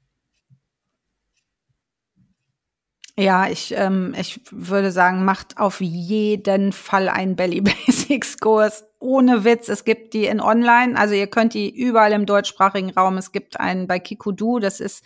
Ja, 3.18 3.49
ich, 3.49 3.72
ähm, 3.74 4.14
ich 4.18 4.40
würde 4.51 4.90
sagen, 4.90 5.24
macht 5.24 5.59
auf 5.59 5.80
jeden 5.80 6.72
Fall 6.72 7.09
einen 7.09 7.34
Belly 7.34 7.61
Basics 7.62 8.38
Kurs 8.38 8.86
ohne 8.99 9.44
Witz, 9.44 9.68
es 9.68 9.84
gibt 9.84 10.14
die 10.14 10.24
in 10.24 10.40
online, 10.40 10.99
also 10.99 11.14
ihr 11.14 11.26
könnt 11.26 11.53
die 11.53 11.68
überall 11.68 12.12
im 12.12 12.24
deutschsprachigen 12.24 12.90
Raum. 12.90 13.18
Es 13.18 13.30
gibt 13.30 13.61
einen 13.61 13.86
bei 13.86 13.99
Kikudu, 13.99 14.59
das 14.59 14.80
ist 14.80 15.05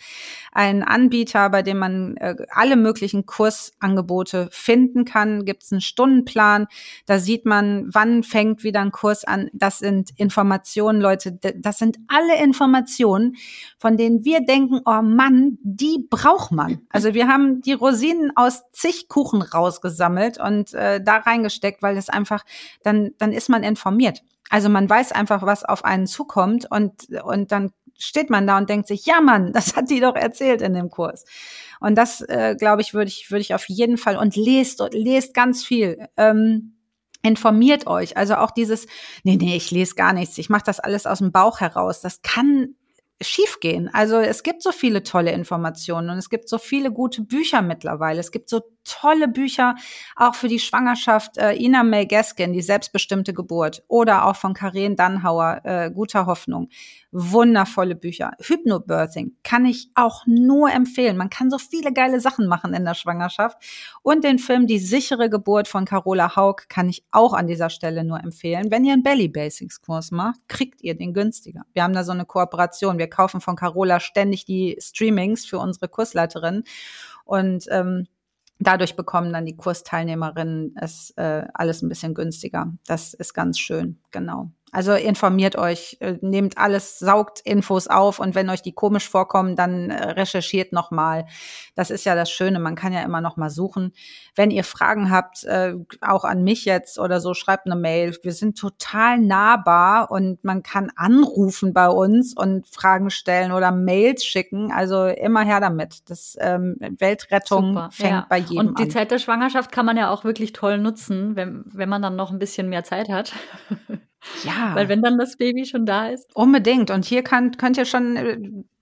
ein 0.53 0.83
Anbieter, 0.83 1.49
bei 1.49 1.61
dem 1.61 1.77
man 1.77 2.15
äh, 2.17 2.35
alle 2.49 2.77
möglichen 2.77 3.25
Kursangebote 3.25 4.47
finden 4.51 5.03
kann. 5.03 5.43
Gibt 5.43 5.63
es 5.63 5.73
einen 5.73 5.81
Stundenplan, 5.81 6.67
da 7.05 7.19
sieht 7.19 7.45
man, 7.45 7.89
wann 7.91 8.23
fängt 8.23 8.63
wieder 8.63 8.79
ein 8.79 8.91
Kurs 8.91 9.25
an. 9.25 9.49
Das 9.51 9.79
sind 9.79 10.11
Informationen, 10.15 11.01
Leute, 11.01 11.33
das 11.33 11.77
sind 11.77 11.97
alle 12.07 12.41
Informationen, 12.41 13.35
von 13.77 13.97
denen 13.97 14.23
wir 14.23 14.45
denken, 14.45 14.79
oh 14.85 15.01
Mann, 15.01 15.57
die 15.63 16.07
braucht 16.09 16.53
man. 16.53 16.81
Also 16.89 17.13
wir 17.13 17.27
haben 17.27 17.61
die 17.61 17.73
Rosinen 17.73 18.31
aus 18.35 18.63
zig 18.71 19.09
Kuchen 19.09 19.41
rausgesammelt 19.41 20.39
und 20.39 20.73
äh, 20.73 21.03
da 21.03 21.17
reingesteckt, 21.17 21.81
weil 21.81 21.97
es 21.97 22.07
einfach, 22.07 22.45
dann, 22.83 23.11
dann 23.17 23.33
ist 23.33 23.49
man 23.49 23.63
informiert 23.63 23.80
informiert. 23.81 24.21
Also 24.49 24.69
man 24.69 24.89
weiß 24.89 25.11
einfach, 25.11 25.43
was 25.43 25.63
auf 25.63 25.83
einen 25.85 26.07
zukommt 26.07 26.69
und, 26.69 27.07
und 27.23 27.51
dann 27.51 27.71
steht 27.97 28.29
man 28.29 28.45
da 28.45 28.57
und 28.57 28.69
denkt 28.69 28.87
sich, 28.87 29.05
ja 29.05 29.21
Mann, 29.21 29.53
das 29.53 29.75
hat 29.75 29.89
die 29.89 29.99
doch 29.99 30.15
erzählt 30.15 30.61
in 30.61 30.73
dem 30.73 30.89
Kurs. 30.89 31.25
Und 31.79 31.95
das, 31.95 32.21
äh, 32.21 32.55
glaube 32.57 32.81
ich, 32.81 32.93
würde 32.93 33.09
ich, 33.09 33.31
würde 33.31 33.41
ich 33.41 33.55
auf 33.55 33.67
jeden 33.67 33.97
Fall 33.97 34.17
und 34.17 34.35
lest, 34.35 34.83
lest 34.91 35.33
ganz 35.33 35.63
viel. 35.63 36.07
Ähm, 36.17 36.75
informiert 37.23 37.87
euch. 37.87 38.17
Also 38.17 38.35
auch 38.35 38.51
dieses, 38.51 38.87
nee, 39.23 39.37
nee, 39.37 39.55
ich 39.55 39.71
lese 39.71 39.95
gar 39.95 40.11
nichts, 40.13 40.37
ich 40.37 40.49
mache 40.49 40.63
das 40.65 40.79
alles 40.79 41.05
aus 41.05 41.19
dem 41.19 41.31
Bauch 41.31 41.59
heraus. 41.59 42.01
Das 42.01 42.21
kann 42.21 42.75
schiefgehen. 43.21 43.89
Also 43.93 44.17
es 44.17 44.43
gibt 44.43 44.63
so 44.63 44.71
viele 44.71 45.03
tolle 45.03 45.31
Informationen 45.31 46.09
und 46.09 46.17
es 46.17 46.29
gibt 46.29 46.49
so 46.49 46.57
viele 46.57 46.91
gute 46.91 47.21
Bücher 47.21 47.61
mittlerweile. 47.61 48.19
Es 48.19 48.31
gibt 48.31 48.49
so 48.49 48.61
tolle 48.83 49.27
Bücher 49.27 49.75
auch 50.15 50.35
für 50.35 50.47
die 50.47 50.59
Schwangerschaft. 50.59 51.37
Äh, 51.37 51.53
Ina 51.53 51.83
May 51.83 52.05
Gaskin, 52.05 52.53
die 52.53 52.61
selbstbestimmte 52.61 53.33
Geburt 53.33 53.83
oder 53.87 54.25
auch 54.25 54.35
von 54.35 54.53
Karen 54.53 54.95
Dannhauer, 54.95 55.61
äh, 55.63 55.91
Guter 55.91 56.25
Hoffnung. 56.25 56.69
Wundervolle 57.11 57.95
Bücher. 57.95 58.31
Hypnobirthing 58.39 59.35
kann 59.43 59.65
ich 59.65 59.89
auch 59.95 60.23
nur 60.25 60.71
empfehlen. 60.71 61.17
Man 61.17 61.29
kann 61.29 61.49
so 61.49 61.57
viele 61.57 61.91
geile 61.91 62.21
Sachen 62.21 62.47
machen 62.47 62.73
in 62.73 62.85
der 62.85 62.93
Schwangerschaft. 62.93 63.57
Und 64.01 64.23
den 64.23 64.39
Film 64.39 64.65
Die 64.65 64.79
sichere 64.79 65.29
Geburt 65.29 65.67
von 65.67 65.85
Carola 65.85 66.35
Haug 66.37 66.67
kann 66.69 66.87
ich 66.87 67.03
auch 67.11 67.33
an 67.33 67.47
dieser 67.47 67.69
Stelle 67.69 68.05
nur 68.05 68.21
empfehlen. 68.21 68.71
Wenn 68.71 68.85
ihr 68.85 68.93
einen 68.93 69.03
Belly 69.03 69.27
Basics 69.27 69.81
Kurs 69.81 70.11
macht, 70.11 70.39
kriegt 70.47 70.81
ihr 70.81 70.95
den 70.95 71.13
günstiger. 71.13 71.63
Wir 71.73 71.83
haben 71.83 71.93
da 71.93 72.05
so 72.05 72.13
eine 72.13 72.25
Kooperation. 72.25 72.97
Wir 72.97 73.09
kaufen 73.11 73.41
von 73.41 73.55
Carola 73.55 73.99
ständig 73.99 74.45
die 74.45 74.77
Streamings 74.79 75.45
für 75.45 75.59
unsere 75.59 75.87
Kursleiterinnen. 75.87 76.63
Und 77.25 77.65
ähm, 77.69 78.07
dadurch 78.59 78.95
bekommen 78.95 79.31
dann 79.33 79.45
die 79.45 79.55
Kursteilnehmerinnen 79.55 80.75
es 80.79 81.11
äh, 81.17 81.45
alles 81.53 81.81
ein 81.81 81.89
bisschen 81.89 82.13
günstiger. 82.13 82.73
Das 82.87 83.13
ist 83.13 83.33
ganz 83.33 83.59
schön, 83.59 83.99
genau. 84.11 84.51
Also 84.73 84.93
informiert 84.93 85.57
euch, 85.57 85.97
äh, 85.99 86.17
nehmt 86.21 86.57
alles, 86.57 86.97
saugt 86.97 87.41
Infos 87.41 87.87
auf 87.87 88.19
und 88.19 88.35
wenn 88.35 88.49
euch 88.49 88.61
die 88.61 88.71
komisch 88.71 89.09
vorkommen, 89.09 89.57
dann 89.57 89.89
äh, 89.89 90.11
recherchiert 90.11 90.71
nochmal. 90.71 91.25
Das 91.75 91.91
ist 91.91 92.05
ja 92.05 92.15
das 92.15 92.31
Schöne, 92.31 92.57
man 92.59 92.75
kann 92.75 92.93
ja 92.93 93.01
immer 93.01 93.19
noch 93.19 93.35
mal 93.35 93.49
suchen. 93.49 93.91
Wenn 94.33 94.49
ihr 94.49 94.63
Fragen 94.63 95.11
habt, 95.11 95.43
äh, 95.43 95.73
auch 95.99 96.23
an 96.23 96.43
mich 96.43 96.63
jetzt 96.63 96.99
oder 96.99 97.19
so, 97.19 97.33
schreibt 97.33 97.65
eine 97.65 97.75
Mail. 97.75 98.17
Wir 98.23 98.31
sind 98.31 98.57
total 98.57 99.19
nahbar 99.19 100.09
und 100.09 100.41
man 100.45 100.63
kann 100.63 100.89
anrufen 100.95 101.73
bei 101.73 101.89
uns 101.89 102.33
und 102.33 102.65
Fragen 102.65 103.09
stellen 103.09 103.51
oder 103.51 103.71
Mails 103.71 104.23
schicken. 104.23 104.71
Also 104.71 105.07
immer 105.07 105.41
her 105.41 105.59
damit. 105.59 106.09
Das 106.09 106.37
ähm, 106.39 106.77
Weltrettung 106.79 107.73
Super, 107.73 107.89
fängt 107.91 108.11
ja. 108.11 108.25
bei 108.29 108.37
jedem 108.37 108.59
an. 108.59 108.67
Und 108.69 108.79
die 108.79 108.83
an. 108.83 108.89
Zeit 108.89 109.11
der 109.11 109.19
Schwangerschaft 109.19 109.69
kann 109.69 109.85
man 109.85 109.97
ja 109.97 110.09
auch 110.11 110.23
wirklich 110.23 110.53
toll 110.53 110.77
nutzen, 110.77 111.35
wenn, 111.35 111.65
wenn 111.65 111.89
man 111.89 112.01
dann 112.01 112.15
noch 112.15 112.31
ein 112.31 112.39
bisschen 112.39 112.69
mehr 112.69 112.85
Zeit 112.85 113.09
hat. 113.09 113.33
Ja. 114.43 114.75
Weil 114.75 114.89
wenn 114.89 115.01
dann 115.01 115.17
das 115.17 115.37
Baby 115.37 115.65
schon 115.65 115.85
da 115.85 116.07
ist. 116.07 116.29
Unbedingt. 116.35 116.91
Und 116.91 117.05
hier 117.05 117.23
kann, 117.23 117.57
könnt 117.57 117.77
ihr 117.77 117.85
schon 117.85 118.15
äh, 118.15 118.37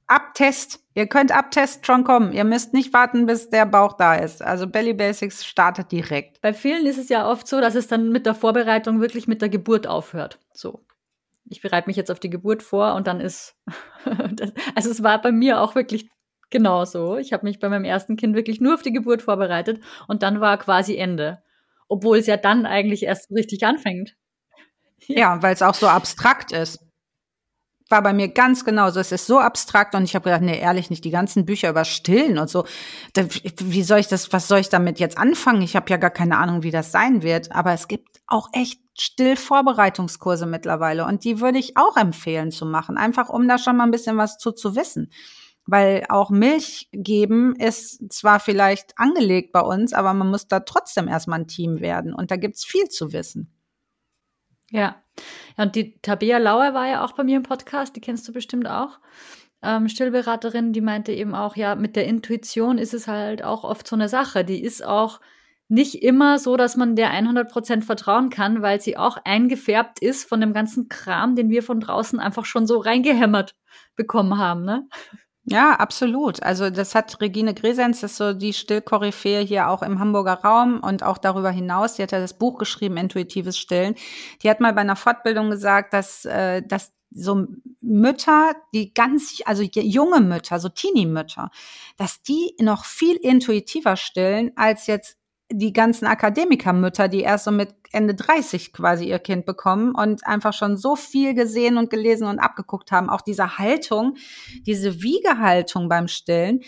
Abtest. 0.10 0.84
Ihr 0.96 1.06
könnt 1.06 1.32
Abtest 1.32 1.86
schon 1.86 2.04
kommen. 2.04 2.34
Ihr 2.34 2.44
müsst 2.44 2.74
nicht 2.74 2.94
warten, 2.94 3.28
bis 3.28 3.50
der 3.50 3.68
Bauch 3.68 3.94
da 3.94 4.16
ist. 4.16 4.42
Also 4.42 4.66
Belly 4.68 4.94
Basics 4.94 5.46
startet 5.46 5.92
direkt. 5.92 6.42
Bei 6.42 6.52
vielen 6.52 6.88
ist 6.88 6.98
es 6.98 7.10
ja 7.10 7.30
oft 7.30 7.48
so, 7.48 7.62
dass 7.62 7.76
es 7.76 7.88
dann 7.88 8.10
mit 8.10 8.26
der 8.26 8.34
Vorbereitung 8.34 9.02
wirklich 9.02 9.28
mit 9.28 9.42
der 9.42 9.50
Geburt 9.50 9.86
aufhört. 9.86 10.40
So. 10.52 10.84
Ich 11.46 11.62
bereite 11.62 11.88
mich 11.88 11.96
jetzt 11.96 12.10
auf 12.10 12.20
die 12.20 12.30
Geburt 12.30 12.64
vor 12.64 12.96
und 12.96 13.06
dann 13.06 13.20
ist, 13.20 13.56
das, 14.34 14.52
also 14.76 14.90
es 14.90 15.04
war 15.04 15.22
bei 15.22 15.32
mir 15.32 15.62
auch 15.62 15.76
wirklich 15.76 16.10
genauso. 16.50 17.18
Ich 17.18 17.32
habe 17.32 17.46
mich 17.46 17.60
bei 17.60 17.70
meinem 17.70 17.86
ersten 17.86 18.16
Kind 18.16 18.36
wirklich 18.36 18.60
nur 18.60 18.74
auf 18.74 18.82
die 18.82 18.94
Geburt 18.94 19.22
vorbereitet 19.22 19.80
und 20.08 20.24
dann 20.24 20.42
war 20.42 20.58
quasi 20.58 20.98
Ende. 20.98 21.44
Obwohl 21.88 22.18
es 22.18 22.26
ja 22.26 22.38
dann 22.38 22.66
eigentlich 22.66 23.04
erst 23.04 23.32
richtig 23.32 23.64
anfängt. 23.64 24.16
Ja, 25.08 25.42
weil 25.42 25.54
es 25.54 25.62
auch 25.62 25.76
so 25.76 25.88
abstrakt 25.88 26.52
ist. 26.52 26.80
War 27.90 28.04
bei 28.04 28.14
mir 28.14 28.28
ganz 28.28 28.64
genauso. 28.64 29.00
Es 29.00 29.12
ist 29.12 29.26
so 29.26 29.40
abstrakt 29.40 29.96
und 29.96 30.04
ich 30.04 30.14
habe 30.14 30.26
gedacht, 30.26 30.44
nee, 30.44 30.60
ehrlich 30.60 30.92
nicht, 30.92 31.04
die 31.04 31.10
ganzen 31.10 31.46
Bücher 31.46 31.70
über 31.72 31.86
Stillen 31.86 32.38
und 32.38 32.48
so. 32.48 32.66
Da, 33.14 33.26
wie 33.26 33.82
soll 33.82 34.00
ich 34.00 34.08
das, 34.08 34.32
was 34.32 34.48
soll 34.48 34.60
ich 34.60 34.70
damit 34.70 35.00
jetzt 35.00 35.18
anfangen? 35.18 35.64
Ich 35.64 35.76
habe 35.76 35.90
ja 35.90 35.98
gar 35.98 36.12
keine 36.12 36.38
Ahnung, 36.38 36.62
wie 36.62 36.70
das 36.70 36.92
sein 36.92 37.24
wird. 37.24 37.52
Aber 37.52 37.74
es 37.74 37.88
gibt 37.88 38.22
auch 38.28 38.50
echt 38.54 38.80
Stillvorbereitungskurse 39.00 40.46
mittlerweile 40.46 41.06
und 41.06 41.24
die 41.24 41.40
würde 41.40 41.58
ich 41.58 41.78
auch 41.78 41.98
empfehlen 41.98 42.52
zu 42.52 42.66
machen, 42.66 42.98
einfach 42.98 43.30
um 43.30 43.48
da 43.48 43.58
schon 43.58 43.78
mal 43.78 43.86
ein 43.86 43.92
bisschen 43.92 44.18
was 44.18 44.38
zu, 44.38 44.52
zu 44.52 44.76
wissen 44.76 45.10
weil 45.72 46.06
auch 46.10 46.30
Milch 46.30 46.90
geben 46.92 47.56
ist 47.56 48.12
zwar 48.12 48.40
vielleicht 48.40 48.98
angelegt 48.98 49.52
bei 49.52 49.62
uns, 49.62 49.94
aber 49.94 50.14
man 50.14 50.30
muss 50.30 50.48
da 50.48 50.62
trotzdem 50.62 51.08
erstmal 51.08 51.42
ein 51.42 51.48
Team 51.48 51.80
werden 51.80 52.14
und 52.14 52.32
da 52.32 52.38
gibt's 52.38 52.66
viel 52.66 52.90
zu 52.90 53.14
wissen. 53.14 53.54
Ja. 54.72 55.02
ja, 55.58 55.64
und 55.64 55.76
die 55.76 56.00
Tabea 56.02 56.38
Lauer 56.38 56.74
war 56.74 56.88
ja 56.88 57.04
auch 57.04 57.14
bei 57.14 57.24
mir 57.24 57.38
im 57.38 57.44
Podcast, 57.44 57.96
die 57.96 58.02
kennst 58.02 58.28
du 58.28 58.34
bestimmt 58.34 58.68
auch. 58.68 59.00
Ähm, 59.62 59.90
Stillberaterin, 59.90 60.72
die 60.72 60.82
meinte 60.82 61.12
eben 61.12 61.36
auch, 61.36 61.56
ja, 61.56 61.76
mit 61.76 61.96
der 61.96 62.06
Intuition 62.06 62.78
ist 62.78 62.94
es 62.94 63.08
halt 63.08 63.44
auch 63.44 63.64
oft 63.64 63.88
so 63.88 63.96
eine 63.96 64.08
Sache. 64.08 64.46
Die 64.46 64.62
ist 64.64 64.86
auch 64.86 65.20
nicht 65.68 66.02
immer 66.02 66.40
so, 66.40 66.58
dass 66.58 66.78
man 66.78 66.96
der 66.96 67.12
100% 67.12 67.84
vertrauen 67.84 68.30
kann, 68.30 68.62
weil 68.62 68.82
sie 68.82 68.98
auch 68.98 69.18
eingefärbt 69.24 70.02
ist 70.02 70.28
von 70.28 70.42
dem 70.42 70.54
ganzen 70.54 70.90
Kram, 70.90 71.36
den 71.36 71.50
wir 71.50 71.62
von 71.62 71.80
draußen 71.80 72.20
einfach 72.20 72.46
schon 72.46 72.66
so 72.66 72.80
reingehämmert 72.80 73.56
bekommen 73.96 74.38
haben, 74.38 74.64
ne? 74.64 74.88
Ja, 75.52 75.72
absolut. 75.74 76.44
Also 76.44 76.70
das 76.70 76.94
hat 76.94 77.20
Regine 77.22 77.56
Gresens, 77.56 78.02
das 78.02 78.12
ist 78.12 78.18
so 78.18 78.34
die 78.34 78.54
Stillkoryphäe 78.54 79.42
hier 79.42 79.70
auch 79.70 79.82
im 79.82 79.98
Hamburger 80.00 80.36
Raum 80.44 80.80
und 80.80 81.02
auch 81.02 81.18
darüber 81.18 81.50
hinaus. 81.50 81.96
Die 81.96 82.04
hat 82.04 82.12
ja 82.12 82.20
das 82.20 82.38
Buch 82.38 82.60
geschrieben, 82.60 82.98
Intuitives 82.98 83.58
Stillen. 83.58 83.96
Die 84.44 84.50
hat 84.50 84.60
mal 84.60 84.74
bei 84.74 84.82
einer 84.82 84.96
Fortbildung 84.96 85.50
gesagt, 85.50 85.94
dass, 85.94 86.24
äh, 86.26 86.62
dass 86.62 86.92
so 87.12 87.48
Mütter, 87.82 88.52
die 88.76 88.94
ganz, 88.94 89.42
also 89.46 89.64
junge 89.64 90.22
Mütter, 90.22 90.60
so 90.60 90.70
Teenie-Mütter, 90.70 91.50
dass 91.98 92.22
die 92.22 92.54
noch 92.60 92.86
viel 92.86 93.16
intuitiver 93.16 93.96
stillen 93.96 94.52
als 94.56 94.86
jetzt 94.86 95.18
die 95.52 95.74
ganzen 95.74 96.06
Akademikermütter, 96.06 97.08
die 97.08 97.22
erst 97.22 97.46
so 97.46 97.52
mit 97.52 97.74
Ende 97.92 98.14
30 98.14 98.72
quasi 98.72 99.06
ihr 99.06 99.20
Kind 99.20 99.46
bekommen 99.46 99.96
und 99.96 100.26
einfach 100.26 100.54
schon 100.54 100.78
so 100.78 100.96
viel 100.96 101.34
gesehen 101.34 101.78
und 101.78 101.90
gelesen 101.90 102.28
und 102.28 102.40
abgeguckt 102.40 102.92
haben. 102.92 103.10
Auch 103.10 103.22
diese 103.22 103.58
Haltung, 103.58 104.16
diese 104.66 105.02
Wiegehaltung 105.02 105.90
beim 105.90 106.08
Stillen, 106.08 106.62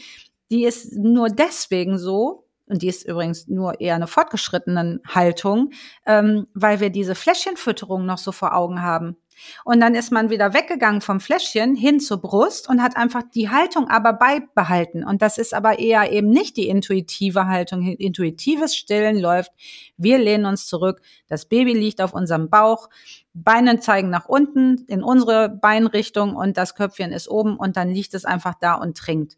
die 0.50 0.66
ist 0.66 0.94
nur 0.94 1.30
deswegen 1.30 1.98
so, 1.98 2.48
und 2.72 2.82
die 2.82 2.88
ist 2.88 3.04
übrigens 3.06 3.48
nur 3.48 3.82
eher 3.82 3.96
eine 3.96 4.08
fortgeschrittene 4.08 5.02
Haltung, 5.06 5.72
ähm, 6.06 6.48
weil 6.54 6.80
wir 6.80 6.90
diese 6.90 7.16
Fläschchenfütterung 7.16 8.06
noch 8.06 8.18
so 8.18 8.32
vor 8.32 8.56
Augen 8.56 8.82
haben. 8.82 9.18
Und 9.66 9.82
dann 9.82 9.96
ist 9.96 10.12
man 10.12 10.30
wieder 10.30 10.54
weggegangen 10.54 11.02
vom 11.02 11.20
Fläschchen 11.20 11.76
hin 11.76 12.00
zur 12.00 12.22
Brust 12.22 12.70
und 12.70 12.82
hat 12.82 12.96
einfach 12.96 13.24
die 13.34 13.50
Haltung 13.50 13.90
aber 13.90 14.14
beibehalten. 14.14 15.04
Und 15.04 15.22
das 15.22 15.38
ist 15.38 15.54
aber 15.54 15.80
eher 15.80 16.12
eben 16.12 16.30
nicht 16.30 16.58
die 16.58 16.68
intuitive 16.70 17.48
Haltung. 17.48 17.82
Intuitives 17.84 18.76
Stillen 18.76 19.20
läuft. 19.20 19.52
Wir 19.98 20.18
lehnen 20.18 20.46
uns 20.46 20.68
zurück. 20.68 21.02
Das 21.28 21.46
Baby 21.46 21.74
liegt 21.74 22.02
auf 22.02 22.14
unserem 22.14 22.50
Bauch. 22.50 22.90
Beine 23.34 23.80
zeigen 23.80 24.10
nach 24.10 24.28
unten 24.28 24.86
in 24.88 25.04
unsere 25.04 25.50
Beinrichtung 25.50 26.36
und 26.36 26.58
das 26.58 26.76
Köpfchen 26.76 27.12
ist 27.12 27.30
oben 27.30 27.58
und 27.58 27.78
dann 27.78 27.90
liegt 27.90 28.14
es 28.14 28.26
einfach 28.26 28.56
da 28.60 28.76
und 28.76 28.98
trinkt. 28.98 29.38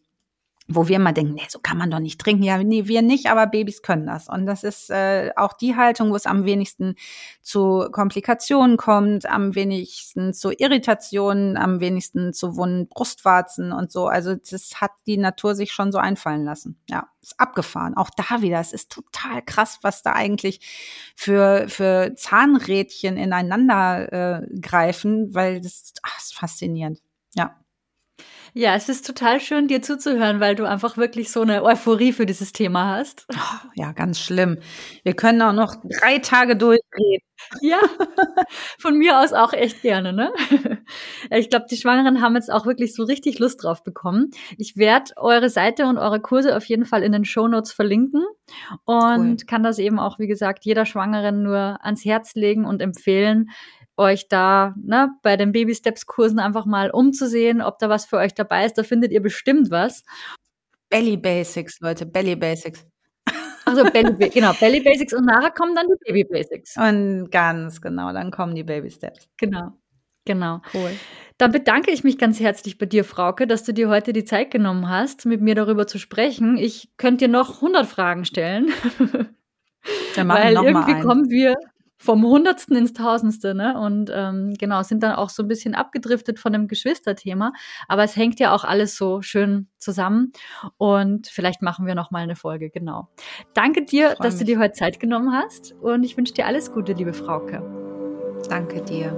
Wo 0.68 0.88
wir 0.88 0.95
immer 0.95 1.11
denken, 1.11 1.34
nee, 1.34 1.47
so 1.49 1.59
kann 1.59 1.78
man 1.78 1.91
doch 1.91 1.99
nicht 1.99 2.20
trinken. 2.22 2.43
Ja, 2.43 2.57
nee, 2.57 2.88
wir 2.88 3.01
nicht, 3.01 3.28
aber 3.30 3.47
Babys 3.47 3.82
können 3.82 4.07
das. 4.07 4.30
Und 4.30 4.45
das 4.45 4.64
ist 4.64 4.89
äh, 4.89 5.32
auch 5.36 5.53
die 5.53 5.76
Haltung, 5.76 6.11
wo 6.11 6.16
es 6.16 6.26
am 6.26 6.45
wenigsten 6.45 6.95
zu 7.41 7.88
Komplikationen 7.91 8.78
kommt, 8.78 9.26
am 9.26 9.55
wenigsten 9.55 10.34
zu 10.34 10.51
Irritationen, 10.51 11.57
am 11.57 11.80
wenigsten 11.82 12.34
zu 12.34 12.55
wunden 12.55 12.88
Brustwarzen 12.88 13.74
und 13.74 13.91
so. 13.91 14.07
Also 14.07 14.36
das 14.36 14.80
hat 14.80 14.91
die 15.05 15.18
Natur 15.18 15.55
sich 15.55 15.74
schon 15.74 15.91
so 15.91 15.97
einfallen 15.97 16.45
lassen. 16.45 16.80
Ja, 16.89 17.09
ist 17.22 17.39
abgefahren. 17.39 17.95
Auch 17.97 18.09
da 18.09 18.41
wieder, 18.41 18.59
es 18.59 18.72
ist 18.72 18.91
total 18.91 19.41
krass, 19.41 19.80
was 19.82 20.01
da 20.01 20.14
eigentlich 20.14 21.14
für, 21.16 21.66
für 21.68 22.14
Zahnrädchen 22.16 23.18
ineinander 23.18 24.14
äh, 24.14 24.59
greifen, 24.61 25.34
weil 25.34 25.59
das, 25.59 25.93
ach, 26.03 26.18
ist 26.20 26.36
faszinierend. 26.36 27.01
Ja. 27.36 27.62
Ja, 28.55 28.75
es 28.75 28.87
ist 28.87 29.07
total 29.07 29.39
schön, 29.39 29.67
dir 29.67 29.81
zuzuhören, 29.81 30.39
weil 30.39 30.53
du 30.53 30.65
einfach 30.65 30.95
wirklich 30.95 31.31
so 31.31 31.41
eine 31.41 31.63
Euphorie 31.63 32.13
für 32.13 32.27
dieses 32.27 32.53
Thema 32.53 32.97
hast. 32.97 33.25
Oh, 33.33 33.67
ja, 33.73 33.93
ganz 33.93 34.19
schlimm. 34.19 34.59
Wir 35.03 35.15
können 35.15 35.41
auch 35.41 35.53
noch 35.53 35.75
drei 35.83 36.19
Tage 36.19 36.55
durchreden. 36.55 37.25
Ja, 37.61 37.79
von 38.79 38.97
mir 38.97 39.19
aus 39.19 39.33
auch 39.33 39.53
echt 39.53 39.81
gerne, 39.81 40.13
ne? 40.13 40.31
Ich 41.31 41.49
glaube, 41.49 41.65
die 41.69 41.77
Schwangeren 41.77 42.21
haben 42.21 42.35
jetzt 42.35 42.51
auch 42.51 42.65
wirklich 42.65 42.93
so 42.93 43.03
richtig 43.03 43.39
Lust 43.39 43.63
drauf 43.63 43.83
bekommen. 43.83 44.31
Ich 44.57 44.77
werde 44.77 45.11
eure 45.17 45.49
Seite 45.49 45.87
und 45.87 45.97
eure 45.97 46.21
Kurse 46.21 46.55
auf 46.55 46.65
jeden 46.65 46.85
Fall 46.85 47.03
in 47.03 47.11
den 47.11 47.25
Show 47.25 47.47
Notes 47.47 47.73
verlinken 47.73 48.23
und 48.85 49.41
cool. 49.41 49.47
kann 49.47 49.63
das 49.63 49.79
eben 49.79 49.99
auch, 49.99 50.19
wie 50.19 50.27
gesagt, 50.27 50.63
jeder 50.63 50.85
Schwangeren 50.85 51.43
nur 51.43 51.83
ans 51.83 52.05
Herz 52.05 52.35
legen 52.35 52.65
und 52.65 52.81
empfehlen, 52.81 53.49
euch 53.97 54.27
da 54.27 54.75
ne, 54.81 55.09
bei 55.21 55.37
den 55.37 55.51
Baby 55.51 55.75
Steps 55.75 56.05
Kursen 56.05 56.39
einfach 56.39 56.65
mal 56.65 56.89
umzusehen, 56.89 57.61
ob 57.61 57.79
da 57.79 57.89
was 57.89 58.05
für 58.05 58.17
euch 58.17 58.33
dabei 58.33 58.65
ist. 58.65 58.77
Da 58.77 58.83
findet 58.83 59.11
ihr 59.11 59.21
bestimmt 59.21 59.71
was. 59.71 60.03
Belly 60.89 61.17
Basics, 61.17 61.79
Leute, 61.79 62.05
Belly 62.05 62.35
Basics. 62.35 62.85
Also 63.65 63.83
Belly, 63.83 64.29
genau, 64.33 64.53
Belly 64.53 64.81
Basics 64.81 65.13
und 65.13 65.25
nachher 65.25 65.51
kommen 65.51 65.75
dann 65.75 65.87
die 65.87 66.11
Baby 66.11 66.23
Basics. 66.25 66.75
Und 66.77 67.29
ganz 67.31 67.81
genau, 67.81 68.13
dann 68.13 68.31
kommen 68.31 68.55
die 68.55 68.63
Baby 68.63 68.91
Steps. 68.91 69.27
Genau. 69.37 69.73
Genau. 70.25 70.61
Cool. 70.73 70.91
Dann 71.37 71.51
bedanke 71.51 71.91
ich 71.91 72.03
mich 72.03 72.17
ganz 72.17 72.39
herzlich 72.39 72.77
bei 72.77 72.85
dir, 72.85 73.03
Frauke, 73.03 73.45
dass 73.45 73.63
du 73.63 73.73
dir 73.73 73.89
heute 73.89 74.13
die 74.13 74.23
Zeit 74.23 74.51
genommen 74.51 74.87
hast, 74.87 75.25
mit 75.25 75.41
mir 75.41 75.55
darüber 75.55 75.85
zu 75.85 75.99
sprechen. 75.99 76.57
Ich 76.57 76.89
könnte 76.97 77.25
dir 77.25 77.31
noch 77.31 77.55
100 77.55 77.85
Fragen 77.85 78.23
stellen. 78.23 78.71
Dann 80.15 80.27
machen 80.27 80.43
Weil 80.43 80.53
irgendwie 80.53 81.01
kommen 81.01 81.29
wir 81.29 81.55
vom 82.03 82.25
Hundertsten 82.25 82.75
ins 82.75 82.91
Tausendste, 82.91 83.55
ne? 83.55 83.79
Und 83.79 84.11
ähm, 84.13 84.53
genau, 84.59 84.83
sind 84.83 85.01
dann 85.03 85.15
auch 85.15 85.29
so 85.29 85.41
ein 85.41 85.47
bisschen 85.47 85.73
abgedriftet 85.73 86.37
von 86.37 86.51
dem 86.51 86.67
Geschwisterthema. 86.67 87.53
Aber 87.87 88.03
es 88.03 88.17
hängt 88.17 88.39
ja 88.41 88.53
auch 88.53 88.65
alles 88.65 88.97
so 88.97 89.21
schön 89.21 89.69
zusammen. 89.77 90.33
Und 90.77 91.27
vielleicht 91.27 91.61
machen 91.61 91.85
wir 91.85 91.95
noch 91.95 92.11
mal 92.11 92.23
eine 92.23 92.35
Folge, 92.35 92.69
genau. 92.69 93.07
Danke 93.53 93.85
dir, 93.85 94.15
dass 94.19 94.37
du 94.37 94.43
dir 94.43 94.59
heute 94.59 94.73
Zeit 94.73 94.99
genommen 94.99 95.31
hast. 95.31 95.73
Und 95.81 96.03
ich 96.03 96.17
wünsche 96.17 96.33
dir 96.33 96.45
alles 96.45 96.73
Gute, 96.73 96.91
liebe 96.91 97.13
Frauke. 97.13 97.63
Danke 98.49 98.81
dir. 98.81 99.15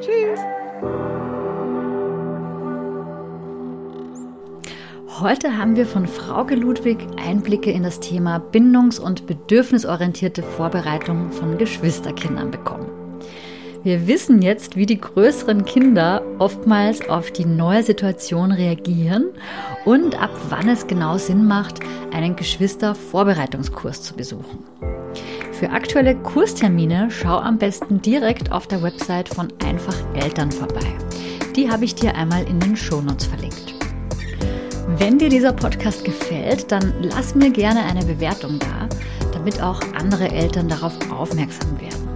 Tschüss. 0.00 1.15
Heute 5.08 5.56
haben 5.56 5.76
wir 5.76 5.86
von 5.86 6.06
Frauke 6.06 6.56
Ludwig 6.56 6.98
Einblicke 7.16 7.70
in 7.70 7.84
das 7.84 8.00
Thema 8.00 8.38
bindungs- 8.38 8.98
und 8.98 9.26
bedürfnisorientierte 9.26 10.42
Vorbereitung 10.42 11.30
von 11.30 11.56
Geschwisterkindern 11.56 12.50
bekommen. 12.50 12.90
Wir 13.84 14.08
wissen 14.08 14.42
jetzt, 14.42 14.76
wie 14.76 14.84
die 14.84 15.00
größeren 15.00 15.64
Kinder 15.64 16.22
oftmals 16.38 17.08
auf 17.08 17.30
die 17.30 17.46
neue 17.46 17.84
Situation 17.84 18.50
reagieren 18.50 19.28
und 19.84 20.20
ab 20.20 20.32
wann 20.50 20.68
es 20.68 20.88
genau 20.88 21.18
Sinn 21.18 21.46
macht, 21.46 21.80
einen 22.12 22.34
Geschwistervorbereitungskurs 22.34 24.02
zu 24.02 24.14
besuchen. 24.14 24.64
Für 25.52 25.70
aktuelle 25.70 26.16
Kurstermine 26.16 27.10
schau 27.10 27.38
am 27.38 27.58
besten 27.58 28.02
direkt 28.02 28.50
auf 28.50 28.66
der 28.66 28.82
Website 28.82 29.28
von 29.28 29.48
Einfach 29.64 29.96
Eltern 30.14 30.50
vorbei. 30.50 30.92
Die 31.54 31.70
habe 31.70 31.84
ich 31.84 31.94
dir 31.94 32.14
einmal 32.16 32.46
in 32.46 32.58
den 32.60 32.76
Shownotes 32.76 33.26
verlinkt. 33.26 33.75
Wenn 34.88 35.18
dir 35.18 35.28
dieser 35.28 35.52
Podcast 35.52 36.04
gefällt, 36.04 36.70
dann 36.70 36.94
lass 37.02 37.34
mir 37.34 37.50
gerne 37.50 37.82
eine 37.82 38.04
Bewertung 38.04 38.58
da, 38.60 38.88
damit 39.32 39.60
auch 39.60 39.80
andere 39.98 40.30
Eltern 40.30 40.68
darauf 40.68 40.94
aufmerksam 41.10 41.80
werden. 41.80 42.08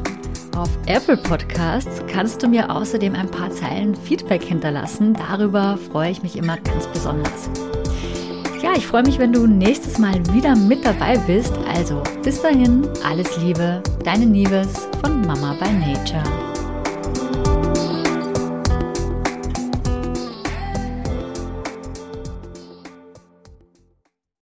Auf 0.56 0.70
Apple 0.86 1.16
Podcasts 1.16 2.02
kannst 2.06 2.42
du 2.42 2.48
mir 2.48 2.70
außerdem 2.70 3.14
ein 3.14 3.30
paar 3.30 3.50
Zeilen 3.50 3.96
Feedback 3.96 4.44
hinterlassen. 4.44 5.14
Darüber 5.14 5.78
freue 5.90 6.12
ich 6.12 6.22
mich 6.22 6.36
immer 6.36 6.58
ganz 6.58 6.86
besonders. 6.86 7.50
Ja, 8.62 8.72
ich 8.76 8.86
freue 8.86 9.02
mich, 9.02 9.18
wenn 9.18 9.32
du 9.32 9.46
nächstes 9.46 9.98
Mal 9.98 10.14
wieder 10.32 10.54
mit 10.54 10.84
dabei 10.84 11.16
bist. 11.26 11.52
Also 11.74 12.02
bis 12.22 12.40
dahin, 12.40 12.86
alles 13.04 13.36
Liebe, 13.38 13.82
deine 14.04 14.26
Nieves 14.26 14.86
von 15.02 15.22
Mama 15.22 15.56
by 15.58 15.72
Nature. 15.72 16.49